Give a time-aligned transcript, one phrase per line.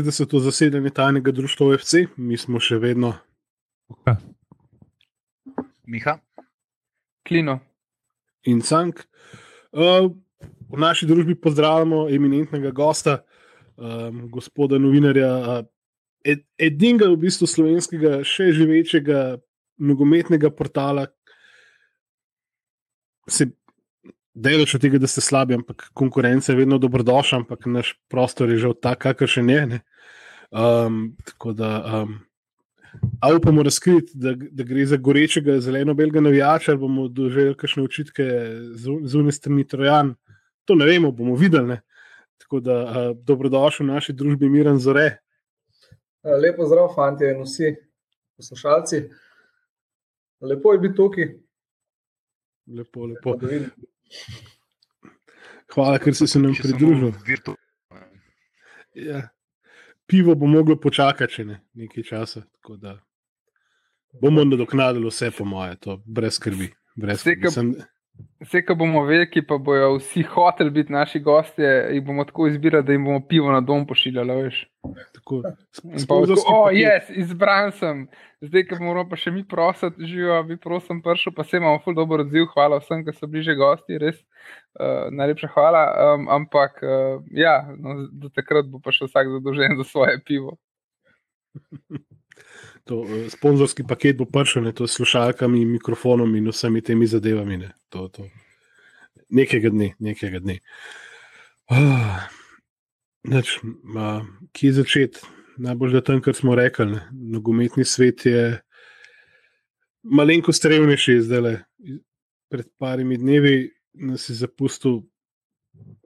[0.00, 0.40] 60.
[0.40, 3.12] zasedanje tajnega društva OFC, mi smo še vedno.
[5.84, 6.14] Miha.
[7.28, 7.58] Klino.
[8.48, 9.02] In Cank.
[9.72, 10.08] Uh,
[10.72, 13.18] v naši družbi pozdravljamo eminentnega gosta,
[13.76, 15.60] um, gospoda novinarja, uh,
[16.24, 19.36] ed, edinega v bistvu slovenskega, še živečega
[19.76, 21.10] nogometnega portala.
[23.28, 23.52] Se
[24.34, 28.58] Delaš od tega, da ste slabi, ampak konkurenca je vedno dobrodošla, ampak naš prostor je
[28.58, 29.66] že tak, kakršen je.
[29.66, 29.80] Ne?
[30.50, 32.14] Um, tako da, um,
[33.20, 38.24] a upamo razkriti, da, da gre za gorečega zeleno-belga navijača, ali bomo doživeli kakšne očitke
[39.04, 40.14] zunaj strani Trojan.
[40.64, 41.68] To ne vemo, bomo videli.
[41.68, 41.80] Ne?
[42.40, 45.18] Tako da, uh, dobrodošli v naši družbi, miren zore.
[46.24, 47.74] Lepo zdrav, fanti in vsi
[48.36, 49.02] poslušalci.
[50.40, 51.32] Lepo je biti tukaj.
[52.66, 53.36] Lepo, lepo.
[55.74, 57.12] Hvala, ker si se nam pridružil.
[58.94, 59.28] Ja.
[60.06, 62.42] Pivo bo moglo počakati še ne, nekaj časa.
[64.20, 66.68] Bomo nadoknadili vse, po moje, to brez skrbi.
[66.96, 67.50] Brez skrbi.
[67.54, 67.72] Sem...
[68.42, 72.84] Vse, ko bomo veliki, pa bojo vsi hoteli biti naši gostje, jih bomo tako izbirali,
[72.84, 74.50] da jim bomo pivo na dom pošiljali.
[76.02, 76.44] Spomnim se,
[76.76, 78.06] yes, izbran sem.
[78.42, 81.94] Zdaj, ko moramo pa še mi prositi, živijo, bi prosim, pršel, pa se imamo ful
[81.94, 82.48] dobro odziv.
[82.54, 85.84] Hvala vsem, ki so bliže gosti, res uh, najlepša hvala.
[86.06, 90.58] Um, ampak, uh, ja, no, do takrat bo pa še vsak zadolžen za svoje pivo.
[92.88, 97.60] To, uh, sponzorski paket bo prišel, to s slušalkami, mikrofonom in vsemi temi zadevami.
[97.60, 97.68] Ne.
[97.94, 98.26] To, to.
[99.30, 100.58] Nekega dne, nekega dne.
[101.70, 102.24] Uh,
[103.28, 105.20] neč, uh, kje začeti?
[105.62, 107.00] Najbolj, da tam, kar smo rekli, ne.
[107.12, 108.60] nogometni svet je
[110.02, 111.58] malenkost revnejši zdaj.
[112.52, 115.02] Pred parimi dnevi nas je zapustil,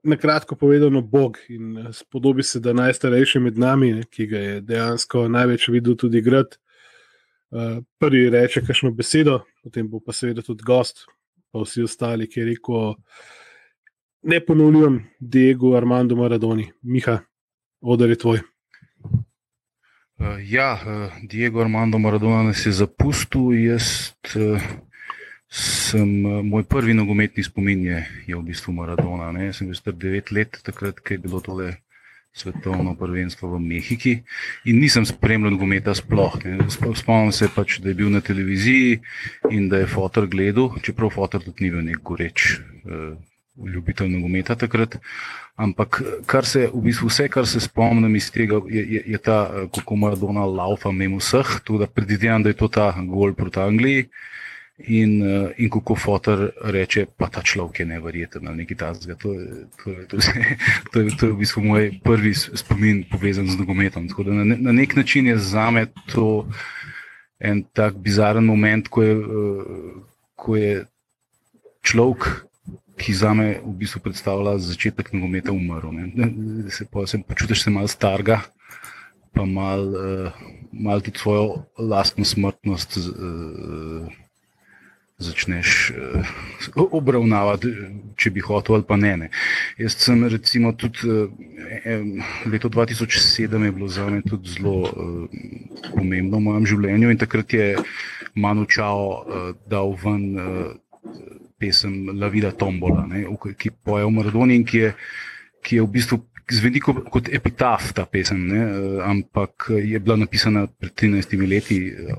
[0.07, 4.61] na kratko povedano, Bog in spodobi se, da najstarejši med nami, ne, ki ga je
[4.61, 6.59] dejansko največ videl tudi grad.
[7.51, 11.05] Uh, prvi reče, kakšno besedo, potem bo pa seveda tudi gost,
[11.55, 12.95] pa vsi ostali, ki je rekel:
[14.27, 17.21] Ne ponovljujem, Diego Armando Maradoni, Miha,
[17.81, 18.41] odar je tvoj.
[20.17, 23.53] Uh, ja, uh, Diego Armando Maradona nas je zapustil.
[23.53, 24.63] Jaz uh,
[25.49, 29.29] sem, uh, moj prvi nogometni spomin je, je v bistvu Maradona.
[29.33, 29.53] Ne?
[29.53, 31.75] Sem bil star 9 let, takrat, je bilo tole
[32.37, 34.13] svetovno prvenstvo v Mehiki
[34.69, 36.37] in nisem spremljal nogometa sploh.
[36.69, 38.99] Spomnim se pač, da je bil na televiziji
[39.51, 42.59] in da je fotor gledal, čeprav fotor tudi ni bil nek goreč.
[42.85, 43.17] Uh,
[43.57, 44.99] Ljubitelj nogometa takrat.
[45.57, 49.39] Ampak, kar se, v bistvu vse, kar se spomnim iz tega, je, je, je ta,
[49.49, 51.61] eh, kako Maradona laufa mimo vseh.
[51.65, 54.09] Tako da predvidevam, da je to ta gol proti Angliji.
[54.77, 59.15] In, uh, in kako fotor reče, pa ta človek je nevreten ali nekaj takega.
[59.23, 59.33] To,
[59.81, 60.19] to, to,
[60.93, 64.05] to, to je v bistvu moj prvi spomin povezan z nogometom.
[64.27, 66.45] Na, na nek način je za me to
[67.41, 69.65] en tak bizaren moment, ko je, uh,
[70.37, 70.85] ko je
[71.81, 72.29] človek.
[72.97, 75.93] Ki za me v bistvu predstavlja začetek nogometa, umrl.
[76.73, 78.41] Se, pa, se počutiš se malo starega,
[79.37, 82.97] pa malo uh, mal tudi svojo lastno smrtnost.
[82.97, 84.09] Uh,
[85.19, 87.73] začneš uh, obravnavati,
[88.21, 89.15] če bi hotel ali pa ne.
[89.17, 89.29] ne.
[89.81, 91.31] Jaz sem recimo tudi uh,
[92.53, 94.91] leto 2007 je bilo za me tudi zelo uh,
[95.95, 97.71] pomembno v mojem življenju in takrat je
[98.35, 100.77] Manu Čao uh, dal ven uh,
[101.59, 103.25] pesem La Vida Tombola, ne,
[103.59, 104.95] ki poje v Maradoni in ki je,
[105.65, 106.21] ki je v bistvu
[106.53, 108.61] zveni kot epitaf ta pesem, ne?
[108.63, 112.15] Eh, ampak je bila napisana pred 13 leti, eh,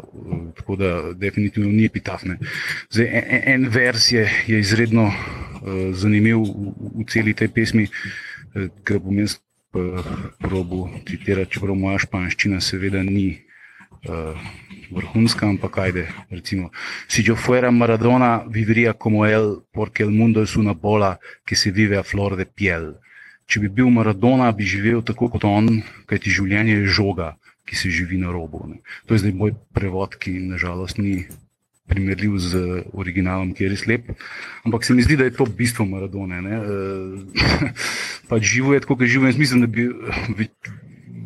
[0.56, 2.26] tako da definitivno ni epitaf.
[2.92, 8.68] Zdaj, en, en vers je, je izredno uh, zanimiv v, v celi tej pesmi, uh,
[8.84, 9.40] ki bom jaz
[10.42, 13.44] probo citirati, čeprav moja španščina seveda ni.
[14.08, 14.34] Uh,
[14.92, 16.72] vrhunska, ampak ajde, recimo,
[17.08, 21.72] si jo fuera Maradona, viviría como él, porque el mundo es una bola que se
[21.72, 22.98] vive a flor de piel
[23.48, 27.34] če bi bil Maradona, bi živel tako kot on, kajti življenje je žoga,
[27.68, 28.64] ki se živi na robu.
[28.68, 28.82] Ne.
[29.08, 31.26] To je zdaj moj prevod, ki nažalost ni
[31.88, 32.62] primerljiv z
[32.92, 34.12] originalom, ki je res lep.
[34.68, 36.44] Ampak se mi zdi, da je to bistvo Maradone.
[36.44, 36.52] E,
[38.32, 39.32] pač živo je tako, kot živo.
[39.32, 39.88] Jaz mislim, da bi
[40.36, 40.72] več,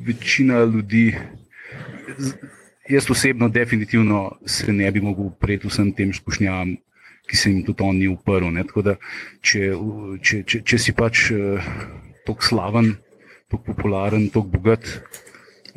[0.05, 1.07] večina ljudi.
[2.91, 6.73] Jaz osebno, definitivno se ne bi mogel upreti vsem tem izkušnjam,
[7.27, 8.49] ki se jim tudi on ni uprl.
[8.83, 8.97] Da,
[9.39, 9.69] če,
[10.19, 11.29] če, če, če si pač
[12.27, 12.89] tako slaven,
[13.47, 14.89] tako popularen, tako bogat.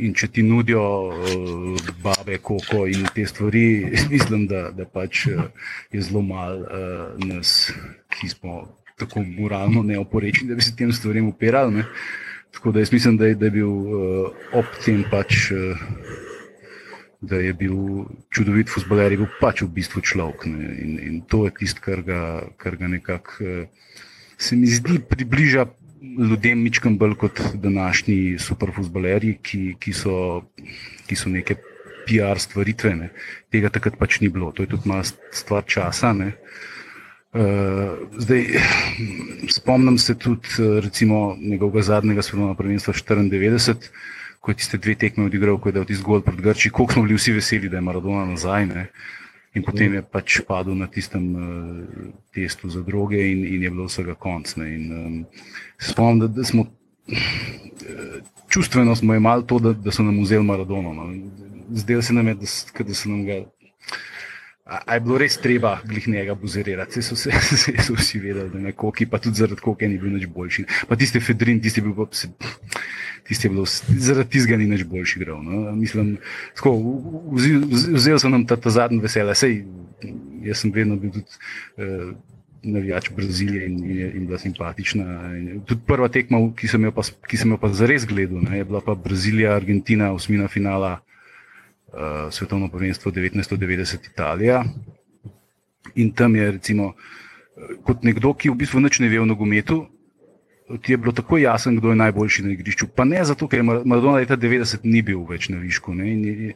[0.03, 5.47] In če ti nudijo uh, babe, koko in te stvari, mislim, da, da pač, uh,
[5.95, 7.71] je zelo malo uh, nas,
[8.17, 8.65] ki smo
[8.99, 11.79] tako moralno neoporečni, da bi se tem stvarem upirali.
[11.79, 11.87] Ne.
[12.55, 15.53] tako da jaz mislim, da je, da je bil uh, ob tem pač.
[15.55, 16.24] Uh,
[17.25, 18.05] Da je bil
[18.35, 20.45] čudovit futboler, je bil pač v bistvu človek.
[20.51, 22.21] In, in to je tisto, kar ga,
[22.61, 23.65] kar ga nekako,
[24.37, 25.67] se mi zdi, približa
[26.19, 29.93] ljudem ničkam bolj kot današnji superfutbolerji, ki, ki,
[31.07, 31.57] ki so neke
[32.05, 32.95] PR stvaritve.
[32.97, 33.11] Ne.
[33.53, 36.13] Tega takrat pač ni bilo, to je tudi malo stvar časa.
[36.13, 36.35] Ne.
[37.35, 38.45] Uh, zdaj,
[39.51, 40.49] spomnim se tudi
[40.85, 43.91] recimo, njegovega zadnjega svetovnega prvenstva 94,
[44.45, 47.03] ko je tiste dve tekme odigral, ko je dal tisti gol proti Grči, koliko smo
[47.07, 48.67] bili vsi veseli, da je Maradona nazaj.
[48.69, 48.83] Ne?
[49.57, 53.87] In potem je pač padel na tistem uh, testu za droge, in, in je bilo
[53.89, 54.53] vsega konc.
[54.61, 55.17] In, um,
[55.81, 56.67] spomnim, da, da smo
[58.53, 60.93] čustveno smo imeli to, da, da so nam vzeli Maradona.
[60.93, 61.09] No?
[61.73, 63.41] Zdelo se nam je, da, da so nam ga
[64.65, 67.33] A je bilo res treba glih njega buzerirati, so, se,
[67.63, 70.65] se, so vsi vedeli, da je koki, pa tudi zaradi koke ni bil nič boljši.
[70.89, 72.31] Pa tisti Fedrin, tisti je bil pa se,
[73.29, 75.43] tisti je bil, zaradi tistega ni nič boljši igral.
[75.45, 75.69] No.
[75.77, 76.17] Mislim,
[76.57, 76.79] tako,
[77.37, 79.67] vzel, sem nam ta, ta zadnji vesele, sej
[80.49, 81.29] jaz sem vedno bil tudi
[81.77, 82.15] uh,
[82.65, 85.05] navijač Brazilije in, in, in bila simpatična.
[85.37, 88.63] In tudi prva tekma, ki sem jo pa, ki sem jo pa zares gledal, ne,
[88.63, 91.03] je bila pa Brazilija, Argentina, osmina finala
[91.95, 94.65] uh, svetovno prvenstvo 1990 Italija.
[95.95, 96.93] In tam je, recimo,
[97.87, 99.85] kot nekdo, ki v bistvu nič ne ve o nogometu,
[100.83, 102.89] ti je bilo tako jasno, kdo je najboljši na igrišču.
[102.97, 105.95] Pa ne zato, ker Maradona leta 90 ni bil več na višku.
[105.95, 106.53] Ne, in, in,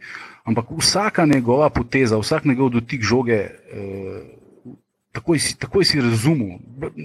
[0.48, 3.46] ampak vsaka njegova poteza, vsak njegov dotik žoge.
[3.72, 4.34] Uh,
[5.08, 6.60] Takoj si, takoj si razumel,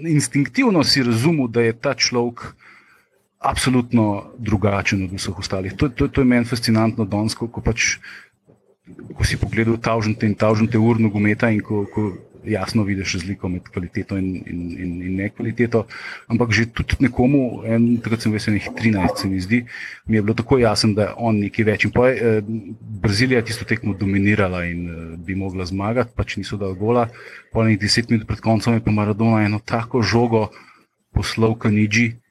[0.05, 2.43] instinktivno si razumel, da je ta človek
[3.43, 5.73] absolutno drugačen od vseh ostalih.
[5.77, 7.97] To, to, to je meni fascinantno, danes, ko, ko, pač,
[9.15, 12.11] ko si pogledal tavžnite in tavžnite ur nogometa in ko, ko
[12.45, 15.85] jasno vidiš razliko med kvaliteto in, in, in, in nekvaliteto.
[16.27, 19.61] Ampak že tudi nekomu, en, takrat sem vesel, nekaj 13, se mi zdi,
[20.05, 21.85] mi je bilo tako jasno, da on nekaj več.
[21.87, 22.41] In pa je eh,
[23.05, 27.07] Brazilija tisto tekmo dominirala in eh, bi mogla zmagati, pač niso dal gola.
[27.53, 30.49] Po nekaj deset minut pred koncem je pa Maradona eno tako žogo
[31.13, 32.22] poslal Kanidži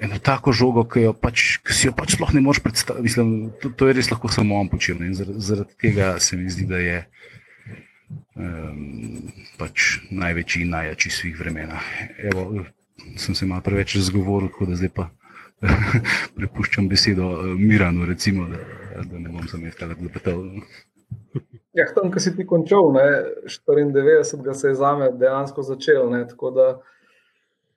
[0.00, 3.04] eno tako žogo, ki, pač, ki si jo pač sploh ne moreš predstavljati.
[3.04, 3.30] Mislim,
[3.62, 5.00] to, to je res lahko samo on počel.
[5.16, 6.98] Zaradi, zaradi tega se mi zdi, da je
[8.34, 9.30] um,
[9.60, 11.80] pač največji in najjačji svih vremena.
[12.32, 12.64] Evo,
[13.20, 15.10] sem se malo preveč razgovoril, tako da zdaj pa
[16.38, 20.46] prepuščam besedo uh, Miranu, recimo, da, da ne bom zametal, da bi petel.
[21.76, 23.04] Ja, tam, ki si ti končal, ne,
[23.68, 26.08] 94, se je zame dejansko začel.
[26.10, 26.70] Ne, tako da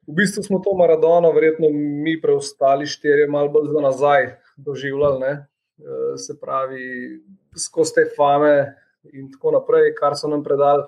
[0.08, 5.20] v bistvu smo to Maradono, verjetno mi preostali štirje, malo bolj za nazaj doživljali.
[5.20, 5.34] Ne?
[5.80, 7.22] Eh, se pravi,
[7.58, 8.76] skozi te fame
[9.14, 10.84] in tako naprej, kar so nam predali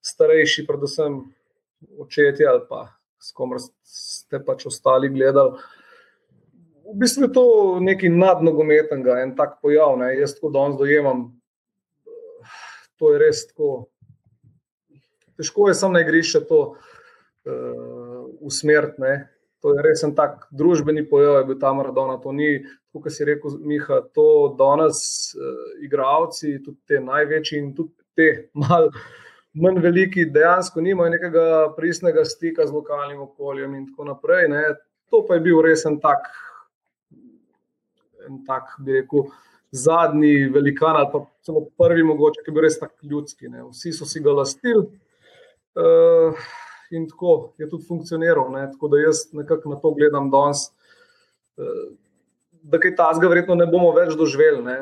[0.00, 1.18] starejši, predvsem
[1.98, 2.86] očetje ali pa
[3.18, 5.58] s kom ste pač ostali gledali.
[6.88, 7.44] V bistvu je to
[7.84, 9.98] nekaj nadnogometnega, en tak pojav.
[10.00, 10.14] Ne?
[10.16, 11.26] Jaz tako danes dojemam,
[12.96, 13.88] to je res tako.
[15.36, 16.62] Težko je samo na igrišče to.
[17.48, 17.97] Uh,
[18.40, 19.16] usmeriti.
[19.62, 22.18] To je res en tak družbeni pojav, je ta Maradona.
[22.22, 22.60] To ni,
[22.94, 25.00] kot si rekel, Miha, to danes,
[25.34, 28.28] uh, igravci, tudi te največji in tudi te
[28.58, 28.90] mal,
[29.58, 34.46] manj veliki, dejansko nimajo nekega pristnega stika z lokalnim okoljem in tako naprej.
[34.52, 34.62] Ne.
[35.10, 36.30] To pa je bil res en tak,
[38.28, 39.28] en tak bi rekel.
[39.68, 43.50] Zadnji velikan, ali pa celo prvi, mogoče, ki je bil res tako ljudski.
[43.52, 43.66] Ne.
[43.68, 44.86] Vsi so si ga lastili.
[45.76, 46.46] Uh,
[46.90, 48.50] in tako je tudi funkcioniral.
[48.52, 48.66] Ne?
[48.72, 50.68] Tako da jaz nekako na to gledam danes,
[51.58, 51.88] eh,
[52.62, 54.62] da kaj tasga, verjetno ne bomo več doživeli.
[54.64, 54.78] Ne?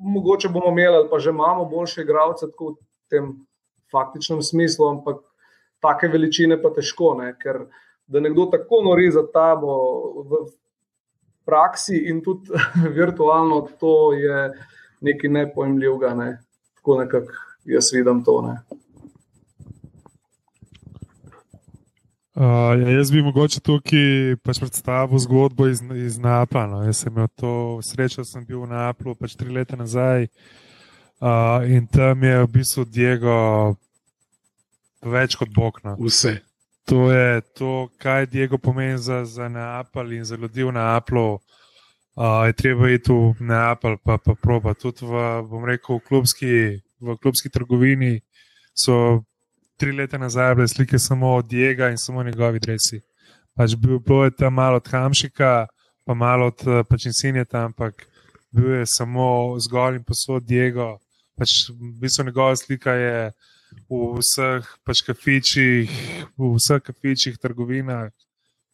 [0.00, 2.74] Mogoče bomo imeli, ali pa že imamo boljše igralce v
[3.10, 3.32] tem
[3.90, 5.22] faktičnem smislu, ampak
[5.80, 7.34] take veličine pa težko, ne?
[7.38, 7.66] ker
[8.06, 9.74] da nekdo tako nori za tabo
[10.26, 10.44] v
[11.46, 12.50] praksi in tudi
[12.98, 14.50] virtualno, to je
[15.00, 16.14] nekaj nepojmljivega.
[16.14, 16.30] Ne?
[16.80, 17.32] Tako nekako
[17.64, 18.40] jaz vidim to.
[18.42, 18.56] Ne?
[22.40, 22.46] Uh,
[22.80, 26.62] ja, jaz bi mogoče tukaj pač predstavil zgodbo iz, iz Napla.
[26.66, 26.78] No.
[26.86, 27.52] Jaz sem imel to
[27.84, 30.24] srečo, sem bil v Naplu pač tri leta nazaj
[31.20, 33.34] uh, in tam je v bistvu Diego
[35.04, 35.82] več kot Bog.
[35.84, 35.98] No.
[36.00, 36.38] Vse.
[36.88, 41.36] To je to, kaj Diego pomeni za, za Napl in za ljudi v Naplu.
[42.16, 44.72] Uh, je treba iti v Napl, pa pa proba.
[44.72, 46.54] Tudi v, rekel, v klubski,
[47.04, 48.24] v klubski trgovini
[48.72, 49.28] so
[49.80, 53.00] tri leta nazaj bile slike samo od Diega in samo njegovi dresi.
[53.56, 55.66] Pač bil, bilo je tam malo od Hamšika,
[56.04, 58.04] pa malo od eh, pač Insinjeta, ampak
[58.52, 60.98] bil je samo zgolj in posod Diego.
[61.38, 63.32] Pač v bistvu njegova slika je
[63.88, 65.88] v vseh pač kafičih,
[66.36, 68.10] v vseh kafičih, trgovinah,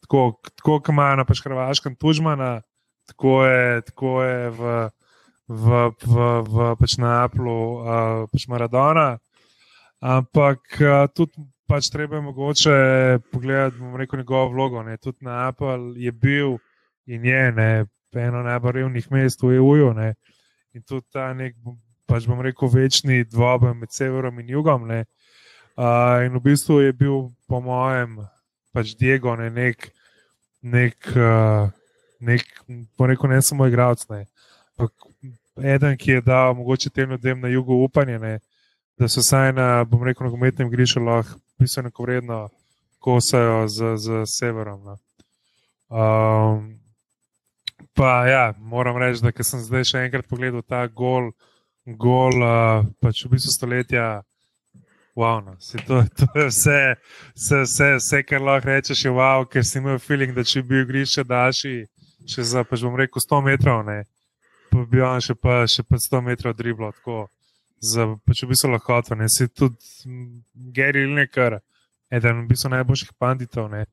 [0.03, 2.61] tako, tako kot ima na pač Hrvaškem tužmana,
[3.07, 4.75] tako je, tako je v,
[5.47, 9.15] v, v, v pač na Apple, uh, pač Maradona.
[9.99, 12.75] Ampak uh, tudi pač treba je mogoče
[13.31, 14.83] pogledati, bom rekel, njegovo vlogo.
[14.83, 14.97] Ne.
[14.97, 16.57] Tudi na Apple je bil
[17.05, 19.93] in je ne, eno najbolj revnih mest v EU.
[19.93, 20.13] Ne.
[20.73, 21.55] In tudi ta nek,
[22.07, 24.87] pač bom rekel, večni dvoboj med severom in jugom.
[24.87, 25.05] Ne.
[25.77, 28.17] Uh, in v bistvu je bil, po mojem,
[28.73, 29.91] pač Diego, ne, nek,
[30.61, 31.69] nek, uh,
[32.21, 32.47] nek
[32.97, 34.07] rekel, ne samo igralec.
[35.57, 38.39] Eden, ki je dal mogoče tem ljudem na jugu upanje, ne,
[38.99, 42.49] da so vsaj na, bom rekel, nogometnem grišu lahko pisano vredno
[42.99, 44.83] kosajo z, z severom.
[44.83, 44.97] No.
[45.89, 46.79] Um,
[47.93, 51.31] pa ja, moram reči, da sem zdaj še enkrat pogledal ta gol,
[51.85, 54.07] gol uh, pač v bistvu stoletja.
[55.17, 55.55] Wow, no.
[55.87, 56.81] to, to je vse,
[57.33, 60.75] vse, vse, vse, kar lahko rečeš, je wow, ker si imel feeling, da če bi
[60.75, 61.73] bil grišče daljši,
[62.29, 64.03] še za, pač bom rekel, 100 metrov, ne,
[64.69, 67.25] pa bi on še pa, še pa 100 metrov driblo, tako,
[67.79, 69.77] za, pač v bistvu lahko to, ne, si tudi
[70.73, 71.59] Gary Lineker,
[72.11, 73.85] eden v bistvu najboljših panditov, ne,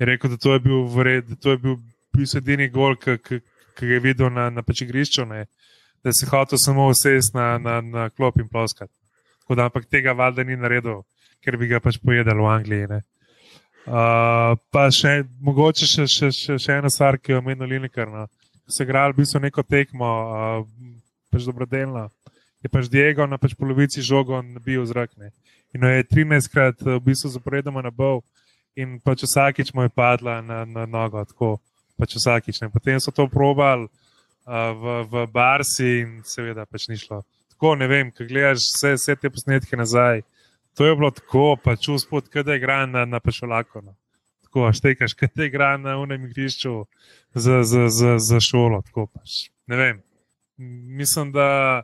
[0.00, 1.76] je rekel, da to je bil vred, da to je bil,
[2.14, 3.40] bil edini gol, ki
[3.80, 5.46] ga je videl na, na pač igrišču, ne,
[6.04, 8.94] da si hotel samo vsest na, na, na klop in ploskati
[9.54, 11.02] da, ampak tega valjda ni naredil,
[11.44, 13.00] ker bi ga pač pojedel v Angliji.
[13.90, 18.10] Uh, pa še, mogoče še, še, še, še ena stvar, ki jo omenil Lineker.
[18.12, 18.26] No.
[18.70, 21.00] Se igrali v bistvu neko tekmo, uh,
[21.32, 22.06] pač dobrodelno.
[22.60, 25.16] Je pač Diego na pač polovici žogo nabil zrak.
[25.16, 25.32] Ne.
[25.74, 28.20] In je 13krat v bistvu zaporedoma nabal
[28.76, 31.58] in pač vsakič mu je padla na, na nogo, tako
[31.96, 32.60] pač vsakič.
[32.60, 32.68] Ne.
[32.68, 37.24] Potem so to probali uh, v, v Barsi in seveda pač ni šlo
[37.60, 40.22] tako, ne vem, kaj gledaš vse, vse te posnetke nazaj.
[40.78, 43.82] To je bilo tako, pač uspod, kaj da igra na, na pešolako.
[43.84, 43.92] No.
[44.46, 46.86] Tako, štekaš, kaj da igra na unem igrišču
[47.34, 48.80] za, za, za, za šolo.
[48.88, 49.50] Tako, pač.
[49.68, 50.00] Ne vem.
[50.96, 51.82] Mislim, da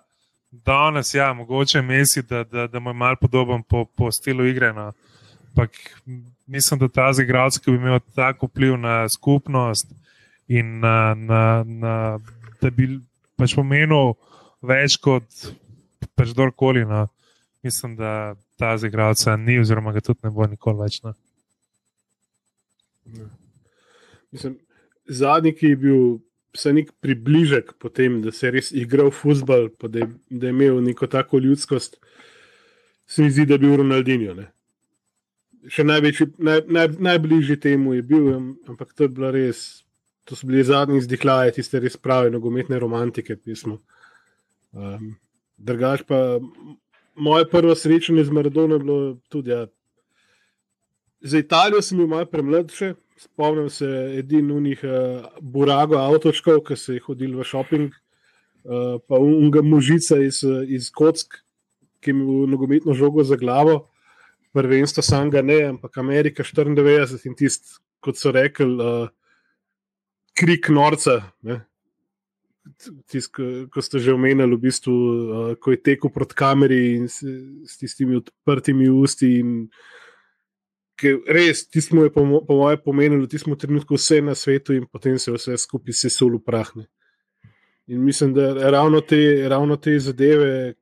[0.64, 4.72] danes, ja, mogoče mesi, da, da, da mu je mal podoben po, po stilu igre.
[4.72, 4.92] No.
[5.54, 5.70] Pak,
[6.46, 9.92] mislim, da ta igralec, ki bi imel tako vpliv na skupnost
[10.48, 12.18] in na, na, na,
[12.62, 13.00] da bi
[13.36, 14.14] pač pomenil
[14.62, 15.26] več kot
[16.14, 16.84] pač kdorkoli.
[16.88, 17.06] No.
[17.66, 21.00] Mislim, da ta zigralca ni, oziroma ga tudi ne bo nikoli več.
[21.04, 21.14] No.
[24.32, 24.58] Mislim,
[25.08, 26.00] zadnji, ki je bil
[26.54, 30.82] vse nek približek po tem, da se je res igral futbol, da, da je imel
[30.84, 31.98] neko tako ljudskost,
[33.06, 34.34] se mi zdi, da je bil Ronaldinho.
[34.34, 34.48] Ne.
[35.70, 38.30] Še največji, naj, naj, najbližji temu je bil,
[38.68, 39.82] ampak to je bilo res.
[40.26, 43.76] To so bili zadnji izdihlaji, tiste res prave nogometne romantike, pismo.
[44.74, 45.12] Um,
[45.56, 46.38] Drugač pa
[47.16, 49.50] moje prvo srečanje z Maradonom je bilo tudi.
[49.50, 49.66] Ja.
[51.20, 52.92] Za Italijo sem bil malo premlad še.
[53.16, 53.86] Spomnim se
[54.18, 60.18] edino unih uh, burago avtočkov, ki so jih hodili v šoping, uh, pa unga možica
[60.20, 61.40] iz, iz Kock,
[62.04, 63.86] ki mi je nogometno žogo za glavo.
[64.52, 69.08] Prvenstvo sam ga ne, ampak Amerika 94 in tisti, kot so rekli, uh,
[70.36, 71.22] krik norca.
[71.42, 71.62] Ne?
[73.10, 73.38] tisk,
[73.70, 77.22] ko ste že omenili, v bistvu, uh, ko je tekel proti kameri in s,
[77.66, 79.42] s tistimi odprtimi usti.
[81.28, 85.18] Res, ti smo, po, po mojem, pomenili, da smo trenutku vse na svetu in potem
[85.18, 86.86] se vse skupaj sesul v prahne.
[87.86, 90.74] In mislim, da ravno te, ravno te zadeve,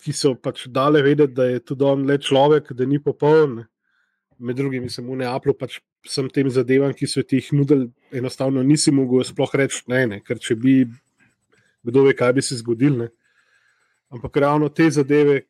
[0.00, 3.64] ki so pač dale vedeti, da je tudi on le človek, da ni popoln.
[4.38, 8.62] Med drugim, sem v Neaplu pač vsem tem zadevam, ki so ti jih nudili, enostavno
[8.64, 10.76] nisi mogel sploh reči ne, ne, ker če bi
[11.84, 13.10] kdo ve, kaj bi se zgodilo.
[14.10, 15.42] Ampak ravno te zadeve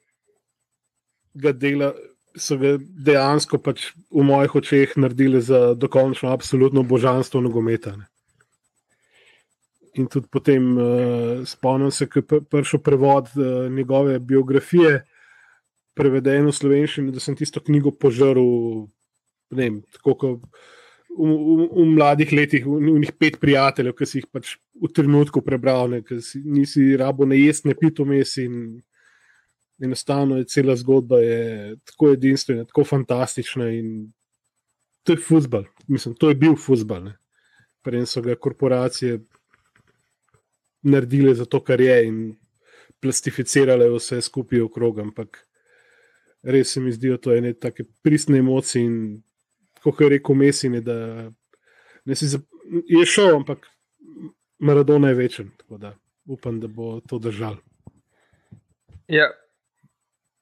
[1.35, 1.93] dela,
[2.37, 7.97] so ga dejansko pač v mojih očeh naredili za dokončno, absolutno božanstvo nogometa.
[7.97, 8.07] Ne.
[9.99, 15.01] In tudi potem uh, spomnim se, ko je prišel prevod uh, njegove biografije,
[15.99, 18.87] preveden v slovenščino, da sem tisto knjigo požrl,
[19.51, 20.45] ne vem, tako kot
[21.11, 24.93] v, v, v mladih letih, v, v njih pet prijateljev, ki si jih pač v
[24.95, 28.39] trenutku prebral, ki si, nisi rabo ne jesti, ne piti vmes.
[29.81, 33.65] Enostavno je cela zgodba je tako edinstvena, tako fantastična.
[35.03, 37.09] To je futbol, mislim, to je bil futbol.
[37.83, 39.21] Prej so ga korporacije
[40.83, 42.19] naredile za to, kar je in
[43.01, 44.99] plastificirale vse skupaj okrog.
[44.99, 45.47] Ampak
[46.43, 49.23] res se mi zdijo to ene take pristne emocije in
[49.83, 51.33] kot je rekel Messi, da
[52.15, 52.27] si
[52.87, 53.67] je šel, ampak
[54.59, 55.51] Maradona je večen.
[56.25, 57.57] Upam, da bo to držal.
[59.09, 59.31] Ja,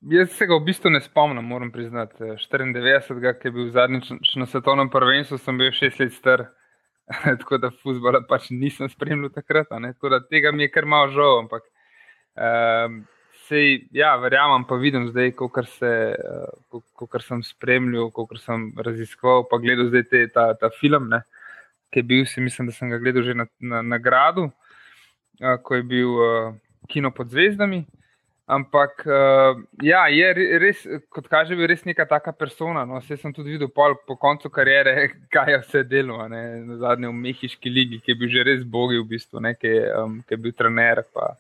[0.00, 2.37] jaz se ga v bistvu ne spomnim, moram priznati.
[2.52, 6.47] 94, ki je bil zadnjič na svetovnem prvenstvu, sem bil šest let star.
[7.40, 9.71] tako da futbola pač nisem spremljal takrat.
[9.71, 11.38] Tako da tega mi je kar malo žal.
[11.45, 11.64] Ampak
[12.37, 13.00] um,
[13.49, 15.93] sej, ja, verjamem, pa vidim zdaj, ko se,
[17.00, 21.23] uh, sem spremljal, ko sem raziskoval, pa gledal zdaj te, ta, ta film, ne,
[21.93, 24.50] ki je bil, si mislim, da sem ga gledal že na, na, na gradu,
[25.40, 26.52] uh, ko je bil uh,
[26.93, 27.87] kino pod zvezdami.
[28.49, 30.81] Ampak, uh, ja, je res,
[31.12, 32.87] kot kaže, bil res neka taka persona.
[32.88, 32.97] No.
[33.02, 34.95] Vse sem tudi videl pol, po koncu karijere,
[35.35, 36.40] kaj je vse delo, ne.
[36.64, 39.75] na zadnjem v Mehiški ligi, ki je bil že res bogi, v bistvu, ne, ki,
[40.00, 41.02] um, ki je bil trener.
[41.12, 41.35] Pa,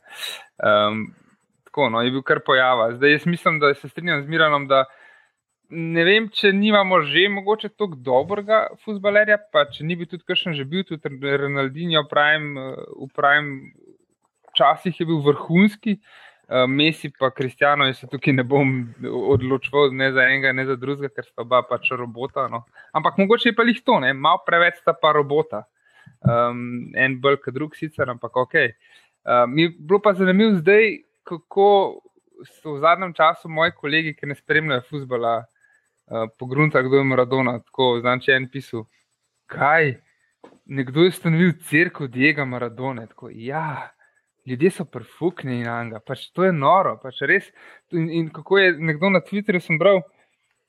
[0.60, 1.06] um,
[1.70, 2.90] tako, no, je bil kar pojava.
[2.98, 4.84] Zdaj, jaz mislim, da se strinjam z Miranom, da
[5.72, 10.52] ne vem, če nimamo že mogoče tako dobrega futbalerja, pa če ni bil tudi kakšen
[10.60, 13.52] že bil, tudi Ronaldinho v pravem
[14.52, 15.96] časih je bil vrhunski.
[15.96, 18.70] Uh, Messi pa Kristjano, jaz se tukaj ne bom
[19.04, 22.46] odločil ne za enega, ne za drugega, ker sta oba pač robota.
[22.48, 22.62] No.
[22.96, 24.14] Ampak mogoče je pa jih to, ne?
[24.16, 25.66] malo preveč sta pa robota.
[26.24, 28.56] Um, en bolj kot drug, sicer, ampak ok.
[29.28, 31.68] Uh, mi je bilo pa zanimivo zdaj, kako
[32.48, 37.58] so v zadnjem času moji kolegi, ki ne spremljajo futbola, uh, pogruntali, kdo je Maradona.
[37.60, 38.88] Tako, znam, če je en pisal,
[39.52, 39.98] kaj,
[40.64, 43.04] nekdo je ustanovil crkvo Diega Maradone.
[43.12, 43.92] Tako, ja
[44.48, 46.96] ljudje so profukni in anga, pač to je noro.
[47.02, 47.50] Pač res,
[47.92, 50.02] in, in kako je nekdo na Twitterju sem bral,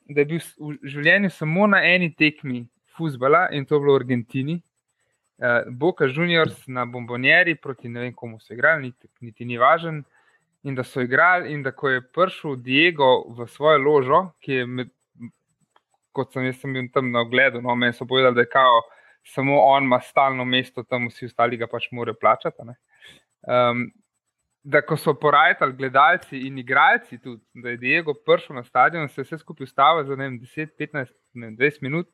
[0.10, 2.64] da je bil v življenju samo na eni tekmi
[2.98, 4.60] futbola in to je bilo v Argentini.
[5.40, 10.04] Uh, Boka Juniors na bombonjeri proti ne vem komu so igrali, niti, niti ni važen.
[10.68, 14.66] In da so igrali, in da ko je prišel Diego v svojo ložo, ki je,
[14.68, 14.90] med,
[16.12, 18.82] kot sem jaz sem bil tam na ogledu, no, meni so povedali, da je kao,
[19.24, 22.76] samo on ima stalno mesto, tam vsi ostali ga pač morajo plačati.
[23.48, 23.88] Um,
[24.64, 29.22] da, ko so porajali gledalci in igralci, tudi, da je Diego prišel na stadion, se
[29.22, 32.10] je vse skupaj ustavil za vem, 10, 15, ne, 20 minut,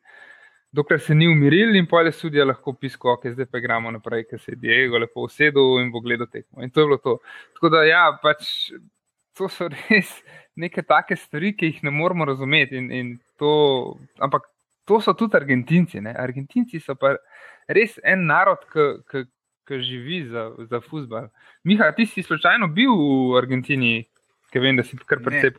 [0.75, 4.39] dokler se ni umiril in pojle sudija lahko pisko, ok, zdaj pa gremo naprej, ker
[4.39, 6.63] se je Diego lepo usedel in bo gledal tekmo.
[6.63, 7.17] In to je bilo to.
[7.55, 8.49] Tako da, ja, pač
[9.37, 10.11] to so res
[10.55, 12.77] neke take stvari, ki jih ne moramo razumeti.
[12.79, 13.53] In, in to,
[14.19, 14.47] ampak
[14.87, 16.01] to so tudi Argentinci.
[16.03, 16.15] Ne?
[16.15, 17.15] Argentinci so pa
[17.67, 19.25] res en narod, ki
[19.67, 21.29] ki živi za, za futbol.
[21.63, 24.05] Miha, ti si slučajno bil v Argentini,
[24.53, 25.55] ki vem, da si kar precej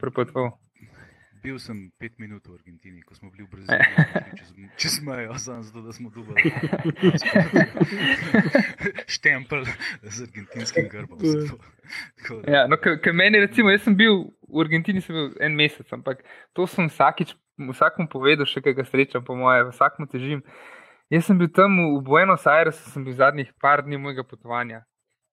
[0.00, 0.52] prepotoval.
[1.38, 5.94] Bil sem pet minut v Argentini, ko smo bili v Braziliji, čez mejo, zato da
[5.94, 6.34] smo dobili
[9.14, 9.62] štempel
[10.02, 11.22] z argentinskim grbom.
[12.42, 12.74] Ja, no,
[13.14, 16.26] meni, recimo, jaz sem bil v Argentini bil en mesec, ampak
[16.58, 17.38] to sem vsakič,
[17.70, 20.42] vsakom povedal, še kaj ga srečam, po moje, vsakom težim.
[21.08, 24.82] Jaz sem bil tam v Buenos Airesu, sem bil zadnjih par dni mojega potovanja.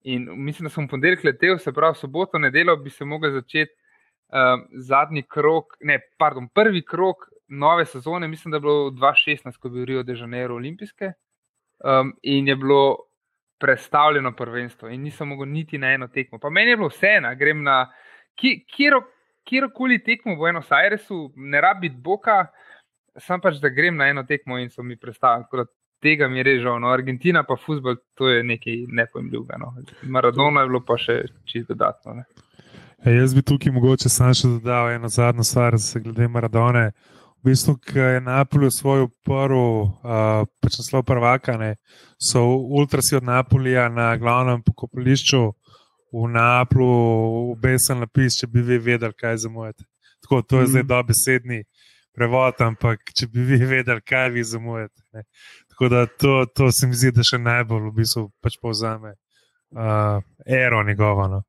[0.08, 3.66] In mislim, da sem v ponedeljek letel, se pravi, soboto, nedeljo bi se lahko začel
[3.68, 8.28] uh, zadnji krok, ne, pardon, prvi krok nove sezone.
[8.28, 11.12] Mislim, da je bilo 2016, ko je bil Rio de Janeiro olimpijske
[11.84, 13.10] um, in je bilo
[13.60, 16.40] predstavljeno prvenstvo, in nisem mogel niti na eno tekmo.
[16.40, 17.90] Pa meni je bilo vseeno, grem na
[19.44, 22.46] kjerkoli tekmo v Buenos Airesu, ne rabi boka
[23.22, 25.66] sem pač, da grem na eno tekmo in so mi predstavili.
[26.04, 29.58] Tega mi je režal, no, Argentina pa futbol, to je nekaj nepojmljivega.
[29.58, 29.72] No.
[30.04, 32.20] Maradona je bilo pa še čisto dodatno.
[33.00, 36.92] E, jaz bi tukaj mogoče samo še dodal eno zadnjo stvar, se glede Maradone.
[37.40, 41.76] V bistvu, ki je Napoli osvojil prvi, uh, pač naslov prvaka, ne,
[42.18, 45.44] so ultrasi od Napolija na glavnem pokopališču
[46.16, 46.90] v Naplu
[47.52, 49.86] obesel napis, če bi vi vedeli, kaj zamujete.
[50.26, 50.72] Tako, to je mm.
[50.74, 51.64] zdaj dobesedni
[52.16, 55.26] prevod, ampak če bi vi vedeli, kaj vi zamujate.
[55.74, 59.16] Tako da to, to se mi zdi, da še najbolj v bistvu pač povzame
[59.76, 61.28] uh, ero njegovo.
[61.28, 61.42] No.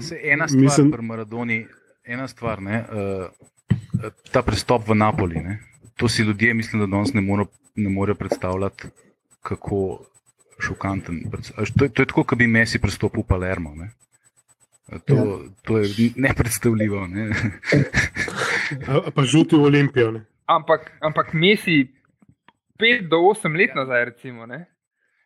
[0.00, 0.92] Se ena stvar, Mislim...
[0.92, 1.58] pri Maradoni,
[2.04, 5.42] ena stvar, ne, uh, ta pristop v Napoli.
[5.42, 5.58] Ne.
[5.96, 8.88] To si ljudje, mislim, da danes ne morejo more predstavljati,
[9.42, 10.04] kako
[10.62, 11.24] šokanten.
[11.78, 13.74] To, to je tako, kot bi Messi pristopil v Palermo.
[13.74, 13.90] Ne.
[15.06, 15.38] To, ja.
[15.62, 17.06] to je nepredstavljivo.
[17.06, 17.30] Ne?
[19.14, 20.10] pa žuti v Olimpijo.
[20.10, 20.24] Ne?
[20.46, 21.86] Ampak, ampak mesi
[22.78, 24.46] 5 do 8 let nazaj, recimo.
[24.46, 24.66] Ne?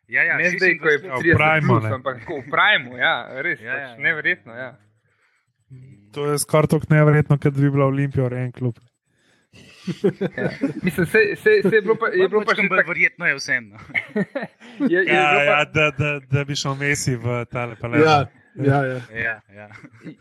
[0.07, 3.73] Ja, ja, ne zdaj, ko je 30 let, ampak tako v Prajmu, ja, res, ja,
[3.73, 3.97] pač, ja, ja.
[3.99, 4.53] neverjetno.
[4.55, 4.69] Ja.
[6.15, 8.79] To je skoraj tako neverjetno, kot bi bila Olimpija, en klub.
[10.37, 10.49] Ja.
[10.83, 12.87] Mislim, se, se, se je bilo pa, je bilo pa že tako.
[12.87, 13.75] Verjetno je vseeno.
[14.93, 18.03] ja, ja, ja, da, da, da bi šel Messi v tale palet.
[18.03, 18.25] Ja.
[18.57, 19.01] Ja, ja.
[19.13, 19.67] Ja, ja.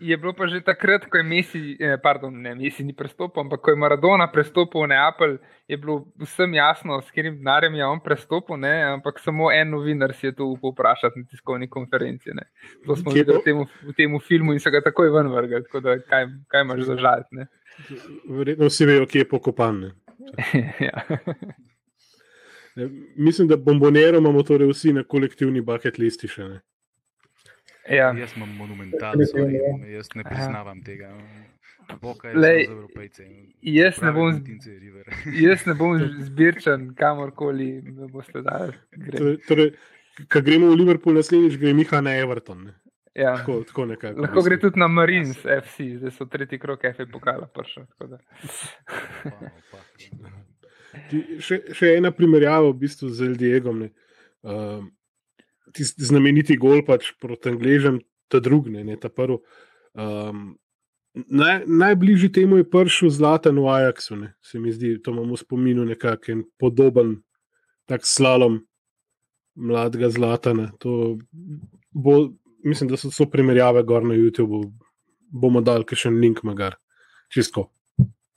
[0.01, 3.61] Je bilo pa že takrat, ko je Messi, eh, pardon, ne, Messi ni prestopil, ampak
[3.65, 8.01] ko je Maradona prestopil v Neapelj, je bilo vsem jasno, s katerim denarjem je on
[8.05, 12.31] prestopil, ne, ampak samo en novinar si je to upal vprašati na tiskovni konferenci.
[12.37, 12.45] Ne.
[12.87, 15.65] To smo videli v tem, v tem filmu in se ga takoj ven vrgli.
[15.65, 17.49] Tako da kaj, kaj imaš za žaliti?
[18.29, 19.83] Verjetno vsi vejo, kje je pokopan.
[20.89, 21.03] ja.
[23.17, 26.61] Mislim, da bombonero imamo torej vsi na kolektivni bucket listi še ne.
[27.91, 28.13] Ja.
[28.19, 29.61] Jaz imam monumentalno, sorry,
[29.93, 30.35] jaz ne Aha.
[30.35, 31.13] priznavam tega.
[32.03, 32.65] Boka je Lej,
[33.63, 34.41] jaz ne bom-.
[35.39, 38.75] Jaz ne bom zbirčen, kamorkoli me boste dali.
[38.91, 39.19] Grem.
[39.21, 39.71] Torej, torej,
[40.33, 42.65] Ko gremo v Liverpool, naslednjič gre Miha na Everton.
[42.65, 42.73] Ne.
[43.17, 43.37] Ja.
[43.37, 44.21] Tako, tako nekako.
[44.21, 44.61] Lahko gre mislim.
[44.61, 47.49] tudi na Marines, FC, zdaj so tretji krok FA pokala
[48.09, 48.19] da.
[49.23, 49.31] Pa,
[49.73, 49.79] pa.
[51.11, 53.83] Ti, še, še ena primerjava v bistvu z LDEGom.
[54.43, 54.91] Um,
[55.77, 58.01] Tisti znameniti gol pač proti Angležem,
[58.33, 59.39] ta drugi, ne, ne ta prvi.
[59.97, 60.55] Um,
[61.15, 65.41] naj, najbližji temu je prišel Zlatan v Ajaxu, ne, se mi zdi, to imamo v
[65.41, 67.19] spominu nekako en podoben
[67.87, 68.65] tak slalom
[69.57, 70.73] mladega Zlatana.
[70.79, 71.19] To
[71.91, 72.33] bo,
[72.65, 74.73] mislim, da so so primerjave gor na YouTubu.
[75.31, 76.77] Bomo dali še en link, magar.
[77.33, 77.71] Čisto,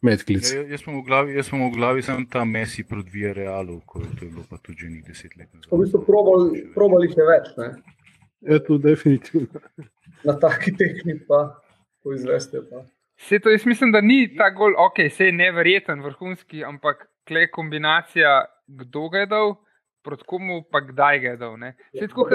[0.06, 0.50] medklic.
[0.54, 3.82] Ja, jaz sem v glavi, jaz sem v glavi sem ta Messi proti Via Realu,
[3.86, 5.50] ko je to bilo pa tudi že nekaj deset let.
[5.72, 7.70] V bistvu probal, probal jih je več, ne?
[8.50, 9.64] Je to definitivno.
[10.28, 11.62] na taki tekmi pa
[12.04, 12.64] to izveste.
[12.70, 12.84] Pa.
[13.20, 17.50] Vse to jaz mislim, da ni ta gol, ok, se je neverjeten, vrhunski, ampak kle
[17.52, 19.56] kombinacija, kdo ga je dal,
[20.04, 21.58] proti komu pa kdaj ga je dal.
[21.92, 22.28] ke- tako,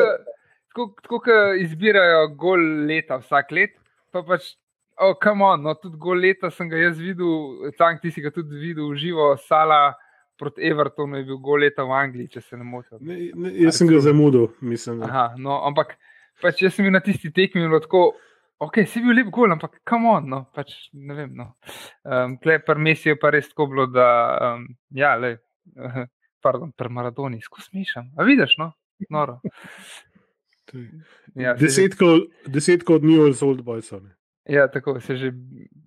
[1.02, 3.72] tako kot izbirajo gol leta vsak let,
[4.12, 4.54] pa pač,
[5.00, 8.30] oh, come on, no, tudi gol leta sem ga jaz videl, tam ti si ga
[8.34, 9.94] tudi videl v živo, Sala
[10.38, 12.98] proti Evertonu je bil gol leta v Angliji, če se ne motim.
[13.62, 15.02] Jaz sem ga zamudil, mislim.
[15.02, 15.10] Da.
[15.10, 15.94] Aha, no, ampak
[16.42, 18.12] pač jaz sem bil na tisti tekmi in tako.
[18.64, 21.32] Ok, si bil lep gol, ampak kam on, no, pač ne vem.
[21.36, 21.52] No.
[22.06, 24.06] Um, Klepar Messi je pa res tako bilo, da,
[24.54, 25.36] um, ja, le,
[25.74, 26.02] uh,
[26.44, 28.12] pardon, pri Maradoni, skus mišam.
[28.18, 28.70] A vidiš, no,
[29.10, 29.40] noro.
[31.34, 32.06] Ja, se že- Desetko,
[32.46, 34.02] desetko od New Old Boysov.
[34.02, 34.14] ne.
[34.46, 35.32] Ja, tako se že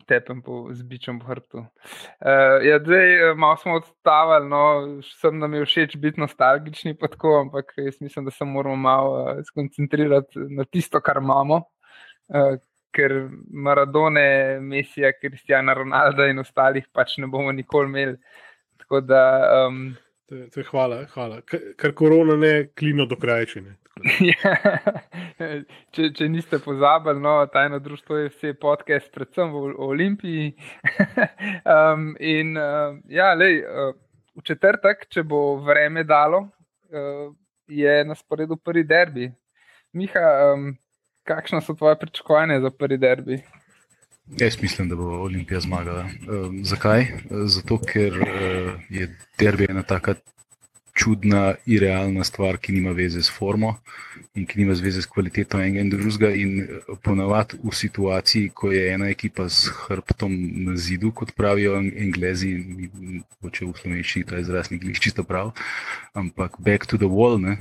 [0.08, 1.58] tepem po, z bičem po hrbtu.
[1.58, 4.62] Uh, ja, zdaj eh, malo smo odstavili, no,
[5.22, 9.12] sem nam je všeč biti nostalgični, pa tako, ampak jaz mislim, da se moramo malo
[9.24, 11.62] uh, skoncentrirati na tisto, kar imamo.
[12.28, 12.58] Uh,
[12.96, 18.18] ker Maradone, Mesija, Kristjana Ronalda in ostalih pač ne bomo nikoli imeli.
[18.82, 19.22] Tako da,
[19.68, 19.96] um,
[20.28, 21.42] To je- to je Hvala, hvala.
[21.42, 23.78] K- Ker korona ne klino do krajčine.
[24.30, 24.54] Ja,
[25.96, 30.54] če, če niste pozabili, no, tajno društvo je vse podcast, predvsem v o Olimpiji.
[31.76, 33.94] um, in uh, ja, lej, uh,
[34.38, 37.28] v četrtek, če bo vreme dalo, uh,
[37.68, 39.30] je na sporedu prvi derbi.
[39.98, 40.72] Miha, um,
[41.28, 43.42] kakšno so tvoje pričakovanja za prvi derbi?
[44.38, 46.04] Jaz mislim, da bo Olimpija zmagala.
[46.28, 47.08] Uh, zakaj?
[47.48, 49.08] Zato, ker uh, je
[49.40, 50.18] derbi ena taka
[50.98, 53.78] čudna, irealna stvar, ki nima veze s formo
[54.38, 56.30] in ki nima zveze s kvaliteto enega in drugega.
[56.36, 60.34] In eh, ponavadi v situaciji, ko je ena ekipa s hrbtom
[60.68, 62.54] na zidu, kot pravijo Englezi,
[63.42, 65.54] če v slovenščini ta izraz ni glih čisto prav,
[66.18, 67.38] ampak back to the wall.
[67.42, 67.58] Ne?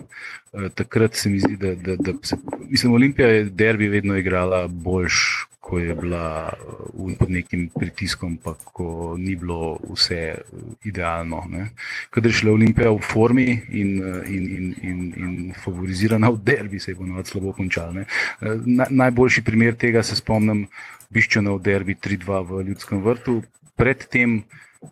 [0.52, 4.66] Eh, Takrat se mi zdi, da, da, da se, mislim, Olimpija je derbi vedno igrala
[4.68, 10.38] boljš, ko je bila eh, pod nekim pritiskom, pa ko ni bilo vse eh,
[10.86, 11.42] idealno.
[11.50, 11.70] ne.
[12.10, 16.78] Kadar je šla Olimpija v formi in, eh, in, in, in, in favorizirana v derbi,
[16.78, 17.90] se je bo navad slabo končal.
[17.94, 18.06] ne.
[18.40, 20.68] Eh, Na, najboljši primer tega se spomnim,
[21.10, 23.42] Biščana v derbi 3-2 v Ljudskem vrtu,
[23.78, 24.42] predtem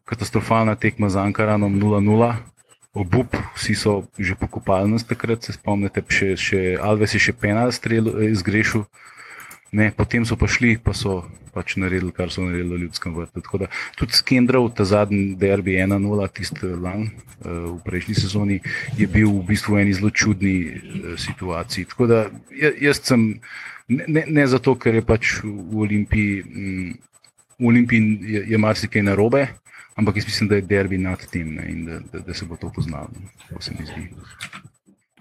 [0.06, 2.34] katastrofalna tekma z Ankaranom 0-0.
[2.94, 7.74] Obup, vsi so že pokopali nas takrat, se spomnite, še, še Alves je še penal
[7.74, 8.86] strel eh, zgrešil.
[9.74, 13.42] Ne, potem so pa šli, pa so pač naredili, kar so naredili v ljudskem vrtu.
[13.98, 18.58] Tudi Skendrov, ta zadnji derbi 1-0, tisti lan eh, v prejšnji sezoni,
[18.98, 20.78] je bil v bistvu v eni zelo čudni eh,
[21.18, 21.90] situaciji.
[21.90, 22.18] Tako da
[22.54, 23.40] ja- jaz sem
[23.88, 26.90] ne, ne, ne zato, ker je pač v Olimpiji, mm,
[27.58, 29.46] v Olimpiji je, je marsikaj narobe,
[29.94, 32.58] ampak jaz mislim, da je derbi nad tem ne, in da, da, da se bo
[32.58, 33.10] to poznalo.
[33.50, 34.10] To se mi zdi.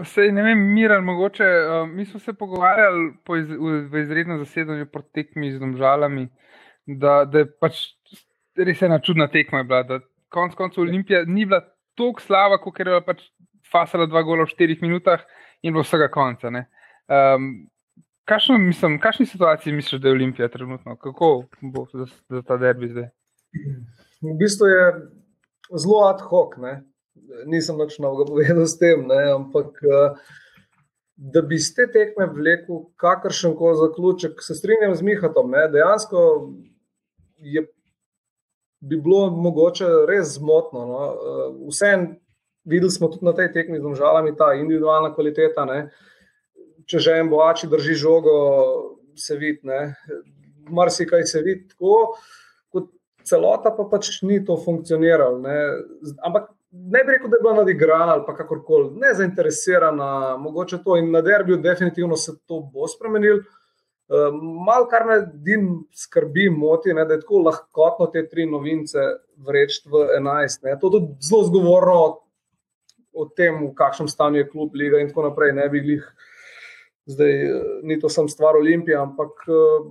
[0.03, 4.01] Pa se ne vem, Miran, mogoče uh, mi smo se pogovarjali po iz, v, v
[4.01, 6.25] izrednem zasedanju pod tekmi z domžalami,
[6.85, 7.77] da, da je pač
[8.59, 9.79] res ena čudna tekma bila.
[9.87, 11.61] Da konc koncev Olimpija ni bila
[11.95, 13.23] tako slaba, kot je bila pač
[13.71, 15.23] fasala dva gola v štirih minutah
[15.63, 16.51] in bo vsega konca.
[16.51, 16.65] ne.
[17.07, 17.53] Um,
[18.27, 20.97] Kakšno, mislim, kakšni situaciji misliš, da je Olimpija trenutno?
[20.99, 23.07] Kako bo za, za ta derbi zdaj?
[24.19, 24.83] V bistvu je
[25.79, 26.59] zelo ad hoc.
[26.59, 26.81] Ne?
[27.45, 29.21] Nisem nič novega povedal s tem, ne?
[29.33, 30.15] ampak eh,
[31.15, 35.51] da bi iz te tekme vlekel kakršen koli zaključek, se strinjam z Mihatom.
[35.53, 35.67] Ne?
[35.71, 36.23] Dejansko
[37.37, 37.65] je,
[38.81, 40.85] bi bilo mogoče res zmotno.
[40.89, 41.01] No?
[41.13, 42.15] Eh, Vseeno,
[42.65, 45.67] videli smo tudi na tej tekmi z državami ta individualna kvaliteta.
[45.69, 45.87] Ne?
[46.89, 48.33] Če že en boači drži žogo,
[49.15, 49.61] se vidi,
[50.69, 52.17] marsikaj se vidi tako.
[53.23, 55.39] Celota pa pač ni to funkcioniralo.
[56.27, 61.11] Ampak ne bi rekel, da je bila nadigrana ali kakorkoli, ne zainteresirana, mogoče to in
[61.11, 63.43] na derbiju, definitivno se to bo spremenil.
[64.13, 64.33] Uh,
[64.65, 68.99] mal kar me din skrbi, moti, ne, da je tako lahko te tri novince
[69.37, 70.65] vreči v 11.
[70.65, 70.75] Ne.
[70.79, 71.99] To je tudi zelo zgovorno
[73.13, 75.53] o tem, v kakšnem stanju je klub, liga in tako naprej.
[75.53, 76.09] Ne bi jih,
[77.05, 77.33] zdaj
[77.83, 79.87] ni to samo stvar Olimpije, ampak uh,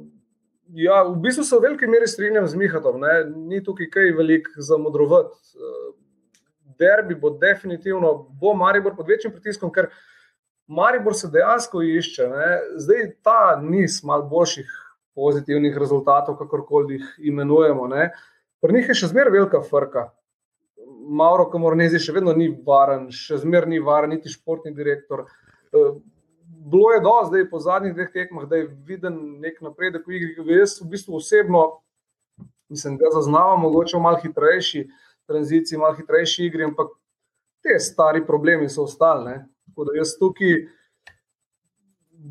[0.75, 3.17] ja, v bistvu se v veliki meri strinjam z Mihatom, ne.
[3.49, 5.39] ni tukaj kaj velik za modrovati.
[6.79, 9.91] Derbi bo definitivno, bo Maribor pod večjim pritiskom, ker
[10.67, 12.29] Maribor se dejansko išče.
[12.29, 12.49] Ne.
[12.81, 14.71] Zdaj ta niz mal boljših
[15.15, 17.87] pozitivnih rezultatov, kakorkoli jih imenujemo.
[17.89, 18.11] Ne.
[18.63, 20.09] Pri njih je še zmeraj velika frka.
[21.03, 25.27] Mauro Kamornezi še vedno ni varen, še zmeraj ni varen, niti športni direktor.
[25.27, 25.95] Eh,
[26.73, 30.35] bilo je do zdaj po zadnjih dveh tekmah, da je viden nek napredek v igri,
[30.37, 31.83] ki jaz v bistvu osebno
[32.73, 34.89] mislim, da zaznavam, mogoče malo hitrejši
[35.33, 36.93] tranziciji, malo hitrejši igri, ampak
[37.65, 39.25] te stari problemi so ostali.
[39.31, 39.37] Ne?
[39.71, 40.57] Tako da jaz tukaj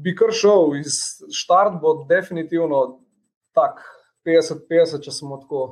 [0.04, 1.00] bi kar šel iz
[1.36, 2.82] štart, bo definitivno
[3.56, 3.82] tak
[4.26, 5.64] 50-50, če smo tako,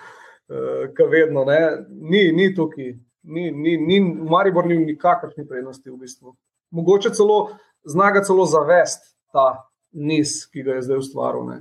[0.96, 1.44] kot vedno.
[1.46, 1.60] Ne?
[1.88, 6.34] Ni, ni tukaj, ni, ni, ni, v Maribor ni nikakršni prednosti v bistvu.
[6.74, 11.52] Mogoče celo znaga celo zavest ta niz, ki ga je zdaj ustvaril.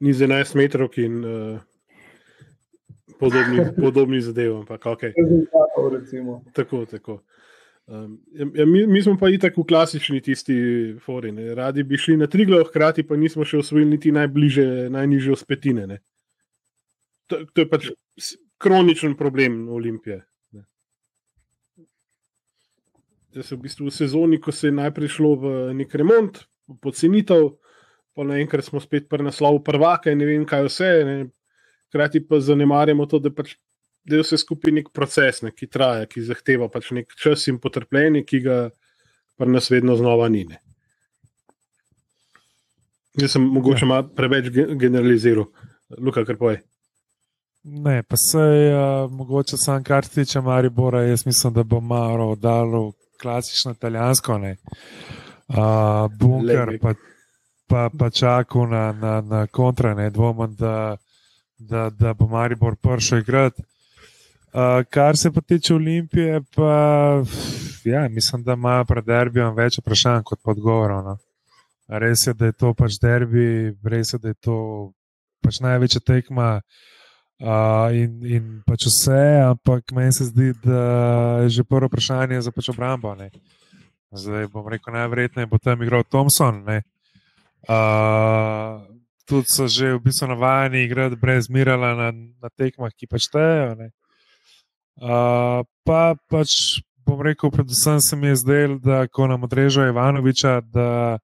[0.00, 1.20] Ni za 11 metrov in
[3.20, 4.56] podobnih, podobnih zadev.
[4.62, 5.12] Ampak, okay.
[6.52, 7.22] Tako, tako.
[7.88, 8.20] Um,
[8.54, 10.54] ja, mi, mi smo pa i tako klasični tisti
[11.04, 11.32] fori.
[11.32, 11.54] Ne.
[11.54, 16.00] Radi bi šli na tri glav, hkrati pa nismo še osvojili niti najbliže, najnižje ospetine.
[17.28, 17.88] To, to je pač
[18.60, 20.20] kroničen problem Olimpije.
[23.32, 26.42] Da se v bistvu v sezoni, ko se je najprej šlo v nek remont,
[26.84, 27.50] pocenitev,
[28.16, 30.92] pa naenkrat smo spet pri naslovu prvaka in ne vem, kaj vse.
[31.08, 31.16] Ne
[31.88, 33.56] hkrati pa zanemarjamo to, da, pač,
[34.04, 37.60] da je vse skupaj nek proces, ne, ki traja, ki zahteva pač nek čas in
[37.62, 38.58] potrpljenje, ki ga
[39.38, 40.44] pa nas vedno znova ni.
[40.48, 40.60] Ne.
[43.18, 44.02] Jaz sem mogoče ja.
[44.16, 45.48] preveč generaliziral,
[45.98, 46.62] Luka, kar poje.
[47.64, 51.80] Ne, pa se je uh, mogoče sam kar se tiče Maribora, jaz mislim, da bo
[51.80, 54.56] malo dalo klasično italijansko, ne.
[55.48, 55.56] Uh,
[56.18, 56.94] bunker, pa,
[57.68, 60.96] pa, pa čakal na, na, na kontra, ne dvomem, da
[61.58, 63.62] da, da bo Maribor prišel igrati.
[64.48, 67.22] Uh, kar se pa tiče Olimpije, pa
[67.84, 71.02] ja, mislim, da ima pred derbijem več vprašanj kot odgovorov.
[71.04, 71.16] No.
[71.88, 74.56] Res je, da je to pač derbi, res je, da je to
[75.44, 80.82] pač največja tekma uh, in, in pač vse, ampak meni se zdi, da
[81.44, 83.14] je že prvo vprašanje za pač obrambo.
[83.14, 83.30] Ne.
[84.16, 86.64] Zdaj bom rekel, najverjetneje bo tam igral Thompson.
[87.68, 88.80] Uh,
[89.28, 93.76] tudi so že v bistvu navajeni igrati brez mirala na, na tekmah, ki pač tejo.
[94.98, 100.60] Uh, pa pač bom rekel, predvsem se mi je zdelo, da ko nam odrežejo Ivanoviča,
[100.60, 101.18] da,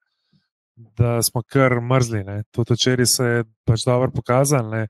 [0.76, 2.24] da smo kar mrzli.
[2.52, 4.70] Tudi včeraj se je pač dobro pokazal.
[4.70, 4.86] Ne?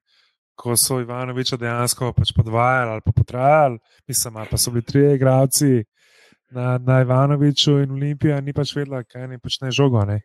[0.54, 5.82] Ko so Ivanoviča dejansko pač podvajali ali pa potrajali, mislim, pa so bili tri igravci
[6.54, 10.04] na, na Ivanoviču in Olimpija ni pač vedela, kaj ne žogo.
[10.04, 10.20] Ne?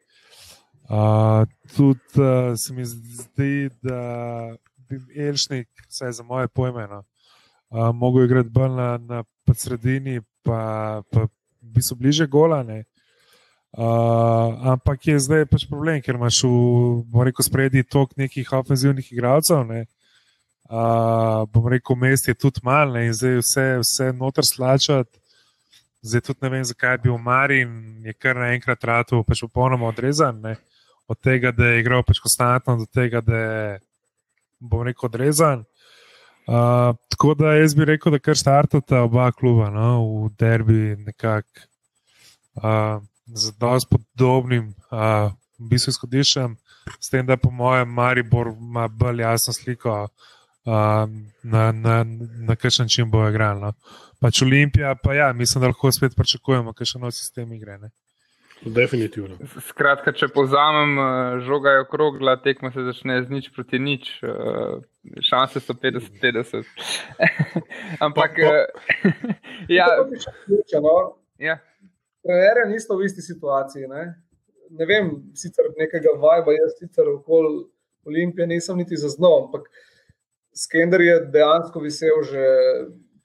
[0.90, 4.56] Uh, tudi uh, se mi zdi, da
[4.90, 7.04] bi Elšnik, vsaj za moje pojme, no,
[7.70, 9.24] uh, mogel igrati bolj na, na
[9.54, 11.28] sredini, pa, pa
[11.62, 12.84] bi so bliže golane.
[13.78, 13.86] Uh,
[14.66, 19.62] ampak je zdaj pač problem, ker imaš v reku spredi tok nekih ofenzivnih igralcev.
[19.70, 19.84] Ne.
[20.66, 25.22] Uh, bom rekel, mest je tudi malo in zdaj vse, vse noter slačati.
[26.02, 30.42] Zdaj tudi ne vem, zakaj bi bil Marin, je kar naenkrat rado, pač popolnoma odrezan.
[30.42, 30.58] Ne
[31.10, 33.80] od tega, da je igral pač konstantno, do tega, da je,
[34.60, 35.66] bom rekel, odrezan.
[36.50, 39.90] Uh, tako da jaz bi rekel, da kar startata oba kluba no,
[40.26, 41.66] v derbi nekako
[42.58, 46.56] uh, z dosti podobnim uh, v bistvu izhodiščem,
[46.98, 51.06] s tem, da po mojem Maribor ima bolj jasno sliko, uh,
[51.44, 52.04] na, na,
[52.50, 53.60] na kakšen način bo igral.
[53.60, 53.74] No.
[54.20, 57.78] Pač Olimpija, pa ja, mislim, da lahko spet pričakujemo, kakšen nov sistem igre.
[57.78, 57.92] Ne.
[58.66, 59.38] Definitivno.
[59.70, 64.80] Skratka, če povzamem, eh, žoga je okrogla, tekma se začne z nič proti nič, eh,
[65.24, 66.68] šanse so 50-50.
[68.06, 69.10] Ampak, pa, pa.
[69.10, 69.88] Eh, ja.
[70.82, 71.16] No.
[71.40, 71.60] ja.
[72.24, 73.88] Trenerje niso v isti situaciji.
[73.88, 74.16] Ne?
[74.70, 77.66] ne vem, sicer nekega vajba, jaz sicer okoli
[78.06, 79.70] Olimpije nisem niti zaznal, ampak
[80.56, 82.44] Skender je dejansko visel že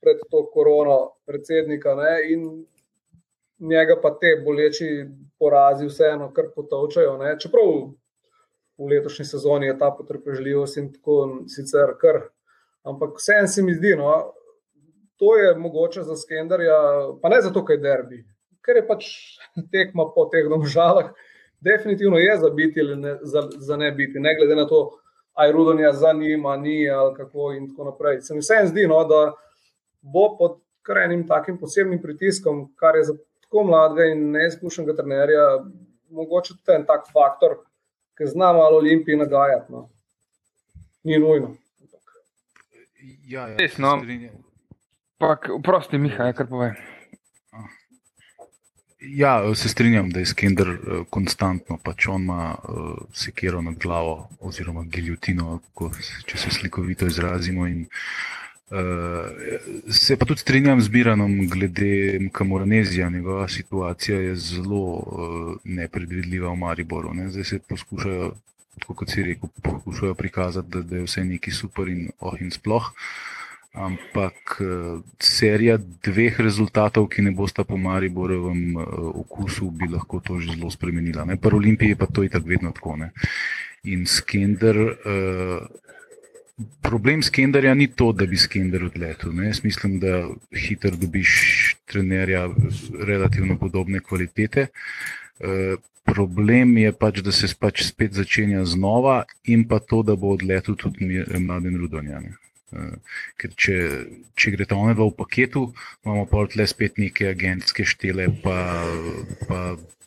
[0.01, 1.94] pred to korono predsednika.
[1.97, 2.12] Ne?
[2.33, 2.40] In
[3.58, 5.06] njega pa te boleči
[5.38, 7.18] porazi vseeno kar potovčajo.
[7.38, 7.70] Čeprav
[8.78, 12.22] v letošnji sezoni je ta potrpežljivost in tako sicer kar
[12.84, 14.32] Ampak vseeno se mi zdi, no,
[15.16, 16.76] to je mogoče za Skenderja,
[17.22, 18.18] pa ne zato, ker je derbi,
[18.60, 19.06] ker je pač
[19.72, 21.14] tekma po teh domžalah,
[21.64, 24.98] definitivno je za biti ali ne, za, za ne biti, ne glede na to,
[25.34, 28.20] aj rudonja za njima, ni ali kako in tako naprej.
[28.20, 29.32] Se mi vseeno zdi, no, da
[30.02, 33.16] bo pod kar enim takim posebnim pritiskom, kar je za
[33.54, 35.42] tako mladega in neizkušenega trenerja,
[36.10, 37.60] mogoče tudi en tak faktor,
[38.18, 39.72] ki zna malo Olimpiji nagajati.
[39.72, 39.88] No.
[41.04, 41.54] Ni nujno.
[43.28, 44.00] Ja, ja, Res, no.
[45.62, 46.74] Prosti, Miha, kar povej.
[49.00, 54.28] Ja, se strinjam, da je Skender uh, konstantno, pač on ima uh, sekero nad glavo,
[54.40, 55.90] oziroma giljotino, ko,
[56.26, 57.66] če se slikovito izrazimo.
[57.68, 58.43] In, uh,
[59.90, 63.11] se pa tudi strinjam z Biranom glede Kamoranezija.
[63.11, 67.14] Njegova situacija je zelo uh, nepredvidljiva v Mariboru.
[67.14, 67.29] Ne?
[67.31, 68.33] Zdaj se poskušajo,
[68.87, 72.90] kot si rekel, poskušajo prikazati, da, da je vse neki super in oh in sploh.
[73.74, 74.61] Ampak
[75.18, 78.77] serija dveh rezultatov, ki ne bosta po Mariborovem
[79.14, 81.24] okusu, bi lahko to že zelo spremenila.
[81.24, 81.37] Ne?
[81.37, 82.96] Pri Olimpiji je pa to itak vedno tako.
[82.96, 83.11] Ne?
[83.85, 84.79] In Skender,
[86.82, 89.34] problem Skenderja ni to, da bi Skender odletel.
[89.34, 89.46] Ne?
[89.46, 91.30] Jaz mislim, da hitro dobiš
[91.84, 92.48] trenerja
[93.06, 94.66] relativno podobne kvalitete.
[96.04, 100.76] Problem je pač, da se pač spet začenja znova in pa to, da bo odletel
[100.76, 102.34] tudi mladen Rudonjan.
[103.38, 103.76] Ker če,
[104.34, 105.68] če gre ta onedva v paketu,
[106.04, 108.56] imamo pa tle spet neke agentske štele, pa,
[109.48, 109.60] pa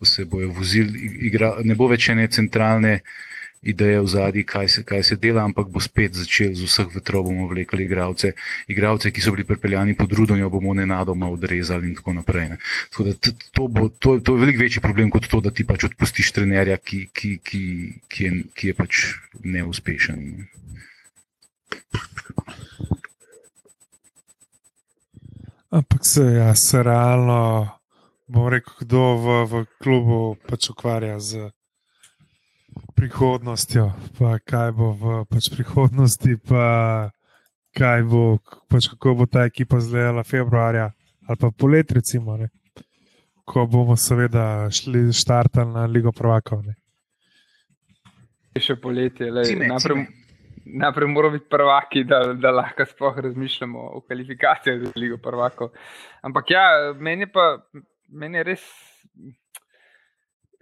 [0.06, 3.00] se bojo vozili, igra, ne bo več ene centralne
[3.62, 7.48] ideje v zadnji, kaj, kaj se dela, ampak bo spet začel z vseh vetrov, bomo
[7.50, 8.34] vlekli igravce,
[8.68, 12.50] igravce, ki so bili pripeljani pod rudonjo, bomo nenadoma odrezali in tako naprej.
[12.54, 12.58] Ne.
[12.92, 13.12] Tako da
[13.52, 16.78] to, bo, to, to je veliko večji problem kot to, da ti pač odpustiš trenerja,
[16.78, 17.64] ki, ki, ki,
[18.08, 19.04] ki, je, ki je pač
[19.44, 20.22] neuspešen.
[20.22, 20.48] Ne.
[25.70, 27.68] Ampak se, ja, se realno,
[28.28, 31.52] bom rekel, kdo v, v klubu pač ukvarja z
[32.98, 36.66] prihodnostjo, pa kaj bo v pač prihodnosti, pa
[37.78, 38.24] kaj bo,
[38.72, 40.92] pač kako bo ta ekipa zgledala februarja
[41.28, 42.50] ali pa polet, recimo, ne?
[43.48, 46.64] ko bomo seveda šli štartali na Ligo Prvakov.
[46.64, 46.76] Ne?
[48.58, 50.08] Še poletje, le naprej.
[50.68, 55.70] Najprej moramo biti prvaki, da, da lahko sploh razmišljamo o kvalifikacijah za Ligo prvakov.
[56.28, 56.64] Ampak ja,
[57.00, 57.46] meni je, pa,
[58.12, 58.66] meni je res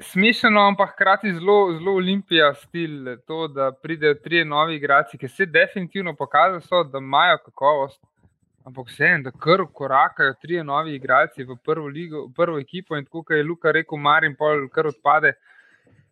[0.02, 5.46] smiselno, ampak hkrati zelo, zelo olimpija stil to, da pridejo tri novi igrači, ki se
[5.46, 8.02] definitivno pokazajo, so, da imajo kakovost.
[8.66, 13.24] Ampak vseeno, da kar korakajo tri novi igrači v prvo, ligo, prvo ekipo in tako,
[13.24, 15.36] kot je Luka rekel, Marin pol kar odpade.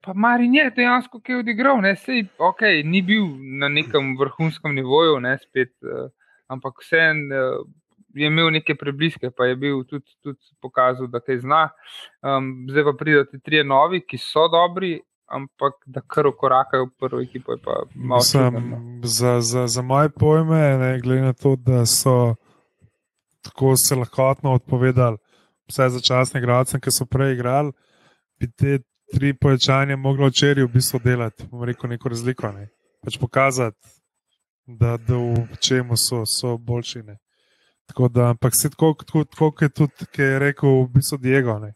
[0.06, 3.26] Pa Marin je dejansko kaj odigral, ne Sej, okay, ni bil
[3.60, 6.12] na nekem vrhunskem nivoju, ne, spet, uh,
[6.48, 7.66] ampak vseeno uh,
[8.14, 11.64] je imel neke prebliske, pa je bil tudi, tudi pokazal, da kaj zna.
[12.22, 14.96] Um, zdaj pa pridejo ti tri novi, ki so dobri,
[15.34, 17.58] ampak da kar ukorakajo v prvo ekipo.
[18.22, 18.58] Sem,
[19.04, 22.36] za, za, za moje pojme, ne, glede na to, da so
[23.44, 25.18] tako se lahkotno odpovedali
[25.68, 27.72] vse začasne igralce, ki so prej igrali.
[28.40, 28.80] Bi te
[29.14, 32.52] tri povečanja moglo včeraj v bistvu delati, bomo rekel, neko razliko.
[32.52, 32.70] Ne?
[33.04, 33.78] Pač pokazati,
[34.66, 37.04] da, da v čemu so, so boljši.
[37.04, 37.18] Ne?
[37.94, 41.18] Tako da, ampak se tako, tako, tako kot je tudi, ki je rekel, v bistvu
[41.22, 41.76] Diego, ne?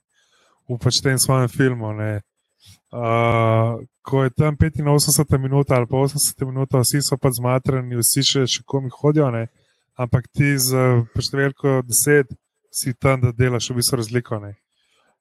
[0.66, 1.92] v pač tem svojem filmu.
[1.94, 8.24] Uh, ko je tam 85 minut ali pa 80 minut, vsi so pa zmatrani, vsi
[8.26, 9.46] še, še komi hodijo, ne?
[9.94, 12.34] ampak ti z številko 10
[12.74, 14.40] si tam, da delaš v bistvu razliko.
[14.42, 14.56] Ne?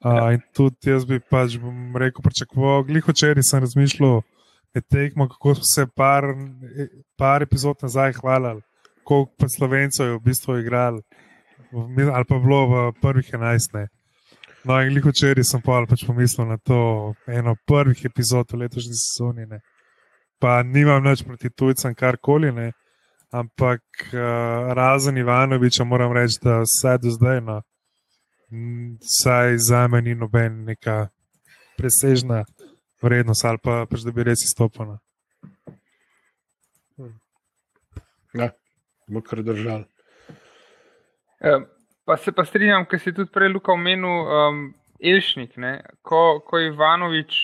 [0.01, 1.59] Uh, in tudi jaz bi pač
[1.93, 4.23] rekel, pričakoval, gliho včeraj sem razmišljal,
[4.73, 6.25] je tekmo, kako smo se par,
[7.21, 8.65] par epizod nazaj hvalili,
[9.07, 11.03] koliko pa slovencev je v bistvu igrali,
[12.13, 13.87] ali pa bilo v prvih enajstih.
[14.67, 18.97] No, in gliho včeraj sem pa pač pomislil na to eno prvih epizod v letošnji
[18.99, 19.47] sezoni.
[19.47, 19.61] Ne.
[20.43, 22.73] Pa nimam več proti tujcem karkoli, ne.
[23.31, 27.41] ampak uh, razen Ivanoviča moram reči, da vse do zdaj.
[27.47, 27.61] No,
[29.03, 31.09] Saj za me ni noben neka
[31.79, 32.45] presežna
[33.03, 34.99] vrednost, ali pa pač, da bi res izstopila.
[38.35, 38.51] Ja,
[39.07, 39.85] bo kar držal.
[41.41, 41.53] E,
[42.05, 44.65] pa se pa strinjam, ker si tudi prej Luka omenil um,
[45.01, 45.57] Elšnik.
[45.61, 45.79] Ne?
[46.07, 47.39] Ko, ko Ivanovič,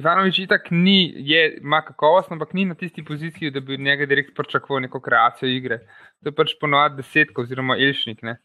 [0.00, 4.06] Ivanovič itak ni, je, ima kakovost, ampak ni na tisti poziciji, da bi od njega
[4.06, 5.82] direkt pričakoval neko kreacijo igre.
[6.22, 8.22] To je pač ponovadi desetka oziroma Elšnik.
[8.22, 8.38] Ne?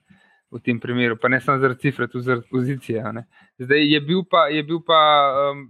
[0.55, 3.03] v tem primeru, pa ne samo zaradi cifre, tudi zaradi pozicije.
[3.59, 4.99] Zdaj je bil pa, je bil pa
[5.51, 5.65] um,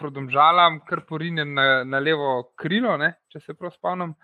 [0.00, 3.14] prodomžalam kar porinjen na, na levo krilo, ne?
[3.30, 4.16] če se prav spomnim.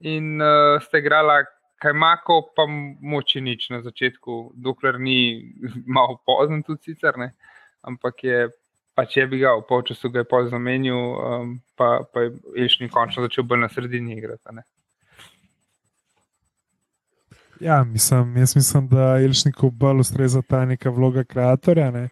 [0.00, 1.42] In uh, sta igrala
[1.80, 2.66] Kajmako, pa
[3.00, 5.52] moči nič na začetku, dokler ni
[5.96, 7.32] malo pozno, tudi sicer ne.
[7.80, 8.48] Ampak je
[9.08, 12.32] če bi ga v polčasu ga je pol zamenil, um, pa, pa je
[12.64, 14.54] Ilšni končno začel bolj na sredini igrati.
[14.56, 14.64] Ne?
[17.60, 21.90] Ja, mislim, jaz mislim, da Ilšniku bolj ustreza ta neka vloga kreatorja.
[21.90, 22.08] Ne?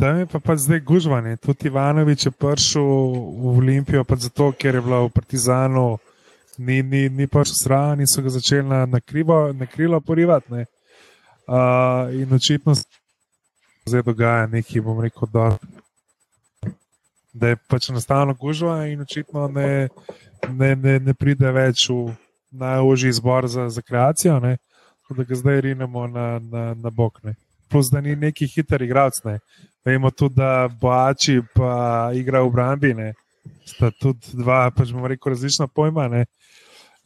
[0.00, 1.36] Tam je pa, pa zdaj gužvanje.
[1.36, 5.86] Tudi Ivanovič je prišel v Olimpijo, pa zato, ker je bila v Partizanu,
[6.58, 10.64] ni, ni, ni pač sran in so ga začeli na, na, krivo, na krilo porivati.
[11.44, 12.84] Uh, in očitno se
[13.86, 15.58] zdaj dogaja nekaj, bom rekel, da,
[17.32, 19.88] da je pač enostavno gužva in očitno ne,
[20.48, 22.14] ne, ne, ne pride več v
[22.54, 24.56] najožji izbor za, za kreacijo, ne,
[25.10, 27.20] da ga zdaj rinemo na, na, na bok.
[27.22, 27.34] Ne.
[27.70, 29.20] Plus, da ni neki hiter igralec.
[29.84, 33.12] Vemo tudi, da Boači pa igra v Brambi, ne.
[33.66, 36.08] sta tudi dva, pač bomo rekel, različna pojma.
[36.08, 36.24] Ne.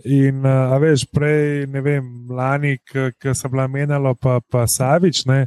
[0.05, 5.47] In, a veš, prej, ne vem, lani, ki sem bila menjala, pa, pa Savič, ne,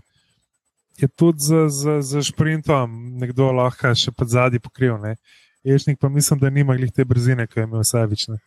[0.99, 4.97] je tudi z, z, z sprintom nekdo lahko še pod zadnji pokril.
[5.01, 5.15] Ne.
[5.63, 8.27] Ješnik pa mislim, da nima glih te brzine, ki je imel Savič.
[8.33, 8.37] Ne.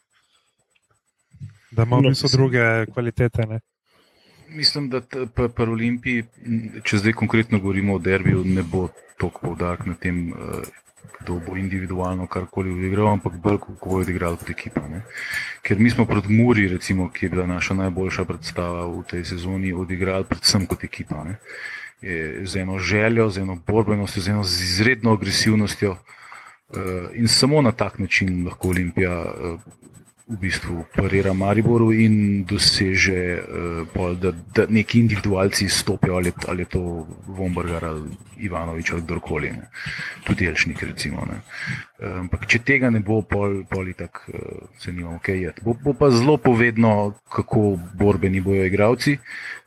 [1.75, 3.49] Da ima v bistvu druge kvalitete.
[3.51, 3.59] Ne.
[4.55, 6.27] Mislim, da pri Olimpiji,
[6.87, 8.87] če zdaj konkretno govorimo o derbiju, ne bo
[9.19, 10.29] toliko poudark na tem,
[11.21, 14.83] kdo bo individualno karkoli odigral, ampak bolj kako bo odigral kot ekipa.
[14.89, 15.05] Ne.
[15.63, 19.73] Ker mi smo proti Muri, recimo, ki je bila naša najboljša predstava v tej sezoni,
[19.73, 21.25] odigrali predvsem kot ekipa.
[21.25, 21.39] Ne
[22.45, 25.97] z eno željo, z eno borbenostjo, z eno izredno agresivnostjo.
[26.69, 26.79] Uh,
[27.13, 29.61] in samo na tak način lahko Olimpija uh,
[30.25, 36.63] v bistvu parira Mariboru in doseže, uh, pol, da, da neki individualci stopijo, ali, ali
[36.63, 39.69] je to Vombrgar ali Ivanovič ali kdorkoli, ne.
[40.25, 40.83] tudi Elšnik.
[40.83, 41.37] Recimo, uh,
[42.25, 45.61] ampak če tega ne bo, pol, pol tako uh, se nimamo kaj jeti.
[45.65, 49.19] Bo, bo pa zelo povedno, kako borbeni bojo igravci,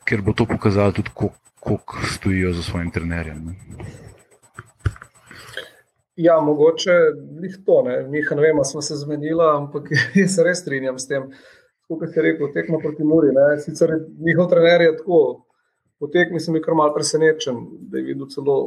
[0.02, 3.46] ker bo to pokazalo tudi, kako stojijo za svojim trenerjem.
[3.46, 4.07] Ne?
[6.18, 6.94] Ja, mogoče
[7.42, 8.00] jih to ne.
[8.10, 11.28] Mi, ne vem, smo se zmenili, ampak jaz se res strinjam s tem.
[11.88, 13.30] Kot je rekel, tekmo proti Muri.
[13.36, 13.52] Ne.
[13.62, 13.94] Sicer
[14.26, 15.20] njihov trener je tako,
[15.98, 17.60] po tekmi sem bil kar mal presenečen,
[17.90, 18.58] da je videl celo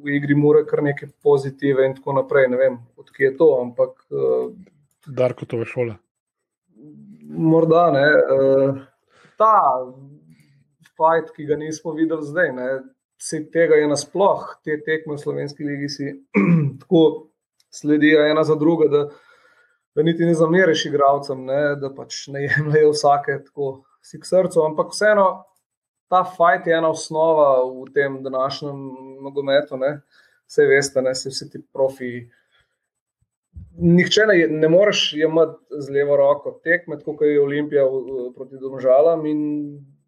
[0.00, 2.48] v igri Mure kar neke pozitive in tako naprej.
[2.54, 3.98] Ne vem, odkje je to, ampak.
[4.10, 4.54] Uh,
[5.06, 5.98] Darko to je šola.
[7.50, 8.06] Morda ne.
[8.38, 8.80] Uh,
[9.40, 9.56] ta
[10.94, 12.54] fight, ki ga nismo videli zdaj.
[12.56, 12.70] Ne.
[13.20, 16.12] Vse tega je nasploh, te tekme v slovenski legi si
[16.80, 17.02] tako
[17.70, 19.04] sledijo ena za drugo, da,
[19.94, 23.70] da niti ne zameriš igravcem, ne, da pač ne jemljajo vsake tako
[24.02, 24.64] si k srcu.
[24.64, 25.28] Ampak vseeno,
[26.10, 28.80] ta fight je ena osnova v tem današnjem
[29.22, 29.78] nogometu.
[30.48, 32.24] Vse veste, ne, vsi ti profi.
[33.80, 37.84] Nihče ne, ne moreš imeti z levo roko tekme, kot je Olimpija
[38.34, 39.26] proti Domžalam.
[39.26, 39.40] In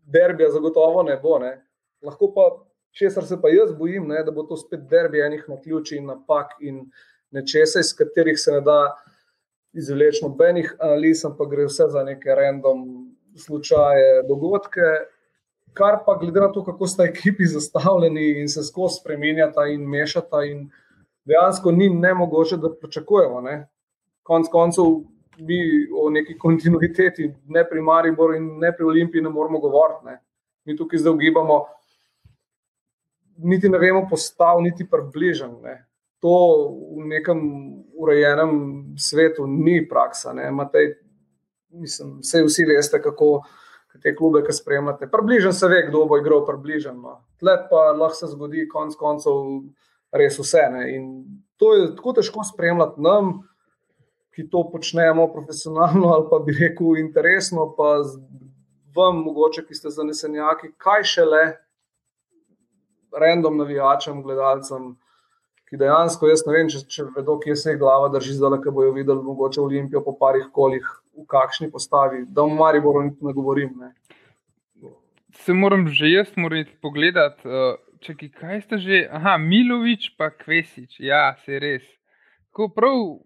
[0.02, 1.38] derbija zagotovo ne bo.
[1.38, 1.54] Ne.
[2.02, 2.48] Lahko pa,
[2.92, 6.06] česar se pa jaz bojim, ne, da bo to spet derbija enih na ključi in
[6.06, 6.84] napak in
[7.30, 8.78] nečesa, iz katerih se ne da
[9.72, 12.84] izvleči nobenih analiz, ampak gre vse za neke random
[13.36, 14.92] slučaje, dogodke.
[15.72, 20.42] Kar pa glede na to, kako sta ekipi zastavljeni in se skozi spremenjata in mešata,
[20.44, 20.66] in
[21.24, 23.40] dejansko ni ne mogoče, da pričakujemo.
[23.40, 23.68] Ne.
[24.22, 24.84] Konec koncev,
[25.38, 25.58] mi
[25.96, 30.04] o neki kontinuiteti, ne pri Mariboru in ne pri Olimpiji, ne moramo govoriti.
[30.04, 30.18] Ne.
[30.64, 31.64] Mi tukaj zdaj ugibamo,
[33.42, 35.56] niti ne vemo, postav, niti približen.
[35.62, 35.76] Ne.
[36.22, 36.34] To
[36.96, 37.40] v nekem
[37.98, 38.52] urejenem
[38.98, 40.34] svetu ni praksa.
[40.54, 40.94] Matej,
[41.70, 43.42] mislim, vse vsi veste, kako
[44.02, 45.10] te klube, ki spremljate.
[45.10, 47.00] Približen se ve, kdo bo igral približen.
[47.02, 47.20] No.
[47.42, 49.40] Tle pa lahko se zgodi, konc koncev,
[50.14, 50.68] res vse.
[50.72, 50.84] Ne.
[50.96, 51.08] In
[51.60, 53.40] to je tako težko spremljati nam
[54.34, 58.00] ki to počnemo profesionalno ali pa bi rekel interesno, pa
[58.96, 61.42] vam, mogoče, ki ste zanesenjaki, kaj šele
[63.20, 64.92] random navijačem, gledalcem.
[65.68, 68.74] Ki dejansko, jaz ne vem, če, če vedo, kje se je glava drži, zdaj, ki
[68.76, 70.84] bojo videli, mogoče Olimpijo po parih kolih,
[71.16, 73.72] v kakšni postavi, da v Mariboru niti ne govorim.
[73.80, 73.92] Ne.
[75.44, 81.00] Se moram že jaz, moram pogledati, uh, čekaj, kaj ste že, aha, Milovič pa Kvesič,
[81.00, 81.84] ja, se res.
[82.52, 83.24] Ko prav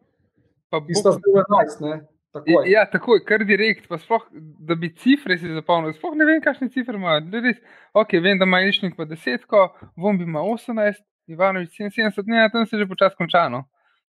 [0.89, 2.07] Isto je bilo 11,
[2.45, 2.69] takoj.
[2.71, 4.25] Ja, takoj, kar direkt, pa sploh,
[4.69, 5.95] da bi cifre si zapolnil.
[5.97, 7.25] Sploh ne vem, kakšne cifre imajo.
[7.45, 7.61] Res,
[7.97, 9.47] ok, vem, da ima Išnik pa 10,
[9.97, 13.65] Vombi ima 18, Ivanovič 77, ne, tam se že počasi končano.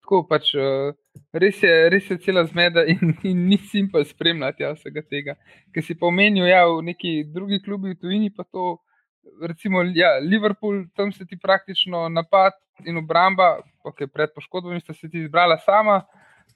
[0.04, 0.92] Tako pač, uh,
[1.32, 5.38] res, je, res je cela zmeda in, in ni simpel spremljati ja, vsega tega.
[5.72, 8.82] Ker si pomenil, ja, v neki drugi klubi v tujini pa to,
[9.48, 15.08] recimo, ja, Liverpool, tam se ti praktično napad in obramba, ok, pred poškodbami sta se
[15.08, 16.02] ti izbrala sama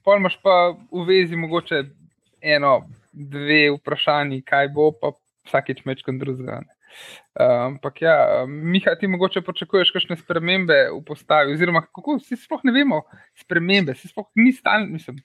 [0.08, 1.82] pol imaš pa v vezi mogoče
[2.40, 5.12] eno dve vprašanji, kaj bo, pa
[5.44, 6.62] vsakeč mečkam drugega.
[7.38, 8.16] Ampak, ja,
[8.48, 13.02] Miha, ti mogoče pričakuješ kakšne spremembe v postavi, oziroma kako vsi sploh ne vemo,
[13.36, 15.20] spremembe, vsi sploh ni stalno, mislim.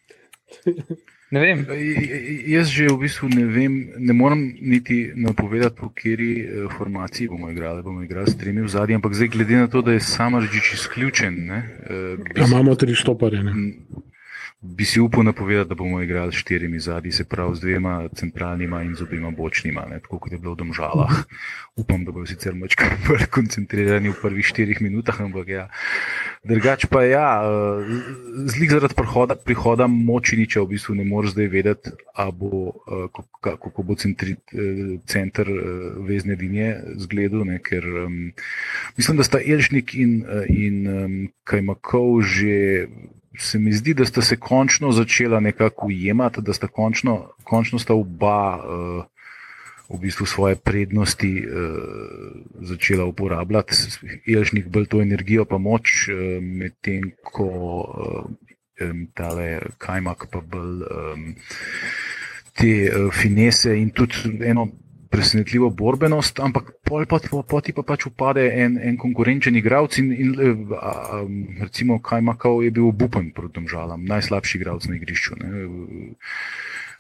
[1.31, 1.63] Ne vem.
[2.55, 7.49] Jaz že v bistvu ne vem, ne morem niti napovedati, po kateri eh, formaciji bomo
[7.49, 7.81] igrali.
[7.81, 10.75] Bomo igrali s tremi v zadnji, ampak zdaj, glede na to, da je samo reči
[10.75, 11.39] izključen.
[11.47, 13.41] Ne, eh, ja, imamo tri štopare
[14.63, 18.81] bi si upal napovedati, da bomo igrali s štirimi zadnji, se pravi z dvema centralnima
[18.83, 21.23] in z obima bočnima, ne, tako kot je bilo v Domžalah.
[21.75, 25.67] Upam, da bodo sicer mačka bolj koncentrirani v prvih štirih minutah, ampak ja.
[26.47, 27.43] Drugač pa ja,
[28.47, 31.91] zlik zaradi prihoda, prihoda močiniča v bistvu ne moreš zdaj vedeti,
[32.31, 32.71] bo,
[33.43, 34.37] kako bo centri,
[35.05, 35.49] center
[36.07, 38.31] vezne linije zgledal, ne, ker um,
[38.95, 42.87] mislim, da sta Elžnik in, in um, Kajmakov že
[43.37, 47.93] se mi zdi, da sta se končno začela nekako ujemati, da sta končno, končno sta
[47.93, 49.05] oba uh,
[49.89, 51.77] v bistvu svoje prednosti uh,
[52.61, 53.73] začela uporabljati,
[54.35, 58.23] Elžnik bolj to energijo, pa moč, uh, medtem ko uh,
[59.13, 61.35] tale kajmak pa bolj um,
[62.53, 64.67] te uh, finese in tudi eno
[65.13, 70.09] presenetljivo borbenost, ampak pol pa, pa ti pa pač upade en, en konkurenčen igralec in,
[70.09, 70.33] in
[70.73, 71.21] a,
[71.61, 75.37] recimo Kajmakov je bil obupen proti domžalam, najslabši igralec na igrišču.
[75.37, 75.49] Ne.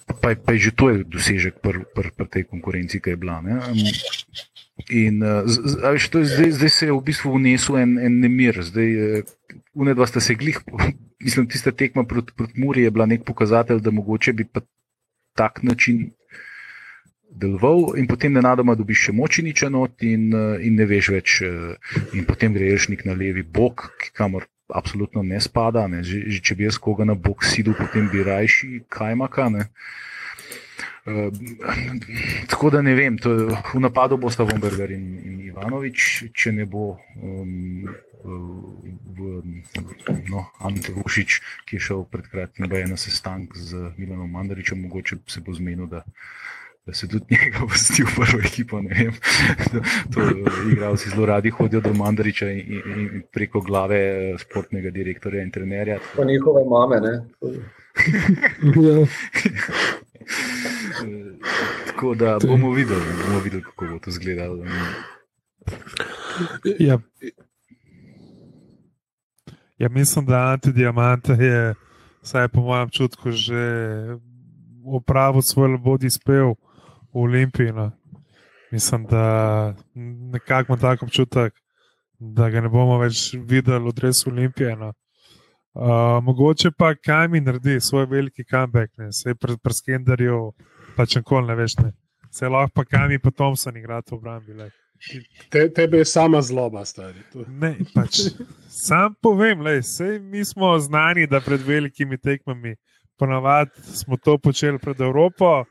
[0.05, 3.41] Pa, pa je že to je dosežek pri pr, pr tej konkurenci, ki je bila.
[3.41, 3.57] Ne.
[4.93, 8.61] In z, z, veš, je, zdaj, zdaj se je v bistvu vnesel en, en nemir.
[8.61, 9.23] Zdaj,
[9.73, 10.61] unedva sta se glih,
[11.25, 14.61] mislim, tista tekma proti prot Muri je bila nek pokazatelj, da mogoče bi pa
[15.33, 16.11] tak način
[17.33, 21.75] deloval, in potem nenadoma dobiš še močniče not, in, eh, in ne veš več, eh,
[22.13, 25.87] in potem greš nek na levi bok, kamor absolutno ne spada.
[25.87, 26.03] Ne.
[26.03, 29.49] Že, že če bi jaz koga na bok sidil, potem bi rajši kajmaka.
[29.49, 29.69] Ne.
[31.03, 31.27] Uh,
[32.47, 36.63] tako da ne vem, to, v napadu bo sta Vomberger in, in Ivanovič, če ne
[36.63, 37.91] bo um,
[38.23, 39.41] v,
[40.31, 45.43] no, Ante Vušič, ki je šel pred kratkim na sestanek z Milanom Mandaričem, mogoče se
[45.43, 46.07] bo zmenil, da
[46.85, 48.81] da se tudi njega vrsti v prvo ekipo.
[49.71, 49.79] To,
[50.13, 50.21] to
[50.71, 55.99] igralci zelo radi hodijo do Mandariča in, in preko glave eh, športnega direktorja in trenerja.
[56.15, 56.95] Pa njihove mame.
[57.05, 57.23] ja.
[61.87, 64.65] Tako da bomo videli, bomo videli, kako bo to izgledalo.
[66.79, 66.99] Ja.
[69.77, 71.73] ja, mislim, da antidiamante je,
[72.21, 73.55] vsaj po mojem čutku, že
[74.85, 76.53] opravil svoj bodi spev
[77.13, 77.71] v Olimpiji.
[77.71, 77.91] No.
[78.71, 79.75] Mislim, da
[80.31, 81.53] nekako imam tako občutek,
[82.19, 84.75] da ga ne bomo več videli v Dresu Olimpije.
[84.75, 84.93] No.
[85.73, 90.51] Uh, mogoče pa kaj mi naredi svoj veliki comeback, ne se pri pr Skenderju,
[90.95, 91.77] pa če koli ne veš.
[91.81, 91.91] Ne.
[92.31, 94.69] Se lahko pa kaj mi pa Thompson igra v obrambi.
[95.49, 97.19] Te, tebe je sama zloba, stari.
[97.47, 98.21] Ne, pač,
[98.69, 99.81] sam povem, le,
[100.21, 102.75] mi smo znani, da pred velikimi tekmami
[103.19, 105.63] ponavadi smo to počeli pred Evropo.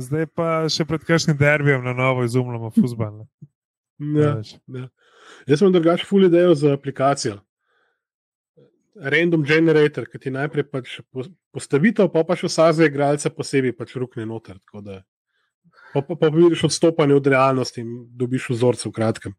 [0.00, 3.24] Zdaj pa še pred kakšnim derbijem na novo izumljamo fusbal.
[4.00, 4.34] Ja,
[4.72, 4.86] ja.
[5.46, 7.38] Jaz sem drugačen full idejo za aplikacijo.
[8.96, 10.98] Random generator, ki ti najprej pač
[11.52, 14.58] postavitev, pa pa še vsake igralce posebej pač rukne noter.
[14.84, 15.00] Da,
[15.94, 19.36] pa, pa, pa vidiš odstopanje od realnosti in dobiš vzorce v kratkem.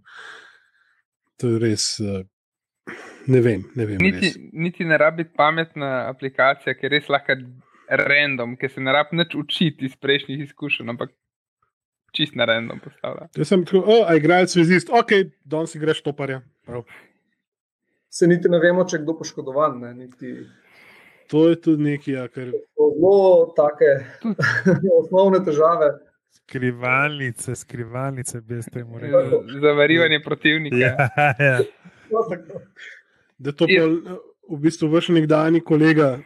[1.42, 1.90] To je res.
[2.02, 2.24] Uh,
[3.30, 3.66] ne vem.
[3.78, 7.38] Ne vem niti, niti ne rabi pametna aplikacija, ki res lahko
[8.00, 11.14] random, ki se ne rabi nič učiti iz prejšnjih izkušenj, ampak
[12.14, 13.28] čist na random postavlja.
[13.38, 15.16] Jaz sem tako, oh, a igralec vezist, ok,
[15.50, 16.42] danes si greš toparja.
[16.66, 16.86] Prav.
[18.14, 19.80] Se niti ne vemo, če je kdo poškodovan.
[19.82, 20.36] Ne, niti...
[21.34, 22.52] To je tudi nekaj, ja, kar.
[22.78, 23.94] Zelo take
[25.02, 25.90] osnovne težave.
[26.44, 29.60] Skrivalnice, skrivalnice, brez temu reči.
[29.64, 30.78] Zavarivanje protivnika.
[30.78, 31.58] Ja, ja.
[33.38, 33.82] Da to je
[34.50, 36.18] v bistvu vaš nekdani kolega,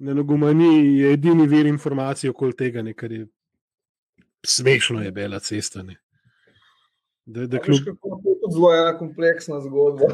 [0.00, 3.26] Na Nogomani je edini vir informacij okoli tega, ne, kar je
[4.46, 5.82] smešno, je bela cesta.
[5.82, 5.98] Ne.
[7.24, 7.90] Da, da kljub...
[8.24, 10.08] Je to zelo ena kompleksna zgodba.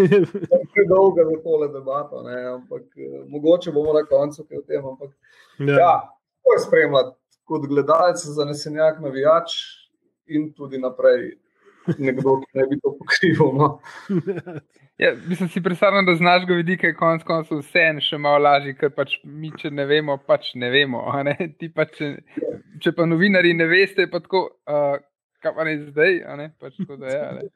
[0.74, 4.88] Predolga za tole debato, ne, ampak eh, mogoče bomo na koncu kaj o tem.
[4.94, 5.14] Ampak,
[5.58, 5.78] ja.
[5.78, 5.94] Ja,
[6.42, 7.16] to je spremljati
[7.46, 9.54] kot gledalec, zanesenjak, navijač
[10.26, 11.36] in tudi naprej
[11.98, 13.52] nekdo, ki ne bi to pokrival.
[13.58, 13.68] No.
[14.98, 18.42] Ja, mislim, si predstavljam, da znaš ga vidika, je konec koncev vse en še malo
[18.44, 21.00] lažje, ker pač mi, če ne vemo, pač ne vemo.
[21.26, 21.34] Ne?
[21.74, 22.12] Pa, če,
[22.82, 24.46] če pa novinari ne veste, pa tako.
[24.68, 25.00] Uh,
[25.42, 26.44] Kaj pa ne zdaj, ne?
[26.62, 27.48] Pač tako, da je.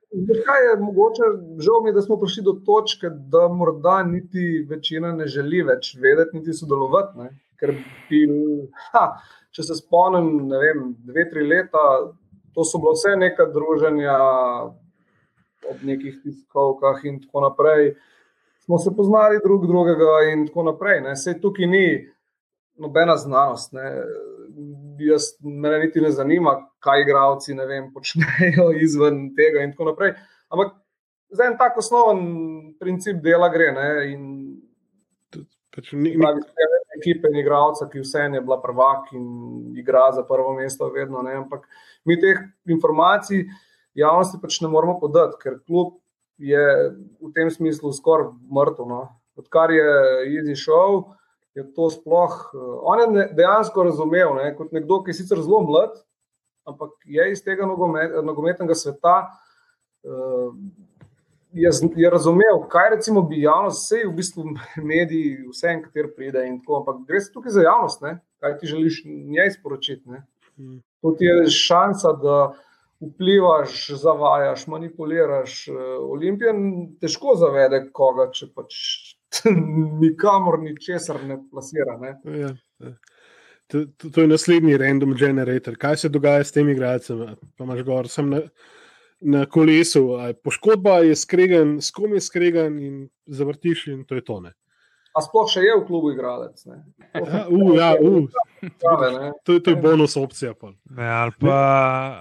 [0.42, 1.26] Kaj je mogoče,
[1.62, 5.92] žal mi je, da smo prišli do točke, da morda niti večina ne želi več
[6.02, 7.28] vedeti, niti sodelovati.
[7.62, 7.76] Ker
[8.10, 8.24] bi,
[8.88, 9.04] ha,
[9.54, 11.84] če se spomnim, ne vem, dve, tri leta,
[12.56, 14.16] to so bilo vse neka druženja
[15.70, 17.94] ob nekih tiskovkah in tako naprej.
[18.64, 21.00] Smo se poznali drug drugega in tako naprej.
[21.00, 21.16] Ne.
[21.16, 22.08] Sej tukaj ni
[22.80, 23.72] nobena znanost.
[23.76, 23.84] Ne.
[24.98, 27.56] Jaz me niti ne zanima, kaj igravci
[27.94, 30.14] počnejo izven tega in tako naprej.
[30.48, 30.72] Ampak
[31.28, 32.20] za en tak osnoven
[32.80, 33.72] princip dela gre.
[33.72, 34.22] Ne, in,
[35.76, 36.24] pač ni, ni...
[36.96, 41.22] ekipe in igralca, ki vse je bila prvak in igra za prvo mesto, vedno.
[41.22, 41.68] Ne, ampak
[42.04, 43.46] mi teh informacij
[43.96, 45.96] javnosti pač ne moremo podati, ker klub
[46.38, 46.64] je
[47.20, 48.88] v tem smislu skoraj mrtev.
[48.88, 49.02] No.
[49.36, 49.86] Odkar je
[50.32, 51.12] Easy Show,
[51.56, 52.34] je to sploh.
[52.84, 55.96] On je dejansko razumel, ne, kot nekdo, ki je sicer zelo mlad,
[56.68, 59.16] ampak je iz tega nogomet, nogometnega sveta.
[60.06, 60.52] Uh,
[61.56, 64.44] je, je razumel, kaj recimo bi javnost, vse v bistvu
[64.92, 66.82] mediji, vse en, kater pride in tako.
[66.82, 68.18] Ampak gre se tukaj za javnost, ne?
[68.40, 70.10] kaj ti želiš njej sporočiti.
[70.10, 70.22] Ne?
[70.56, 70.80] Hmm.
[71.02, 72.36] To ti je šansa, da
[73.00, 75.68] vplivaš, zavajaš, manipuliraš.
[75.68, 76.54] Eh, Olimpija
[77.00, 78.78] težko zavede koga, če pač
[80.02, 81.98] nikamor ničesar ne plasira.
[82.00, 82.16] Ne?
[82.40, 82.54] Ja,
[82.84, 82.96] ja.
[83.72, 85.74] To, to, to je naslednji random generator.
[85.76, 87.16] Kaj se dogaja s temi igralci?
[87.58, 88.44] Pa imaš gor, sem na,
[89.26, 90.08] na kolesu,
[90.44, 94.40] poškodba je skregan, s kom je skregan in zavrtiš, in to je to.
[94.40, 94.52] Ne.
[95.16, 96.60] A sploh še je v klubu igralec?
[96.68, 96.76] Ja,
[97.48, 98.28] uh, ja, uh.
[99.48, 100.52] To, to je bonus opcija.
[100.92, 101.56] Ne, ali, pa,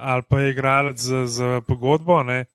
[0.02, 2.46] ali pa je igralec z, z pogodbo, ne,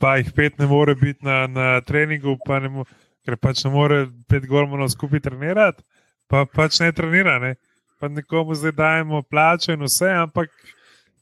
[0.00, 2.86] pa jih pet ne more biti na, na treningu, pa mo,
[3.28, 5.84] ker pač ne more pet golmanov skupaj trenirati,
[6.32, 7.36] pa pač ne trenira.
[7.42, 7.54] Ne.
[8.00, 10.50] Pa nekomu zdaj dajemo plačo in vse, ampak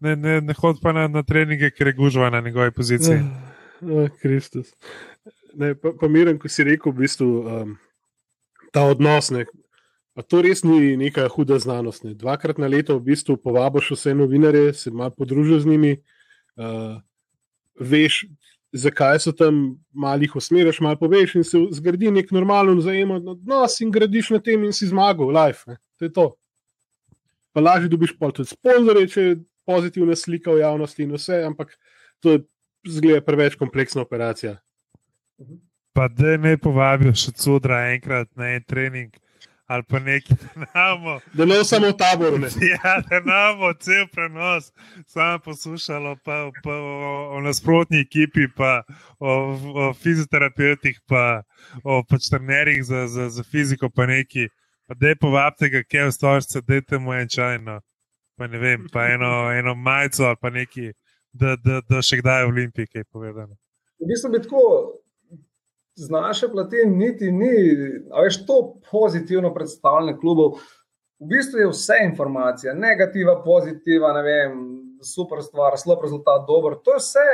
[0.01, 3.21] ne, ne, ne hodi pa na, na treninge, ker je gužva na njegovi poziciji.
[3.83, 4.73] Oh, Kristus.
[5.57, 7.77] Ne, pa, pa miren, ko si rekel, v bistvu, um,
[8.73, 9.31] ta odnos.
[9.35, 9.47] Ne,
[10.29, 12.05] to res ni neka huda znanost.
[12.05, 12.15] Ne.
[12.17, 15.93] Dvakrat na leto v bistvu povabiš vse novinarje, se malo podružiš z njimi,
[16.57, 16.97] uh,
[17.81, 18.25] veš,
[18.77, 23.81] zakaj so tam, malo jih usmeriš, malo poveš in se zgradi nek normalen vzajemni odnos
[23.81, 25.65] in gradiš na tem in si zmagal, life.
[25.71, 25.77] Ne.
[25.99, 26.27] To je to.
[27.53, 29.23] Pa lažje dobiš pol tudi sponzorje, če
[29.67, 31.75] pozitivna slika v javnosti in vse, ampak
[32.21, 32.45] to je
[32.89, 34.57] zgleda preveč kompleksna operacija.
[35.93, 39.15] Pa da ne povabijo še cudra enkrat na en trening.
[39.67, 41.21] Ali pa nekaj, da imamo.
[41.35, 42.41] Da ne samo tabor.
[42.41, 42.49] Ne.
[42.71, 44.73] Ja, da imamo cel prenos,
[45.07, 48.83] samo poslušalo pa, pa o, o nasprotni ekipi, pa
[49.19, 49.33] o,
[49.75, 51.43] o fizioterapeutih, pa
[51.83, 54.49] o pač trenerjih za, za, za fiziko, pa neki.
[54.87, 57.81] Pa da je povabite ga, kje v stolici, da je temu en čajno
[58.37, 60.93] pa ne vem, pa eno, eno majico ali pa neki,
[61.33, 63.57] da, da, da še kdaj v Olimpiji kaj povedano.
[64.01, 64.63] V bistvu bi tako
[65.97, 67.55] z naše plati niti ni,
[68.13, 68.59] a veš to
[68.91, 70.59] pozitivno predstavljanje klubov.
[71.19, 74.59] V bistvu je vse informacija, negativa, pozitiva, ne vem,
[75.01, 76.77] super stvar, slab rezultat, dober.
[76.85, 77.29] To je vse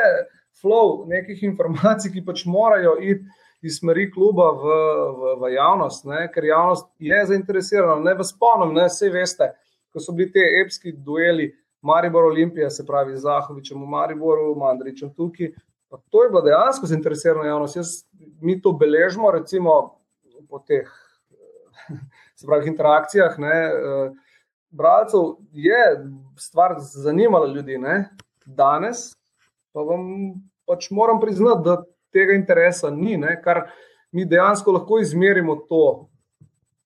[0.62, 3.26] flow nekih informacij, ki pač morajo iti
[3.62, 4.78] iz smeri kluba v,
[5.18, 6.24] v, v javnost, ne?
[6.34, 7.98] ker javnost je zainteresirana.
[8.02, 9.50] Ne vas spomnim, ne vse veste
[9.92, 15.50] ko so bili ti epski dueli, Maribor Olimpija, se pravi Zahovičem v Mariboru, Mandričem tukaj.
[15.90, 17.76] Pa to je bilo dejansko zainteresirano javnost.
[17.76, 17.94] Jaz,
[18.40, 19.98] mi to beležimo, recimo
[20.48, 20.88] po teh
[22.46, 23.38] pravi, interakcijah.
[23.38, 23.56] Ne,
[24.70, 25.82] Bralcev je
[26.38, 28.08] stvar zanimala ljudi, ne?
[28.46, 29.12] danes
[29.72, 30.06] pa vam
[30.66, 31.82] pač moram priznati, da
[32.12, 33.36] tega interesa ni, ne?
[33.42, 33.66] kar
[34.12, 36.08] mi dejansko lahko izmerimo to,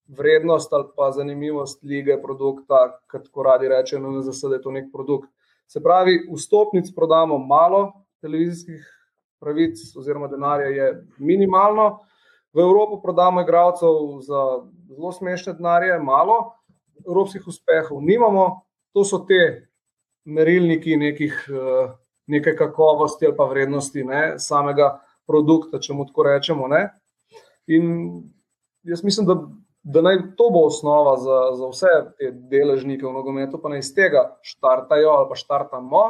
[0.09, 5.31] vrednost ali pa zanimivost lige produkta, kot radi rečemo, na ZSD je to nek produkt.
[5.67, 7.93] Se pravi, vstopnic prodamo malo,
[8.23, 8.85] televizijskih
[9.41, 11.99] pravic oziroma denarja je minimalno,
[12.53, 14.43] v Evropo prodamo igralcev za
[14.89, 16.55] zelo smešne denarje, malo,
[17.07, 18.63] evropskih uspehov nimamo,
[18.95, 19.69] to so te
[20.25, 21.93] merilniki nekih, eh,
[22.27, 24.97] neke kakovosti ali pa vrednosti ne, samega
[25.27, 26.69] produkta, če mu tako rečemo.
[26.69, 26.89] Ne.
[27.67, 28.23] In
[28.83, 29.37] jaz mislim, da
[29.87, 33.93] da naj to bo osnova za, za vse te deležnike v nogometu, pa naj iz
[33.95, 36.03] tega štartajo ali pa štartamo,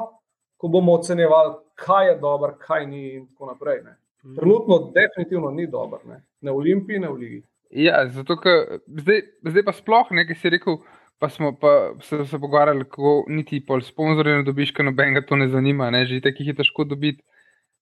[0.56, 3.82] ko bomo ocenjevali, kaj je dobro, kaj ni in tako naprej.
[3.84, 3.96] Ne.
[4.24, 4.34] Mhm.
[4.34, 6.22] Trenutno, definitivno ni dobro, ne.
[6.40, 7.42] ne v Olimpiji, ne v Ligi.
[7.70, 8.38] Ja, zato,
[8.86, 10.80] zdaj, zdaj pa sploh nekaj si rekel.
[11.18, 15.36] Pa smo pa se, se pogovarjali, kako niti pol sponzorje ne dobiš, ker nobenega to
[15.36, 16.04] ne zanima, ne?
[16.04, 17.24] že tako jih je težko dobiti.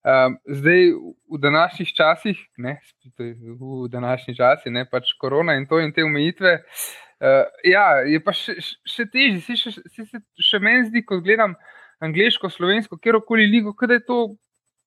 [0.05, 0.91] Um, zdaj,
[1.33, 2.75] v današnjih časih, ne,
[3.17, 8.35] v današnjih časih, ne pač korona in to in te omejitve, uh, ja, je pa
[8.37, 8.53] še,
[8.85, 9.41] še težje.
[9.47, 11.57] Se še, še, še, še meni zdi, ko gledam
[12.05, 14.19] angliško, slovensko, kjerkoli ligo, da je to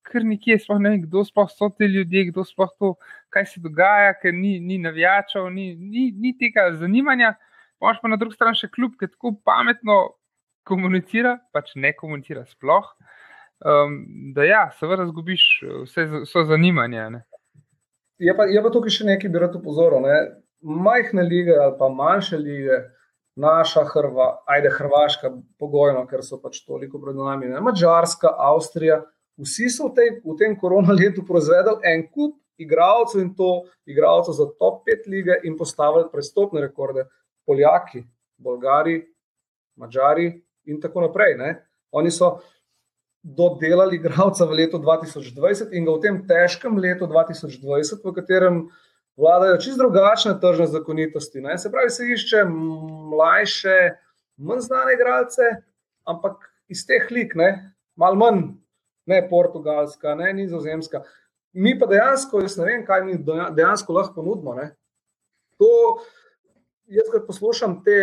[0.09, 2.95] kar nekje, sploh ne vem, kdo sploh so ti ljudje, kdo sploh to,
[3.35, 7.35] kaj se dogaja, ker ni, ni navijačev, ni, ni, ni tega zanimanja.
[7.79, 9.99] Pomaž pa na drugi strani še kljub, ki tako pametno
[10.67, 12.89] komunicira, pač ne komunicira sploh.
[13.59, 13.97] Um,
[14.35, 15.45] da, ja, seveda, zgubiš
[15.85, 17.09] vse, vse zanimanje.
[17.11, 17.25] Ne?
[18.19, 20.05] Je pa, je pa tukaj še nekaj, bi rad upozoril.
[20.07, 20.19] Ne?
[20.63, 22.79] Majhne lige ali pa manjše lige,
[23.39, 27.61] naša Hrva, ajde Hrvaška, pogojno, ker so pač toliko pred nami, ne?
[27.63, 28.99] Mačarska, Avstrija,
[29.39, 33.53] vsi so v, tej, v tem korona letu proizvedli en kup igralcev in to
[33.87, 37.07] igralcev za top 5 lige in postavili prestopne rekorde.
[37.47, 38.03] Poljaki,
[38.37, 38.99] Bolgari,
[39.79, 40.27] Mačari
[40.67, 41.37] in tako naprej.
[41.39, 41.55] Ne?
[41.95, 42.41] Oni so
[43.23, 48.69] dodelali igralca v letu 2020 in ga v tem težkem letu 2020, v katerem
[49.19, 51.43] vladajo čisto drugačne tržne zakonitosti.
[51.43, 51.59] Ne?
[51.59, 52.45] Se pravi, se išče
[53.11, 53.79] mlajše,
[54.39, 55.51] manj znane igralce,
[56.07, 57.35] ampak iz teh lik,
[57.99, 58.43] malo manj,
[59.09, 61.03] ne portugalska, ne nizozemska.
[61.53, 63.19] Mi pa dejansko, jaz ne vem, kaj mi
[63.57, 64.55] dejansko lahko ponudimo.
[64.55, 64.71] Ne?
[65.59, 65.99] To,
[66.87, 67.99] jaz, ko poslušam te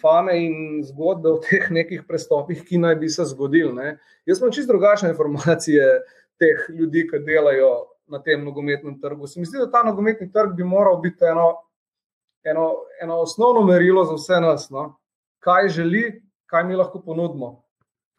[0.00, 3.96] fame in zgodbe o teh nekih prestopih, ki naj bi se zgodili.
[4.26, 5.84] Jaz imam čisto drugačne informacije
[6.38, 7.72] teh ljudi, ki delajo
[8.06, 9.26] na tem nogometnem trgu.
[9.26, 11.52] Se mi zdi, da ta nogometni trg bi moral biti eno,
[12.44, 12.70] eno,
[13.02, 14.70] eno osnovno merilo za vse nas.
[14.70, 14.96] No?
[15.38, 17.62] Kaj želi, kaj mi lahko ponudimo,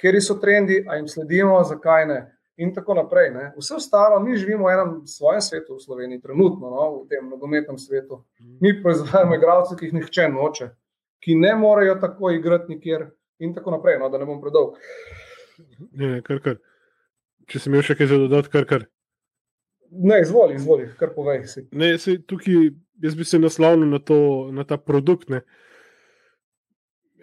[0.01, 2.22] kje so trendi, a jim sledimo, zakaj ne.
[2.57, 3.34] In tako naprej.
[3.34, 3.49] Ne.
[3.57, 7.78] Vse ostalo, mi živimo v enem svojem svetu, v Sloveniji, trenutno, no, v tem nogometnem
[7.78, 8.22] svetu.
[8.61, 10.70] Mi proizvajamo igralce, ki jih nihče noče
[11.24, 13.07] ki ne morejo tako igrati nikjer,
[13.39, 14.80] in tako naprej, no, da ne bom predolg.
[15.91, 16.59] Ne, kar, kar.
[17.51, 18.88] Če sem imel še kaj za dodati, kar kar.
[19.91, 21.45] Ne, izvoli, izvoli, kar povej.
[21.51, 21.68] Si.
[21.78, 22.72] Ne, se, tukaj,
[23.03, 24.18] jaz bi se naslovil na, to,
[24.55, 25.30] na ta produkt.
[25.32, 25.43] Ne.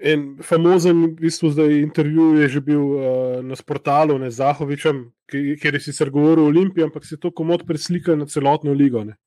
[0.03, 3.03] En famozen, v bistvu, zdaj intervju je že bil uh,
[3.47, 8.17] na portalu z Zahovičem, kjer je sicer govoril o Olimpiji, ampak se to komod preslika
[8.19, 9.05] na celotno ligo.
[9.05, 9.19] Ne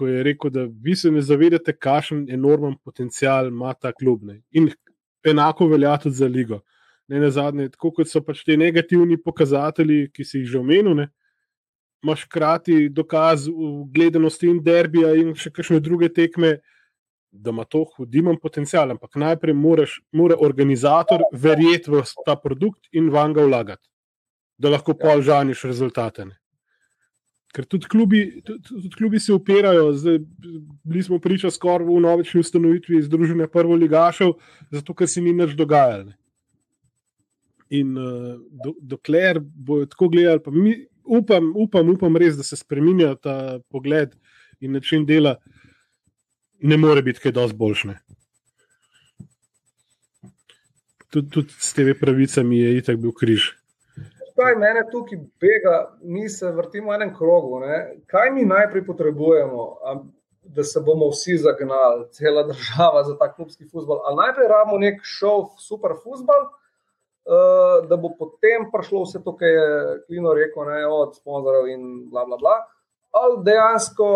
[0.00, 4.22] ko je rekel, da vi se ne zavedate, kakšen enormen potencial ima ta klub.
[4.24, 4.38] Ne?
[4.56, 4.70] In
[5.28, 6.62] enako velja tudi za ligo.
[7.08, 11.04] Ne na zadnje, tako kot so pač ti negativni pokazatelji, ki si jih že omenil,
[12.00, 13.44] imaš hkrati dokaz
[13.92, 16.56] gledanosti in derbija in še kakšne druge tekme.
[17.30, 23.12] Da ima to hudimen potencial, ampak najprej moraš, mora organizator verjeti v ta produkt in
[23.14, 23.86] van ga vlagati,
[24.58, 25.02] da lahko ja.
[25.04, 26.26] pol žaniš rezultate.
[26.26, 26.39] Ne.
[27.50, 30.18] Ker tudi klubi, tudi, tudi klubi se upirajo, zdaj
[30.84, 34.36] bili smo priča skoraj v novični ustanovitvi Združenja prvo ligašev,
[34.70, 36.12] zato ker se ni nič dogajalo.
[37.70, 42.56] In uh, do, dokler bojo tako gledali, pa mi upam, upam, upam res, da se
[42.56, 44.14] spremenja ta pogled
[44.60, 45.36] in način dela,
[46.62, 47.94] ne more biti kaj dosti boljše.
[51.10, 53.59] Tudi, tudi s temi pravicami je itak bil križ
[54.40, 57.60] kaj mene tukaj bega, mi se vrtimo v enem krogu.
[57.60, 57.76] Ne?
[58.10, 59.66] Kaj mi najprej potrebujemo,
[60.42, 64.00] da se bomo vsi zagnali, cela država za ta klubski futbol?
[64.06, 69.48] Ali najprej rabimo nek šov, super futbol, uh, da bo potem prišlo vse to, kar
[69.48, 69.68] je
[70.06, 70.86] Klino rekel, ne?
[70.86, 72.56] od sponzorjev in bla bla bla.
[73.10, 74.08] Ali dejansko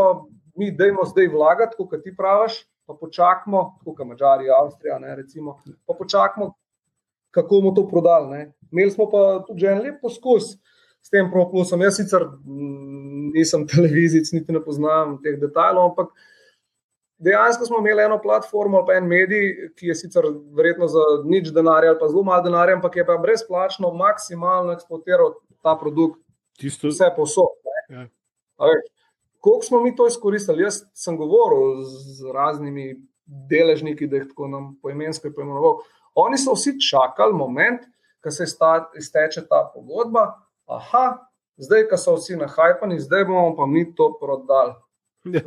[0.57, 5.97] mi dajmo zdaj vlagati, kot ti praviš, pa počakamo, kot Mačari, Avstrija, ne, recimo, pa
[5.99, 6.53] počakamo,
[7.35, 8.47] kako bomo to prodali.
[8.73, 10.55] Imeli smo pa tudi en lep poskus
[11.03, 11.83] s tem proplusom.
[11.83, 16.15] Jaz sicer mm, nisem televizijc, niti ne poznam teh detajlov, ampak
[17.25, 21.51] dejansko smo imeli eno platformo ali pa en medij, ki je sicer verjetno za nič
[21.55, 26.21] denarja ali pa zelo malo denarja, ampak je pa brezplačno maksimalno eksploatiral ta produkt.
[26.59, 26.89] Tisto...
[26.89, 27.51] Vse posod.
[27.91, 28.07] Ja.
[29.45, 30.63] Kako smo mi to izkoristili?
[30.63, 32.95] Jaz sem govoril z raznimi
[33.27, 35.83] deležniki, da jih tako nam poimensko imenoval.
[36.15, 37.83] Oni so vsi čakali moment,
[38.23, 38.45] ko se
[38.99, 40.25] izteče ta pogodba.
[40.67, 41.19] Aha,
[41.57, 44.75] zdaj, ko so vsi nahajpani, zdaj bomo pa mi to prodali.
[45.25, 45.41] Ja.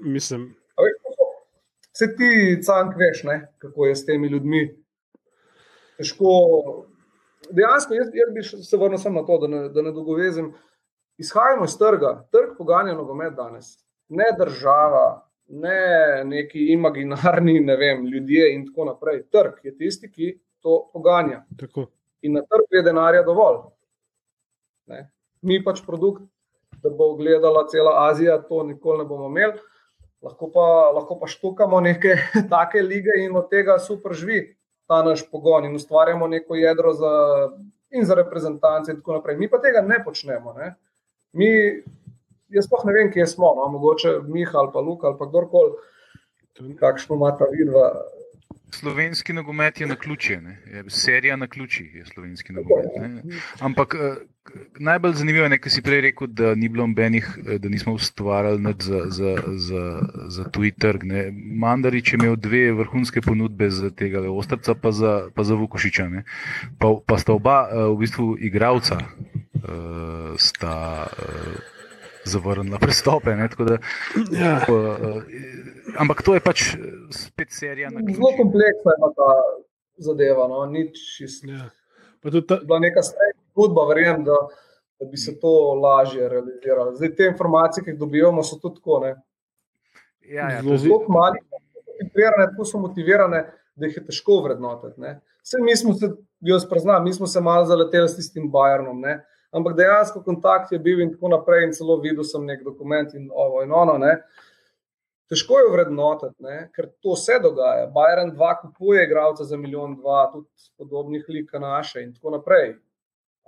[0.00, 0.54] Mislim.
[1.96, 4.64] Se ti, cank, veš, ne, kako je s temi ljudmi.
[5.96, 6.30] Težko.
[7.50, 10.52] Dejansko, jaz, jaz bi se vrnil samo na to, da ne, da ne dolgovezim.
[11.18, 13.76] Izhajamo iz trga, trg poganja nogomet danes,
[14.08, 19.22] ne država, ne neki imaginarni ne vem, ljudje in tako naprej.
[19.30, 21.44] Trg je tisti, ki to poganja.
[21.60, 21.86] Tako.
[22.22, 23.60] In na trgu je denarja dovolj.
[24.86, 25.10] Ne?
[25.42, 26.22] Mi pač produkt,
[26.82, 29.60] da bo gledala cela Azija, to nikoli ne bomo imeli.
[30.24, 30.66] Lahko pa,
[30.96, 32.16] lahko pa štukamo neke
[32.52, 34.54] take lige in od tega super živi
[34.86, 37.12] ta naš pogon in ustvarjamo neko jedro za,
[37.90, 39.36] in za reprezentance in tako naprej.
[39.36, 40.52] Mi pa tega ne počnemo.
[40.52, 40.74] Ne?
[41.32, 41.48] Mi,
[42.54, 43.68] jaz pa ne vem, kje smo, no?
[43.76, 45.72] mogoče Miha ali pa Luka ali pa kdorkoli,
[46.80, 47.90] kakšno ima ta vidva
[48.74, 50.58] Slovenski nogomet je na ključe, ne?
[50.72, 52.86] je serija na ključi je slovenski nogomet.
[53.00, 53.22] Ne?
[53.60, 54.16] Ampak eh,
[54.78, 58.74] najbolj zanimivo je, kar si prej rekel, da ni bilo nobenih, eh, da nismo ustvarjali
[58.78, 61.04] za, za, za, za tuji trg.
[61.04, 61.30] Ne?
[61.64, 66.08] Mandarič je imel dve vrhunske ponudbe za tega Ostrca, pa za, pa za Vukošiča.
[66.78, 68.98] Pa, pa sta oba eh, v bistvu igravca.
[70.36, 71.06] Sta
[72.24, 73.36] zavrnila prestope.
[73.36, 73.78] Ne, da,
[74.38, 74.54] ja.
[74.68, 75.22] uh,
[75.98, 76.64] ampak to je pač
[77.10, 77.90] spet serija.
[77.90, 79.30] Zelo kompleksna je ta
[79.96, 80.48] zadeva.
[80.48, 80.64] No?
[80.66, 81.44] Nič čist.
[81.48, 81.70] Ja.
[82.22, 82.60] Ta...
[82.64, 84.36] Bila neka stara zgodba, verjamem, da,
[85.00, 86.94] da bi se to lažje realiziralo.
[86.94, 89.00] Zdaj te informacije, ki jih dobivamo, so tudi tako.
[89.04, 89.14] Ne?
[90.24, 91.38] Ja, ja, zelo zelo mali,
[92.14, 93.44] tako so motivirane,
[93.76, 95.00] da jih je težko vrednotiti.
[95.44, 96.08] Vse mi smo se,
[96.40, 99.00] jaz priznam, mi smo se malo zaleteli s tistim Bajernom.
[99.00, 99.18] Ne?
[99.54, 103.28] Ampak dejansko kontakt je bil in tako naprej, in celo videl sem nek dokument in
[103.30, 103.94] ovo in ono.
[104.02, 104.16] Ne?
[105.30, 107.86] Težko je vrednotiti, ker to se dogaja.
[107.94, 112.74] Bajeren 2 kupuje igralce za milijon, dva, tudi podobnih lika naše in tako naprej.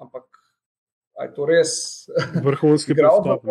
[0.01, 0.25] Ampak
[1.23, 1.73] je to res
[2.45, 3.51] vrhunski pristop?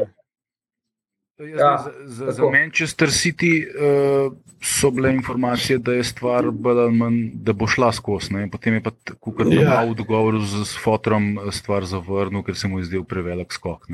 [1.40, 4.34] Ja, za, za, za Manchester City uh,
[4.64, 6.46] so bile informacije, da je stvar
[6.92, 8.34] manj, da bo šla skozi.
[8.34, 8.48] Ne?
[8.52, 9.84] Potem je pa kukar ja.
[9.84, 13.88] v dogovoru z, z Fotrom eh, stvar zavrnil, ker se mu je zdel prevelik skok.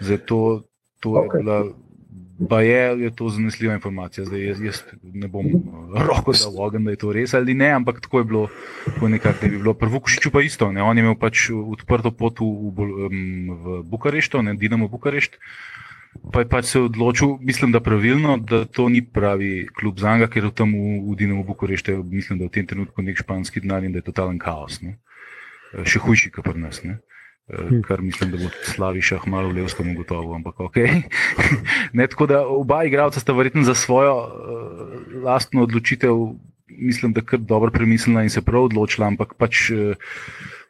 [0.00, 0.62] Zato
[1.00, 1.24] to okay.
[1.24, 1.58] je bila
[2.48, 4.24] Pa je, je to zanesljiva informacija.
[4.24, 7.54] Zdaj, jaz, jaz ne bom uh, roko dal v ogen, da je to res ali
[7.54, 8.42] ne, ampak tako je bilo,
[8.84, 9.74] tako nekako je bilo.
[9.74, 10.72] Prvo Kušiču pa isto.
[10.72, 10.82] Ne?
[10.82, 12.88] On je imel pač odprto pot v, v,
[13.54, 15.38] v Bukareštu, ne Dinamo Bukarešt.
[16.32, 20.28] Pa je pač se odločil, mislim, da pravilno, da to ni pravi klub za njega,
[20.30, 23.60] ker je tam v, v Dinamo Bukareštu, mislim, da je v tem trenutku nek španski
[23.64, 24.80] denar in da je totalen kaos.
[24.82, 24.98] Ne?
[25.84, 26.82] Še hujši, kot pri nas.
[26.86, 27.00] Ne?
[27.44, 27.82] Hm.
[27.84, 30.76] kar mislim, da bo Slaviša malo v Levskem gotovo, ampak ok.
[31.98, 36.16] ne, tako da oba igralca sta verjetno za svojo uh, lastno odločitev,
[36.68, 39.92] mislim, da kar dobro premislila in se prav odločila, ampak pač uh,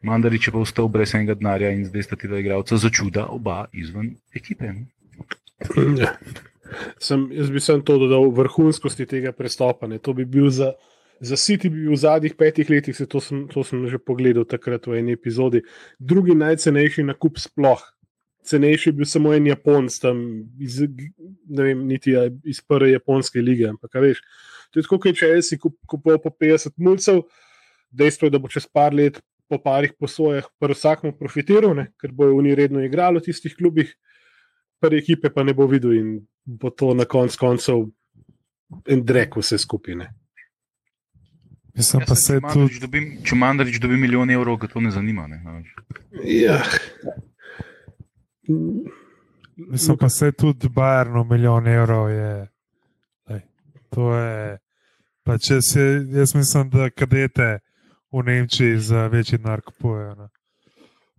[0.03, 3.26] Mandarič je pa ostal brez enega denarja in zdaj sta ti dva igralca za čuda,
[3.30, 4.66] oba izven ekipe.
[4.66, 4.74] Ja.
[7.07, 9.87] Sem, jaz bi sem to dodal vrhunskosti tega prestopa.
[9.87, 10.01] Ne.
[10.03, 10.73] To bi bil za
[11.21, 14.99] Za City bi v zadnjih petih letih, to sem, to sem že pogledal takrat v
[14.99, 15.62] eni epizodi,
[15.99, 17.81] drugi najcenejši nakup sploh.
[18.45, 20.19] Cenejši je bil samo en Japonc, tam
[20.61, 20.83] iz,
[21.49, 22.12] ne vem, niti
[22.45, 23.71] iz prve japonske lige.
[23.71, 24.21] Ampak, veš,
[24.69, 27.23] to je tako, kot če si kupil po 50 mulcev,
[27.95, 32.12] dejstvo je, da bo čez par let po parih posojah prvi vsakmu profitiral, ne, ker
[32.12, 33.95] bojo oni redno igrali v tistih klubih,
[34.85, 36.11] prve ekipe pa ne bo videl in
[36.45, 37.87] bo to na koncu koncev
[38.87, 40.11] en drek vse skupine.
[41.74, 42.78] Mislim, ja, pa se tudi...
[42.80, 45.26] dobim, če Mandarič dobi milijon evrov, ga to ne zanima.
[45.26, 45.41] Ne?
[46.22, 46.61] Ja.
[49.57, 52.47] Mislim, pa se tudi Bajerno milijon evrov je.
[53.30, 53.41] Lej,
[53.91, 54.59] to je.
[55.24, 57.59] Pa če se, jaz mislim, da kadete
[58.12, 60.28] v Nemčiji za večji denar kupujejo.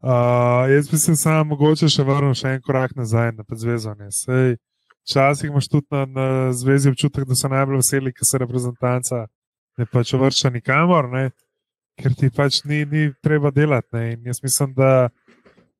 [0.05, 4.11] Uh, jaz da se mogoče še vrnem še en korak nazaj na zvezanje.
[5.05, 9.23] Včasih imaš tudi na, na zvezi občutek, da so najbolj veseli, ker se reprezentanca
[9.77, 11.31] ne pač vrča nikamor, ne?
[11.97, 13.89] ker ti pač ni, ni treba delati.
[13.97, 14.03] Ne?
[14.13, 15.09] In jaz mislim, da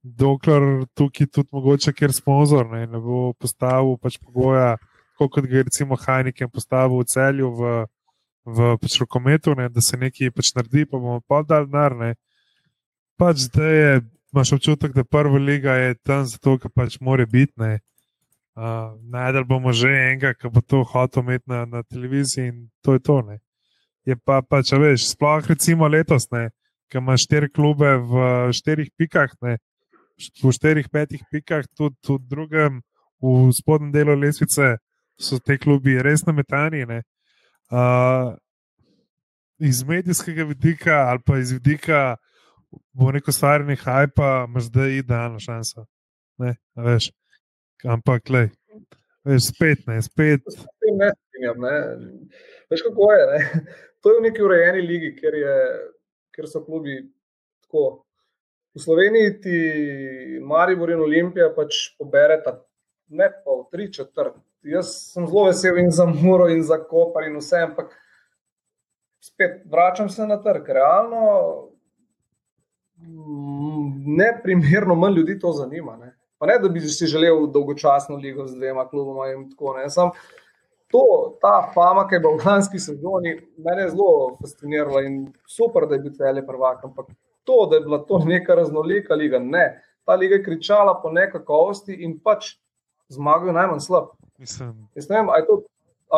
[0.02, 4.80] dokler tukaj tudi mogoče, ker sponzor ne, ne bo postavil pač pogoja,
[5.22, 7.78] kot ga je recimo Hajnikem postavil v celju v,
[8.58, 9.70] v pač rokometu, ne?
[9.70, 12.16] da se nekaj pač naredi, pa bomo pa dal denar.
[13.22, 13.96] Pač zdaj je,
[14.36, 17.56] imaš občutek, da prva liga je tam zato, ker pač more biti.
[18.56, 22.94] Uh, Najdel bomo že enega, ki bo to hotel imeti na, na televiziji, in to
[22.96, 23.22] je to.
[23.24, 23.40] Ne
[24.06, 29.34] je pa, pa če veš, sploh recimo letos, ki ima štiri klube v štirih pikah,
[29.46, 29.58] ne,
[30.44, 32.82] v štirih, petih pikah, tudi v drugem,
[33.22, 34.76] v spodnjem delu lesvice,
[35.18, 36.86] so te klubi res nametani.
[37.74, 38.36] Uh,
[39.58, 42.18] iz medijskega vidika ali pa iz vidika,
[42.94, 45.86] bo neko stvarjenje hajpa, imaš zdaj idealno šanso.
[46.38, 47.10] Ne, veš.
[47.86, 48.50] Ampak, le,
[49.28, 50.42] veš, spet ne, spet.
[50.96, 51.12] Ne,
[51.42, 51.76] ne.
[52.70, 53.26] Veš, kako je.
[53.34, 53.66] Ne?
[54.06, 55.58] to je v neki urejeni ligi, ker, je,
[56.36, 57.00] ker so klubi
[57.66, 58.06] tako.
[58.76, 59.60] V Sloveniji ti
[60.44, 62.58] Maribor in Olimpija pač pobereta
[63.10, 64.36] ne pol, tri četrt.
[64.66, 67.94] Jaz sem zelo vesel in za Muro in za Kopar in vse, ampak
[69.24, 70.70] spet vračam se na trg.
[70.70, 71.22] Realno
[74.06, 75.98] ne primerno manj ljudi to zanima.
[75.98, 76.16] Ne?
[76.38, 79.90] Pa ne, da bi si želel dolgočasno ligo z dvema kluboma in tako naprej
[80.96, 85.16] to, ta fama, ki je bila v lanski sezoni, me je zelo fascinirala in
[85.48, 86.84] super, da je bil cel prvak.
[86.84, 87.10] Ampak
[87.44, 89.82] to, da je bila to neka raznolika liga, ne.
[90.06, 92.56] Ta liga je kričala po nekakovosti in pač
[93.10, 94.14] zmagajo najmanj slab.
[94.38, 95.62] Mislim, ne vem, to,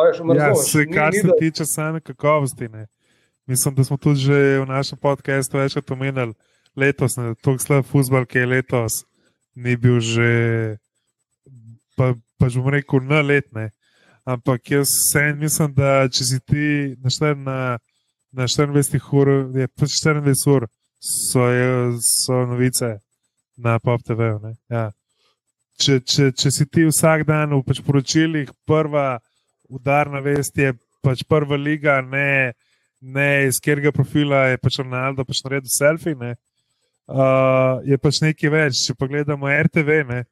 [0.04, 1.36] veš, ja, se, kar ni, se da...
[1.38, 2.68] tiče same kakovosti.
[2.68, 2.86] Ne.
[3.46, 6.34] Mislim, da smo tudi že v našem podkastu večkrat omenjali
[6.78, 9.02] letos, ne, tako slab futbol, ki je letos,
[9.58, 10.30] ni bil že,
[11.98, 13.70] pa, pa že bom rekel, na letne.
[14.28, 16.64] Ampak jaz vsem mislim, da če si ti
[17.00, 17.78] naštel na,
[18.32, 20.68] na 24 ur, je pač 24 ur,
[21.00, 21.46] so,
[22.04, 22.98] so novice
[23.56, 24.34] na Pop TV.
[24.70, 24.90] Ja.
[25.78, 29.18] Če, če, če si ti vsak dan v pač poročilih, prva
[29.70, 30.72] udarna vest je
[31.04, 32.52] pač prva liga, ne,
[33.00, 36.16] ne iz katerega profila je pač Ronaldo pač naredil selfie.
[36.18, 36.34] Ne.
[37.08, 38.82] Uh, je pač nekaj več.
[38.84, 40.24] Če pogledamo RTV, ne,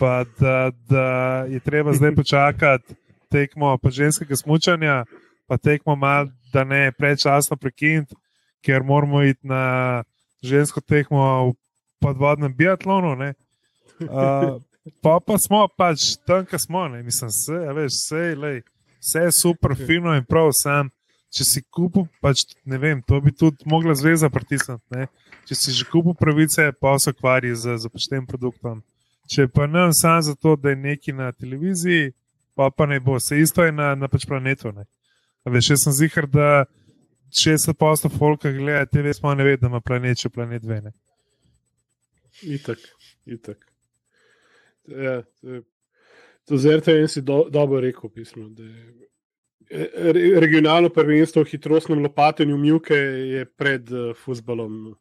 [0.00, 1.06] pa da, da
[1.48, 2.98] je treba zdaj počakati
[3.30, 5.04] tekmo pa ženskega smutanja,
[5.46, 8.14] pa tekmo malo, da ne prečasno prekiniti,
[8.60, 10.02] ker moramo iti na
[10.42, 11.54] žensko tekmo v
[12.02, 13.14] podvodnem biatlonu.
[13.14, 14.58] Uh,
[15.02, 17.02] pa, pa smo pač tam, kjer smo, ne.
[17.02, 18.62] mislim, vse, veš, vse, lej,
[18.98, 20.90] vse je super, fino in prav sam.
[21.30, 25.06] Če si kupil, pač ne vem, to bi tudi mogla zveza pritisniti.
[25.46, 28.80] Če si že kupil pravice, pa se ukvarja z, z tem produktom.
[29.30, 32.10] Če pa ne samo zato, da je neki na televiziji,
[32.58, 34.74] pa, pa ne bo, se isto je na, na pač planetu.
[35.46, 36.66] Veš, jaz sem zihar, da
[37.30, 40.80] 60% folka gleda TV, smo ne vedeli, da ima planet, če planet ve.
[40.88, 40.92] Ne?
[42.42, 42.82] Itak,
[43.26, 43.62] itak.
[44.90, 45.20] Ja,
[46.48, 48.48] to zrte in si do, dobro rekel, pismo.
[50.42, 54.96] Regionalno prvenstvo v hitrostnem lopatenju Mjuke je pred uh, futbalom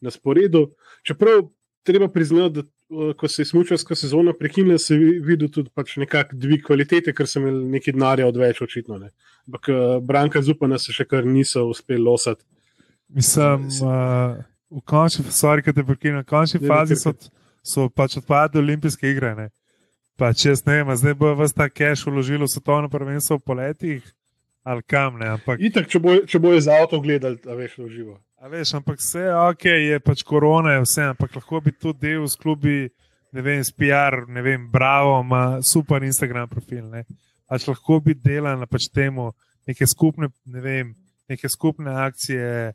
[0.00, 0.70] na sporedu.
[1.04, 1.42] Čeprav
[1.84, 5.96] treba priznati, da Eh, ko se je smočarska sezona prekinila, se je videl tudi pač
[5.96, 8.98] nekakšen dvig kvalitete, ker sem imel nekaj denarja odveč, očitno.
[9.00, 9.08] Ne.
[9.48, 12.44] Ampak eh, Branka Zupana se še kar niso uspeli losati.
[13.14, 14.36] Mislim, uh,
[14.72, 17.12] v končni fazi, ki te prekine, v končni fazi so,
[17.62, 19.32] so pač odpadli olimpijske igre.
[19.38, 19.48] Ne.
[20.18, 23.46] Pa če jaz ne vem, zdaj bo vas ta cash uložilo v svetovno prvenstvo v
[23.50, 24.04] poletjih
[24.64, 25.28] ali kam ne.
[25.36, 25.60] Ampak...
[25.60, 28.14] Itak, če bojo bo za avto gledali, da veš, v živo.
[28.40, 32.24] A veš, ampak vse ok, je pač korona, je vse, ampak lahko bi tudi del
[32.28, 32.88] s klubi,
[33.32, 36.88] ne vem, s PR, ne vem, bravo, ima super Instagram profil.
[36.92, 37.04] Ne.
[37.48, 39.30] Pač lahko bi delal na pač temu
[39.68, 40.96] neke skupne, ne vem,
[41.28, 42.72] neke skupne akcije,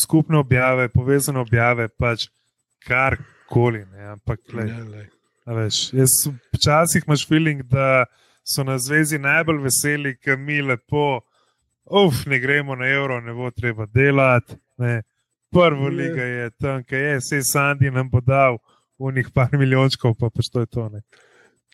[0.00, 2.28] skupne objave, povezane objave, pač
[2.84, 3.84] karkoli.
[4.12, 5.08] Ampak, le, ja, le.
[5.46, 6.12] Veš, jaz
[6.56, 8.04] včasih imaš feeling, da
[8.44, 11.20] so na zvezi najbolj veseli, ker mi lepo
[11.84, 14.56] uf, ne gremo na evro, ne bo treba delati.
[14.76, 15.02] Ne.
[15.52, 18.58] Prvo liga je tam, kaj je, vse Sandi nam bo dal
[18.98, 20.88] v njih par milijončkov, pa pač to je to.
[20.88, 21.02] Ne.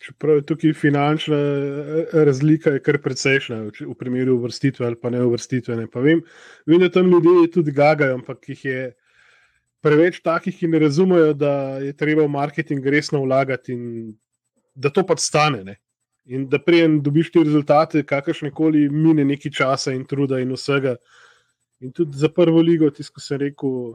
[0.00, 5.76] Čeprav je tukaj finančna eh, razlika, kar precejšna v primeru uvrstitve ali pa ne uvrstitve.
[5.76, 5.86] Ne.
[5.86, 6.22] Pa vem,
[6.66, 8.82] vem, da tam ljudje tudi gagajo, ampak jih je
[9.82, 13.84] preveč takih, ki ne razumejo, da je treba v marketing resno vlagati in
[14.74, 15.64] da to pač stane.
[15.64, 15.76] Ne.
[16.30, 20.96] In da prijem dobiš te rezultate, kakršne koli mine nekaj časa in truda in vsega.
[21.80, 23.94] In tudi za prvo ligo, tisto sem rekel,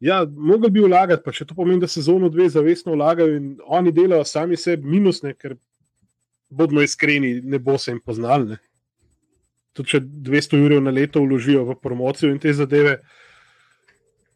[0.00, 3.92] ja, mogli bi vlagati, pa če to pomeni, da sezono dve zavestno vlagajo in oni
[3.92, 5.56] delajo sami sebi minusne, ker
[6.48, 8.56] bodimo iskreni, ne bo se jim poznali.
[9.76, 13.02] Tudi če 200 ur na leto vložijo v promocijo in te zadeve,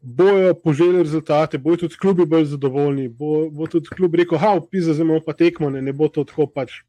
[0.01, 4.95] bojo poželjeli rezultate, bojo tudi klubi bolj zadovoljni, bo, bo tudi klub rekel, ha, pisa,
[4.95, 6.81] zdaj imamo pa tekmo, ne, ne bo to tako pač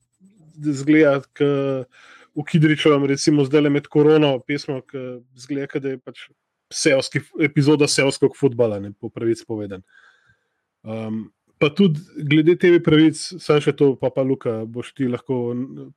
[0.57, 1.91] zgleda, kot
[2.35, 6.25] v Kidričovem, recimo zdaj le med korono, pismo, ki zgleda, da je pač
[6.73, 9.85] selski, epizoda selskega futbola, ne po pravici povedan.
[10.83, 11.27] Um,
[11.61, 15.53] pa tudi glede tebe pravic, saj še to, pa pa Luka, boš ti lahko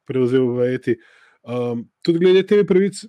[0.05, 0.97] prevzel v eti.
[1.47, 2.99] Um, tudi glede tebe pravic,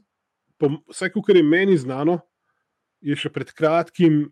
[0.63, 2.21] vsaj kar je meni znano,
[3.07, 4.27] je še pred kratkim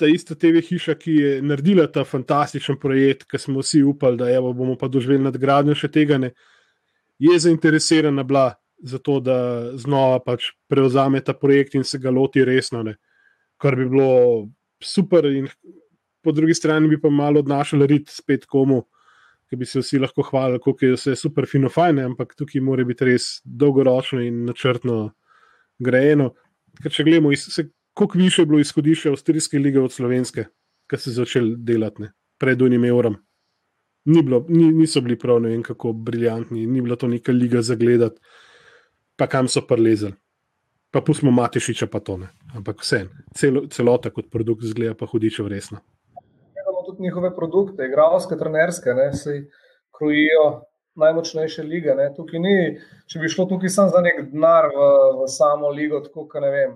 [0.00, 4.30] ta ista TV hiša, ki je naredila ta fantastičen projekt, ki smo vsi upali, da
[4.32, 6.30] evo, bomo pa doživeli nadgradnjo še tega, ne,
[7.20, 9.36] je zainteresirana bila za to, da
[9.76, 12.96] znova pač prevzame ta projekt in se ga loti resno, ne,
[13.60, 14.48] kar bi bilo
[14.80, 15.28] super.
[15.28, 15.50] In
[16.24, 18.86] po drugi strani bi pa malo odnašali rit spet komu.
[19.50, 22.84] Ki bi se vsi lahko hvalili, kako je vse super, fino, fajn, ampak tukaj mora
[22.86, 25.10] biti res dolgoročno in načrtno
[25.82, 26.30] grejeno.
[26.78, 30.44] Ker če gledamo, se koliko više je bilo izhodišče Avstrijske lige od Slovenske,
[30.90, 33.16] ki so začeli delati ne, pred unim evrom.
[34.04, 37.62] Ni bilo, ni, niso bili prav ne vem kako briljantni, ni bila to neka liga
[37.62, 38.20] za gledati,
[39.16, 40.14] pa kam so prelezali.
[40.90, 42.28] Pa pustimo Matešiča, pa to ne.
[42.56, 43.04] Ampak vse,
[43.38, 45.78] celo, celota kot produkt zgleda pa hudiče vresno.
[46.62, 49.36] Imamo tudi njihove produkte, igralske, trenerske, ne, se
[49.98, 50.46] krojijo
[50.94, 51.94] najmočnejše lige.
[52.40, 52.56] Ni,
[53.06, 54.88] če bi šlo tukaj samo za nek denar v,
[55.20, 56.74] v samo ligo, tako kot ne vem,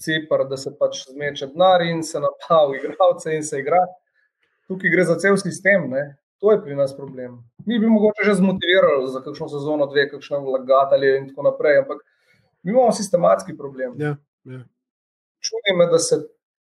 [0.00, 3.80] Cipr, da se pač zmeče denar in se napavi igralce in se igra.
[4.68, 6.04] Tukaj gre za cel sistem, ne?
[6.44, 7.38] to je pri nas problem.
[7.66, 12.02] Mi bi mogoče že zmotivirali za kakšno sezono, dve, kakšne vlagatelje in tako naprej, ampak
[12.62, 13.94] mi imamo sistematski problem.
[13.98, 14.16] Ja.
[14.44, 14.60] Ja.
[15.40, 16.16] Čudi me, da se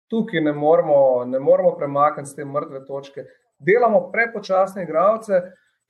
[0.10, 3.26] tukaj ne moramo, ne moramo premakniti z te mrtve točke.
[3.60, 5.42] Delamo prepočasne igralce,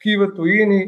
[0.03, 0.81] ki v tujini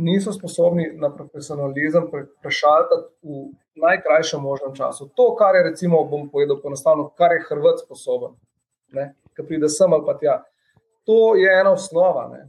[0.00, 2.08] niso sposobni na profesionalizem
[2.42, 5.08] prešaltati v najkrajšem možnem času.
[5.16, 8.36] To, kar je, recimo, bom povedal poenostavljeno, kar je Hrvat sposoben,
[9.36, 10.40] ki pride sem ali pa tja.
[11.08, 12.28] To je ena osnova.
[12.28, 12.48] Ne.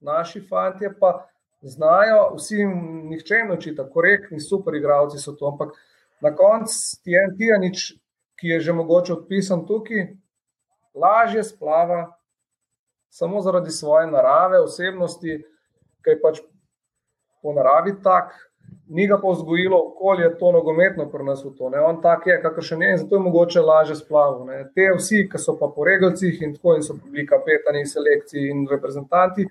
[0.00, 1.28] Naši fanti pa
[1.60, 2.74] znajo, vsi jim
[3.10, 5.74] nihče ne očita, korektni, super igravci so to, ampak
[6.20, 7.92] na koncu ti en tijanič,
[8.38, 10.12] ki je že mogoče odpisan tukaj,
[10.94, 12.18] lažje splava
[13.10, 15.42] samo zaradi svoje narave, osebnosti,
[16.04, 16.40] ki je pač
[17.42, 18.34] po naravi tak,
[18.88, 21.70] ni ga pa vzgojilo okolje, to nogometno pri nas v to.
[21.70, 21.80] Ne?
[21.80, 24.44] On tak je, kakršen je in zato je mogoče lažje splavil.
[24.46, 24.64] Ne?
[24.74, 28.66] Te vsi, ki so pa po regalcih in tako in so bili kapetani, selekciji in
[28.70, 29.46] reprezentanti,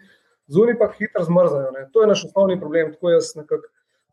[0.47, 1.71] zunaj pa hitro zmrzajo.
[1.71, 1.87] Ne?
[1.93, 3.67] To je naš osnovni problem, tako jaz nekako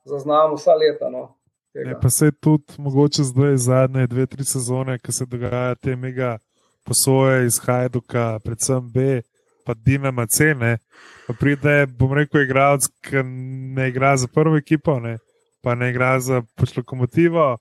[0.05, 1.11] zaznam vsa leta.
[1.11, 1.29] No?
[1.75, 6.39] Ne, pa se tudi mogoče zdaj zadnje dve, tri sezone, ki se dogaja te mega
[6.85, 9.23] posoje iz Hajduka, predvsem B
[9.65, 10.55] pa Dinamo C.
[10.55, 10.79] Ne?
[11.27, 15.19] Pa pride, bom rekel, igralec, ki ne igra za prvo ekipo, ne?
[15.65, 17.57] pa ne igra za pač lokomotivo,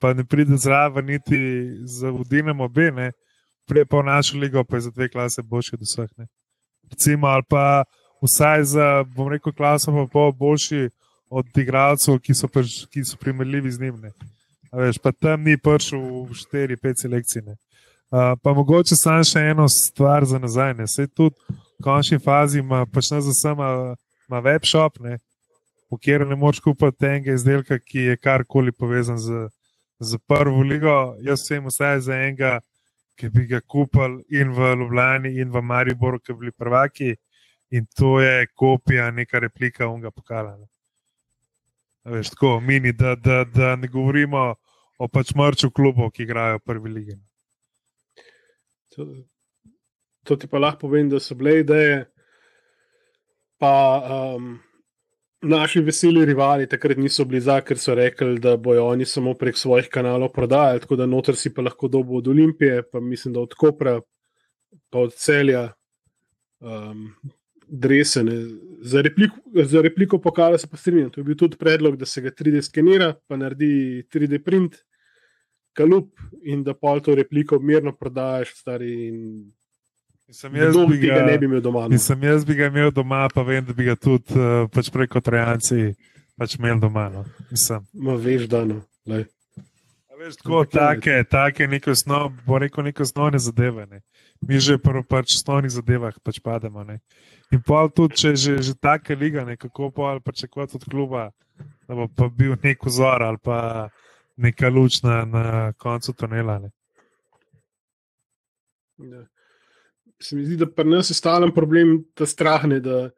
[0.00, 1.38] pa ne pride zraven niti
[1.84, 3.10] za Dinamo B, ne?
[3.68, 6.10] pride pa v našo ligo, pa je za dve klase boljši od vseh.
[6.16, 6.26] Ne?
[6.90, 7.84] Recimo, ali pa
[8.22, 10.88] vsaj za, bom rekel, klaso pa pol boljši
[11.32, 14.00] od igralcev, ki so, pač, ki so primerljivi z njim.
[14.72, 17.44] Veš, pa tam ni prišel v 4-5 selekcij.
[18.12, 20.74] Pa mogoče samo še eno stvar za nazaj.
[20.76, 20.86] Ne.
[20.86, 23.62] Sej tudi v končni fazi ima pač na ZSM
[24.28, 25.18] web shop, ne,
[25.92, 29.48] v kjer ne moreš kupiti tega izdelka, ki je karkoli povezan z,
[30.00, 31.14] z prvo ligo.
[31.24, 32.60] Jaz sem vsaj za enega,
[33.16, 37.16] ki bi ga kupil in v Ljubljani, in v Mariboru, ki bi bili prvaki.
[37.72, 40.56] In to je kopija, neka replika unga pokala.
[40.56, 40.68] Ne.
[42.12, 44.54] Veš, tako, mini, da, da, da ne govorimo
[44.98, 47.16] o pač mrču klubov, ki igrajo v prvi ligi.
[48.96, 49.06] To,
[50.24, 52.04] to ti pa lahko povem, da so bile ideje.
[53.62, 53.74] Pa
[54.36, 54.58] um,
[55.42, 59.58] naši veseli rivali takrat niso bili za, ker so rekli, da bojo oni samo prek
[59.58, 63.40] svojih kanalov prodajali, tako da noter si pa lahko dobo od Olimpije, pa mislim, da
[63.40, 64.00] od Kopra,
[64.90, 65.70] pa od celja.
[66.60, 67.14] Um,
[67.72, 68.34] Dresene.
[68.84, 71.10] Za repliko, za repliko pokala se pa strinjam.
[71.10, 74.76] To je bil tudi predlog, da se ga 3D skenira, pa naredi 3D print,
[75.76, 76.10] kalup
[76.42, 78.94] in da pol to repliko mirno prodajaš, stari.
[80.32, 81.88] Sem jaz, bi ga, bi doma.
[81.88, 81.98] No.
[81.98, 85.20] Sem jaz bi ga imel doma, pa vem, da bi ga tudi uh, pač preko
[85.20, 85.92] Trojanci
[86.38, 87.08] pač imel doma.
[87.12, 87.24] No.
[87.92, 88.80] Ma veš, da no.
[90.22, 93.86] Veš, tako, take, take neko osnov, bo rekel, neko osnovne zadeve.
[93.90, 94.00] Ne.
[94.40, 96.84] Mi že prvo pač v osnovnih zadevah pač pademo.
[96.86, 97.00] Ne.
[97.52, 101.30] In pol tudi, če je že, že taka liga, ne, kako pa pričakovati od kluba,
[101.88, 103.90] da bo pa bil nek vzor ali pa
[104.36, 106.58] neka luč na, na koncu tunela.
[106.58, 106.70] Ne.
[108.98, 109.26] Ja.
[110.22, 113.10] Se mi zdi, da pri nas je stalen problem ta strah, ne, da,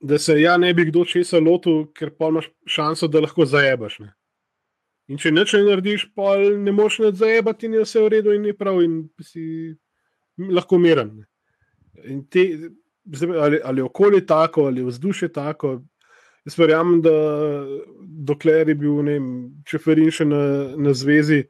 [0.00, 3.98] da se ja ne bi kdo česa lotil, ker pa imaš šanso, da lahko zajebaš.
[4.04, 4.14] Ne.
[5.12, 8.48] In če neče narediš, pa ne moš več zajebati, in je vse v redu, in
[8.48, 9.44] je prav, in si
[10.50, 11.12] lahko miren.
[12.32, 12.46] Te,
[13.36, 15.76] ali, ali okolje tako, ali vzdušje tako,
[16.46, 17.12] Jaz verjamem, da
[18.26, 19.08] dokler je bil
[19.66, 20.40] Čeferin še na,
[20.78, 21.42] na zvezi,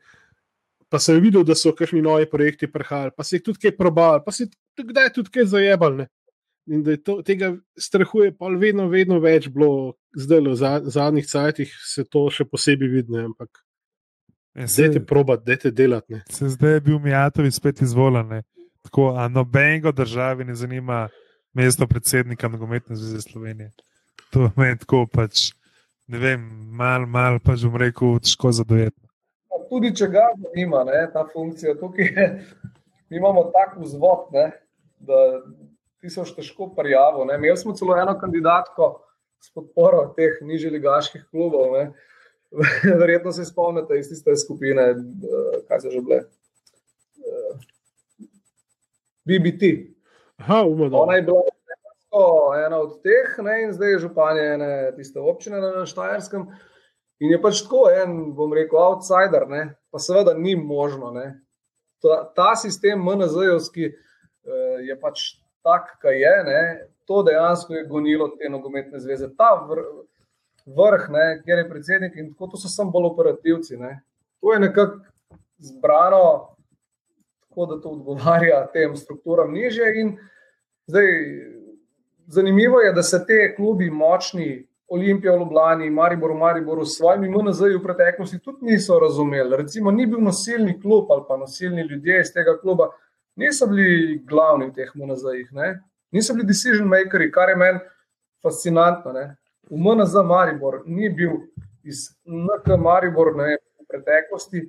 [0.89, 4.23] pa sem videl, da so kakšni novi projekti prihajali, pa se jih tudi kaj probali,
[4.25, 6.07] pa se jih kdaj tudi kaj zajebali.
[6.73, 10.57] In da to, tega strahu je pa vedno, vedno več bilo, zdaj v
[10.91, 13.21] zadnjih cajtih se to še posebej vidi.
[13.21, 13.61] Ampak,
[14.57, 16.23] ja, dajte probati, dajte delati.
[16.33, 18.41] Se zdaj je bil Mijatovi spet izvoljen.
[18.89, 21.05] Tako, a nobenega državi ne zanima
[21.55, 23.75] mesto predsednika nogometne zveze Slovenije
[24.33, 25.51] to me tako pač,
[26.09, 26.45] ne vem,
[26.77, 28.99] malo, malo pač bom rekel, težko zadojeti.
[29.67, 32.27] Tudi če ga zanima, ne, ta funkcija tukaj, je,
[33.11, 34.51] mi imamo tak vzvod, ne,
[35.03, 35.23] da
[36.01, 37.25] ti so še težko prijavo.
[37.27, 38.93] Imeli smo celo eno kandidatko
[39.43, 41.75] s podporo teh nižjih ligaških klubov.
[41.75, 41.85] Ne.
[43.03, 46.23] Verjetno se spomnite iz tiste skupine, eh, kaj se že bile.
[47.27, 47.67] Eh,
[49.27, 49.73] BBT.
[50.37, 50.63] Aha,
[51.03, 51.43] Ona je bila
[52.59, 56.47] ena od teh, ne, in zdaj je županja ene tiste občine na Štajerskem.
[57.21, 61.15] In je pač tako en, bom rekel, outsider, ne, pa seveda ni možno.
[62.05, 66.35] Ta, ta sistem MNZ-jevski eh, je pač tak, kaj je.
[66.47, 66.61] Ne,
[67.09, 69.31] to dejansko je gonilo te nogometne zveze.
[69.39, 69.81] Ta vr,
[70.67, 73.81] vrh, ne, kjer je predsednik in tako, to so samo bolj operativci.
[73.81, 74.01] Ne.
[74.45, 75.01] To je nekako
[75.59, 76.57] zbrano,
[77.49, 79.89] tako da to odgovarja tem strukturam niže.
[80.03, 80.17] In
[80.87, 81.09] zdaj
[82.27, 87.29] zanimivo je, da se te klubi močni Olimpija v Ljubljani, Maribor v Mariboru s svojimi
[87.29, 89.57] MNZ-ji v preteklosti tudi niso razumeli.
[89.57, 92.91] Recimo, ni bil nosilni klub ali pa nosilni ljudje iz tega kluba,
[93.37, 95.51] niso bili glavni v teh MNZ-jih,
[96.13, 97.81] niso bili decision makers, kar je meni
[98.43, 99.13] fascinantno.
[99.13, 99.37] Ne?
[99.71, 101.35] V MNZ Maribor ni bil
[101.83, 104.63] iz NK Maribor ne, v preteklosti,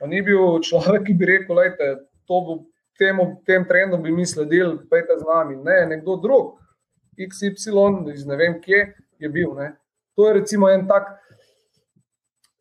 [0.00, 1.94] pa ni bil človek, ki bi rekel, da
[2.28, 2.56] to bo
[3.00, 5.56] temu, tem trendom bi mi sledili, pejte z nami.
[5.64, 6.59] Ne, nekdo drug,
[7.28, 9.54] XY, iz ne vem kje je bil.
[9.54, 9.74] Ne.
[10.16, 11.16] To je recimo en tak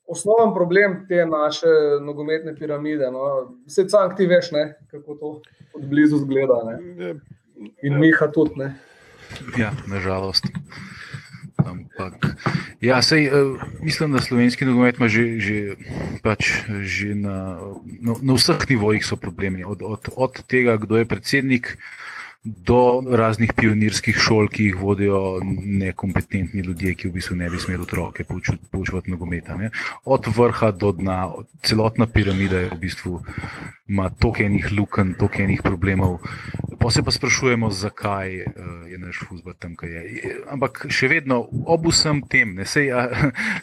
[0.07, 1.71] osnoven problem te naše
[2.01, 3.11] nogometne piramide.
[3.11, 3.55] No.
[3.67, 5.31] Vse cank ti veš, ne, kako to
[5.75, 6.61] od blizu zgleda.
[6.65, 7.13] Ne.
[7.83, 8.57] In Miha tudi.
[8.57, 8.73] Ne.
[9.57, 10.47] Ja, nažalost.
[11.59, 12.25] Ampak,
[12.81, 15.75] ja, sej, uh, mislim, da slovenski nogomet ima že, že,
[16.23, 19.67] pač, že na, na, na vseh nivojih problemi.
[19.67, 22.09] Od, od, od tega, kdo je predsednik, uh,
[22.43, 27.83] do raznih pionirskih šol, ki jih vodijo nekompetentni ljudje, ki v bistvu ne bi smeli
[27.83, 28.23] otroke
[28.71, 29.57] poučevati nogometa.
[29.57, 29.71] Ne.
[30.05, 31.19] Od vrha do dna,
[31.63, 33.19] celotna piramida je v bistvu
[33.89, 36.19] ima toliko enih lukenj, toliko enih problemov.
[36.79, 38.51] Pa se pa sprašujemo, zakaj uh,
[38.91, 40.35] je naš futbol tam, kaj je.
[40.47, 42.93] Ampak še vedno, ob vsem tem, ne sej,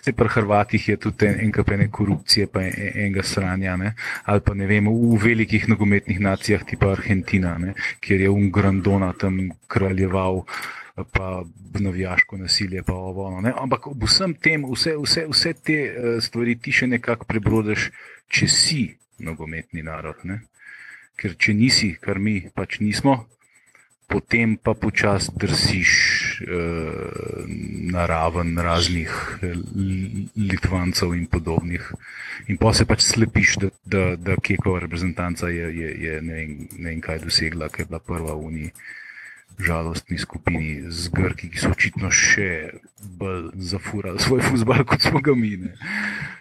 [0.03, 3.95] se pri Hrvatih je tudi enkrat ene korupcije, pa en, enega sranja, ne?
[4.25, 7.77] ali pa ne vem, v velikih nogometnih nacijah, tipa Argentina, ne?
[8.01, 10.45] kjer je Ungrandona tam kraljeval.
[11.13, 11.43] Pa
[11.77, 13.27] navijaško nasilje, pa ovo.
[13.29, 17.91] No, Ampak ob vsem tem, vse, vse, vse te uh, stvari ti še nekako prebrodiš,
[18.33, 18.81] če si
[19.19, 20.25] nogometni narod.
[20.25, 20.43] Ne?
[21.17, 23.25] Ker če nisi, kar mi pač nismo,
[24.07, 25.93] potem pa počasi drsiš
[26.47, 27.47] eh,
[27.91, 29.11] na raven raznih
[29.43, 29.57] eh,
[30.37, 31.89] Litvancev in podobnih.
[32.47, 36.55] In pa se pač slepiš, da, da, da Kekova reprezentanca je, je, je ne, vem,
[36.79, 38.73] ne vem kaj dosegla, ker je bila prva v Uniji.
[39.59, 42.77] Žalostni skupini z Grki, ki so očitno še
[43.19, 45.57] bolj zafurali svoj futbol, kot smo ga mi.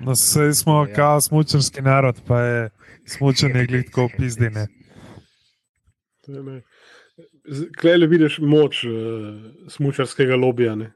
[0.04, 0.94] No, smo ja.
[0.96, 2.70] kao smočarski narod, pa je
[3.08, 4.68] smočanje glitko pizdine.
[7.80, 8.92] Klej le vidiš moč uh,
[9.72, 10.76] smočarskega lobija.
[10.76, 10.92] Ne?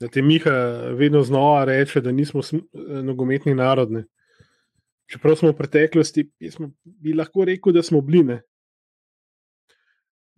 [0.00, 0.50] Da ti Miha
[0.98, 3.92] vedno znova reče, da nismo sm eh, nogometni narod.
[3.92, 4.04] Ne?
[5.12, 8.40] Čeprav smo v preteklosti, smo, bi lahko rekel, da smo bili.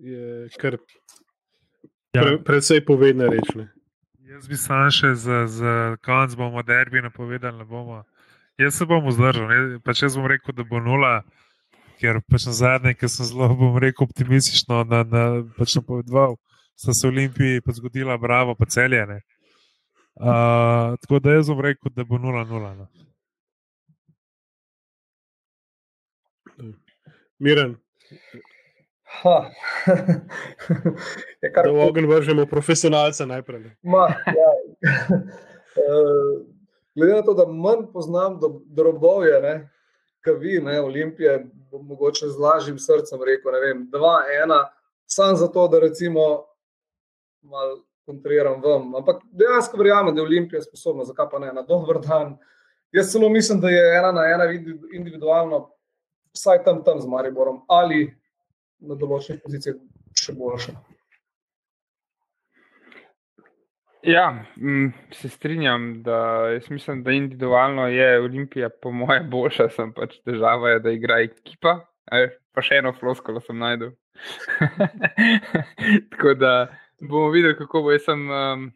[0.04, 0.76] Je kar
[2.12, 2.22] ja.
[2.22, 3.64] pre, predvsej povedne reči.
[4.28, 5.72] Jaz bi sam še za, za
[6.04, 8.02] konc bomo derbi napovedali, da bomo.
[8.60, 11.22] Jaz se bom vzdržal, pač jaz bom rekel, da bo nula,
[12.02, 15.24] ker pač na zadnje, ki sem zelo, bom rekel, optimistično na, na,
[15.56, 16.36] pač napovedoval,
[16.76, 19.22] sta se v Olimpiji pa zgodila, bravo, pa celjene.
[20.14, 22.74] Uh, tako da jaz bom rekel, da bo nula, nula.
[22.76, 22.86] No.
[27.42, 27.74] Miren.
[31.42, 31.64] je kar.
[31.64, 33.70] Da v ogen vržemo profesionalce najprej.
[33.82, 34.52] Ma, ja.
[35.76, 36.42] uh,
[36.96, 39.68] glede na to, da manj poznam drobove,
[40.24, 44.70] kot vi, ne, Olimpije, bom mogoče z lažjim srcem rekel, ne vem, dva, ena,
[45.06, 46.44] samo zato, da recimo
[47.42, 48.94] malo kontriram vam.
[48.94, 52.36] Ampak dejansko verjamem, da je Olimpija sposobna, zakaj pa ne, na dober dan.
[52.92, 54.44] Jaz celo mislim, da je ena na ena
[54.92, 55.70] individualno,
[56.34, 58.16] vsaj tam, tam z Mariborom ali
[58.88, 59.80] na določenih pozicijah
[60.20, 60.74] še boljša.
[64.04, 66.16] Ja, m, se strinjam, da
[66.52, 71.22] jaz mislim, da individualno je Olimpija, po mojem, boljša, sem pač težava, je, da igra
[71.24, 71.78] ekipa.
[72.12, 73.94] E, pa še eno floskolo sem najdel.
[76.12, 76.52] Tako da
[77.00, 77.94] bomo videli, kako bo.
[77.94, 78.66] Jaz sem um,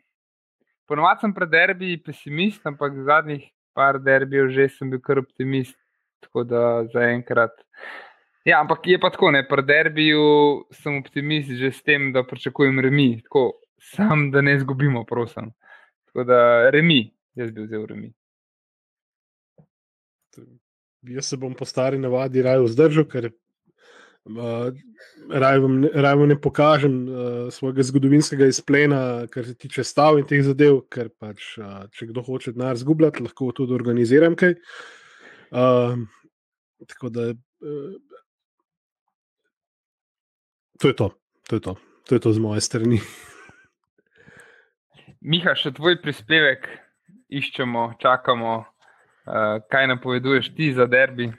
[0.89, 3.45] ponovadi sem pred derbi pesimist, ampak zadnjih
[3.77, 5.77] par derbijev že sem bil kar optimist.
[6.25, 6.63] Tako da
[6.93, 7.53] zaenkrat.
[8.49, 10.23] Ja, ampak je pa tako, ne, pri derbiju
[10.73, 13.59] sem optimist že s tem, da pričakujem remi, tako
[13.91, 15.51] sam, da ne izgubimo, prosim.
[16.09, 18.09] Tako da remi, jaz bi vzel remi.
[21.13, 24.73] Jaz se bom po stari navadi raje vzdržal, ker uh,
[25.29, 30.27] raje vam, raj vam ne pokažem uh, svojega zgodovinskega izplena, kar se tiče stav in
[30.27, 34.57] teh zadev, ker pač, uh, če kdo hoče denar zgubljati, lahko tudi organiziram kaj.
[35.53, 36.01] Uh,
[36.89, 37.97] tako da uh,
[40.79, 41.11] To je to,
[41.49, 41.73] to je to,
[42.07, 43.01] to je to z moje strani.
[45.31, 46.69] Miha, še tvoj prispevek
[47.29, 51.33] iščemo, čakamo, uh, kaj napoveduješ ti za derbi.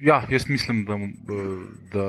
[0.00, 0.96] Ja, jaz mislim, da,
[1.92, 2.06] da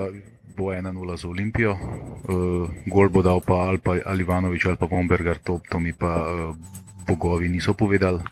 [0.55, 4.87] bo 1-0 za Olimpijo, uh, gol bo dal pa ali, pa, ali Ivanovič ali pa
[4.87, 6.55] Bomberger, to, to mi pa uh,
[7.05, 8.23] bogovi niso povedali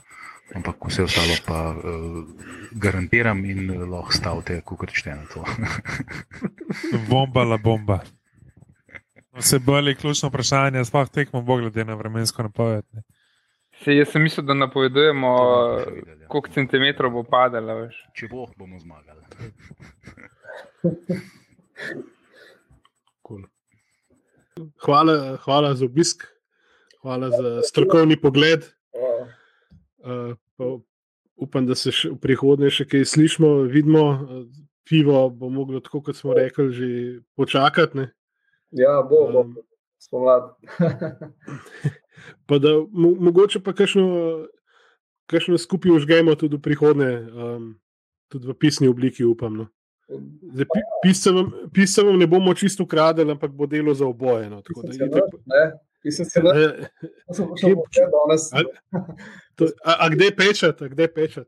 [0.56, 2.26] ampak vse ostalo pa uh,
[2.72, 5.44] garantiram in uh, lahko stavite, kot rečete na to.
[7.10, 8.02] bomba la bomba.
[9.34, 12.86] Vse bolj je ključno vprašanje, sploh tekmo bo glede na vremensko napoved.
[13.84, 15.30] Se, jaz sem mislil, da napovedujemo,
[15.82, 16.28] še videli, ja.
[16.30, 17.80] koliko centimetrov bo padalo.
[17.82, 17.98] Veš.
[18.14, 19.24] Če bo, bomo zmagali.
[23.24, 23.46] Cool.
[24.84, 26.26] Hvala, hvala za obisk,
[27.02, 28.68] hvala za strokovni pogled.
[28.94, 29.14] Ja.
[30.04, 30.70] Uh, pa
[31.40, 34.06] upam, da se še v prihodnje še kaj slišimo, vidimo.
[34.12, 34.46] Uh,
[34.84, 36.88] pivo bo moglo, tako kot smo rekli, že
[37.36, 37.98] počakati.
[37.98, 38.12] Ne?
[38.72, 39.40] Ja, bo, bo.
[39.40, 39.56] Um,
[39.98, 40.52] Spomladi.
[42.48, 44.04] Pa da mo mogoče pa kakšno,
[45.28, 47.66] kakšno skupaj užgemo tudi v prihodnje, um,
[48.32, 49.58] tudi v pisni obliki, upam.
[49.58, 49.66] No.
[50.54, 50.68] Zdaj,
[51.04, 51.12] pi
[51.74, 54.50] pisem vam ne bomo čisto ukradili, ampak bo delo za oboje.
[54.50, 55.36] No, tako da, itak,
[56.04, 56.54] Pisem se to
[57.34, 58.50] sem prišel vse danes.
[59.56, 61.48] To, a, a kde pečat, a kde pečat?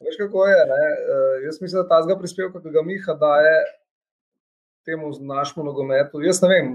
[0.00, 0.58] Veš, kako je?
[0.68, 0.82] Ne?
[0.84, 3.56] Uh, jaz mislim, da ta zga prispevka, ki ga Miha daje
[4.84, 6.20] temu našemu nogometu.
[6.22, 6.68] Jaz ne vem,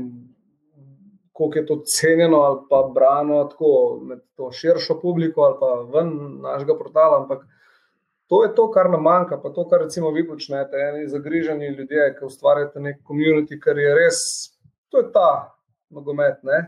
[1.37, 6.09] koliko je to cenjeno ali pa brano tako med to širšo publiko ali pa ven
[6.41, 7.45] našega portala, ampak
[8.27, 12.09] to je to, kar nam manjka, pa to, kar recimo vi počnete, eni zagriženi ljudje,
[12.17, 14.19] ki ustvarjate nek komunity, kar je res,
[14.89, 15.53] to je ta
[15.89, 16.41] nogomet.
[16.43, 16.59] Ne?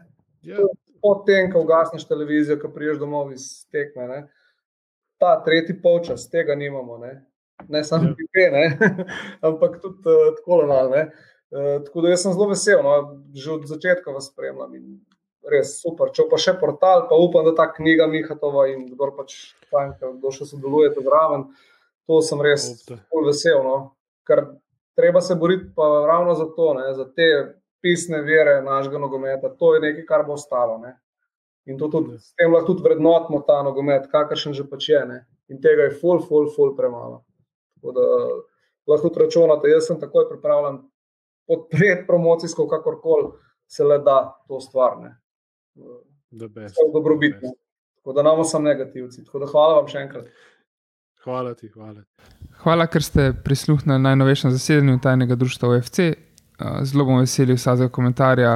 [0.44, 0.58] Ja,
[1.02, 4.08] Potem, ko ugasneš televizijo, ko priješ domov iz tekme.
[4.08, 4.20] Ne?
[5.20, 6.98] Ta tretji polčas, tega nimamo.
[6.98, 7.14] Ne,
[7.68, 8.16] ne samo Ja.
[8.18, 8.66] pipe, ne?
[9.48, 10.90] ampak tudi uh, tako malo.
[10.90, 11.06] Ne?
[11.52, 13.24] Uh, tako da jaz sem zelo vesel, no?
[13.34, 15.00] že od začetka vas spremljam in
[15.50, 16.12] res super.
[16.12, 20.32] Če pa še portal, pa upam, da ta knjiga Mihatova in kdo pač tanka, kdo
[20.36, 21.48] še sodeluje zraven,
[22.08, 22.68] to sem res
[23.08, 23.64] bolj vesel.
[23.64, 23.78] No?
[24.28, 24.44] Ker
[25.00, 26.92] treba se boriti pa ravno za to, ne?
[26.94, 27.30] za te
[27.82, 29.52] pisne vere našega nogometa.
[29.60, 30.78] To je nekaj, kar bo ostalo.
[30.78, 30.96] Ne?
[31.66, 35.02] In to tudi, s tem lahko tudi vrednotimo ta nogomet, kakršen že pač je.
[35.06, 35.20] Ne?
[35.50, 37.24] In tega je ful, ful, ful premalo.
[37.80, 38.06] Tako da
[38.90, 40.84] lahko tudi računate, jaz sem takoj pripravljen
[41.48, 43.32] podpreti promocijsko, kakorkoli
[43.68, 45.00] se le da to stvar.
[45.02, 45.16] Ne?
[46.32, 46.76] the best.
[46.76, 47.42] Vse v dobrobit.
[47.42, 47.52] ne.
[48.00, 49.26] Tako da nam sem negativci.
[49.26, 50.30] Tako da hvala vam še enkrat.
[51.26, 52.06] Hvala ti, hvala.
[52.64, 56.14] Hvala, ker ste prisluhnili najnovejšemu zasedanju tajnega društva OFC.
[56.60, 58.54] Uh, Zelo bom vesel vsakega komentarja,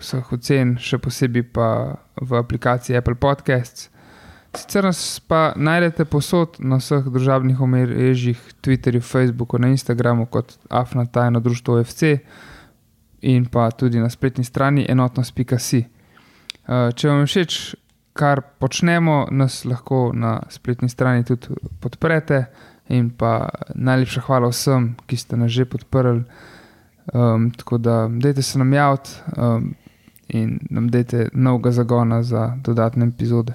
[0.00, 1.68] vseh ocen, še posebej pa
[2.16, 3.90] v aplikaciji Apple Podcasts.
[4.54, 11.04] Sicer nas pa najdete posod na vseh družabnih omrežjih, Twitterju, Facebooku, na Instagramu kot Afna
[11.06, 12.14] tajno društvo OFC
[13.20, 15.84] in pa tudi na spletni strani enotnost.si.
[16.64, 17.58] Uh, Če vam je všeč,
[18.16, 22.46] kar počnemo, nas lahko na spletni strani tudi podprete.
[22.92, 26.24] In pa najlepša hvala vsem, ki ste nas že podprli.
[27.12, 29.74] Um, tako da, dajte se nam javiti um,
[30.28, 33.52] in nam dajte novega zagona za dodatne epizode.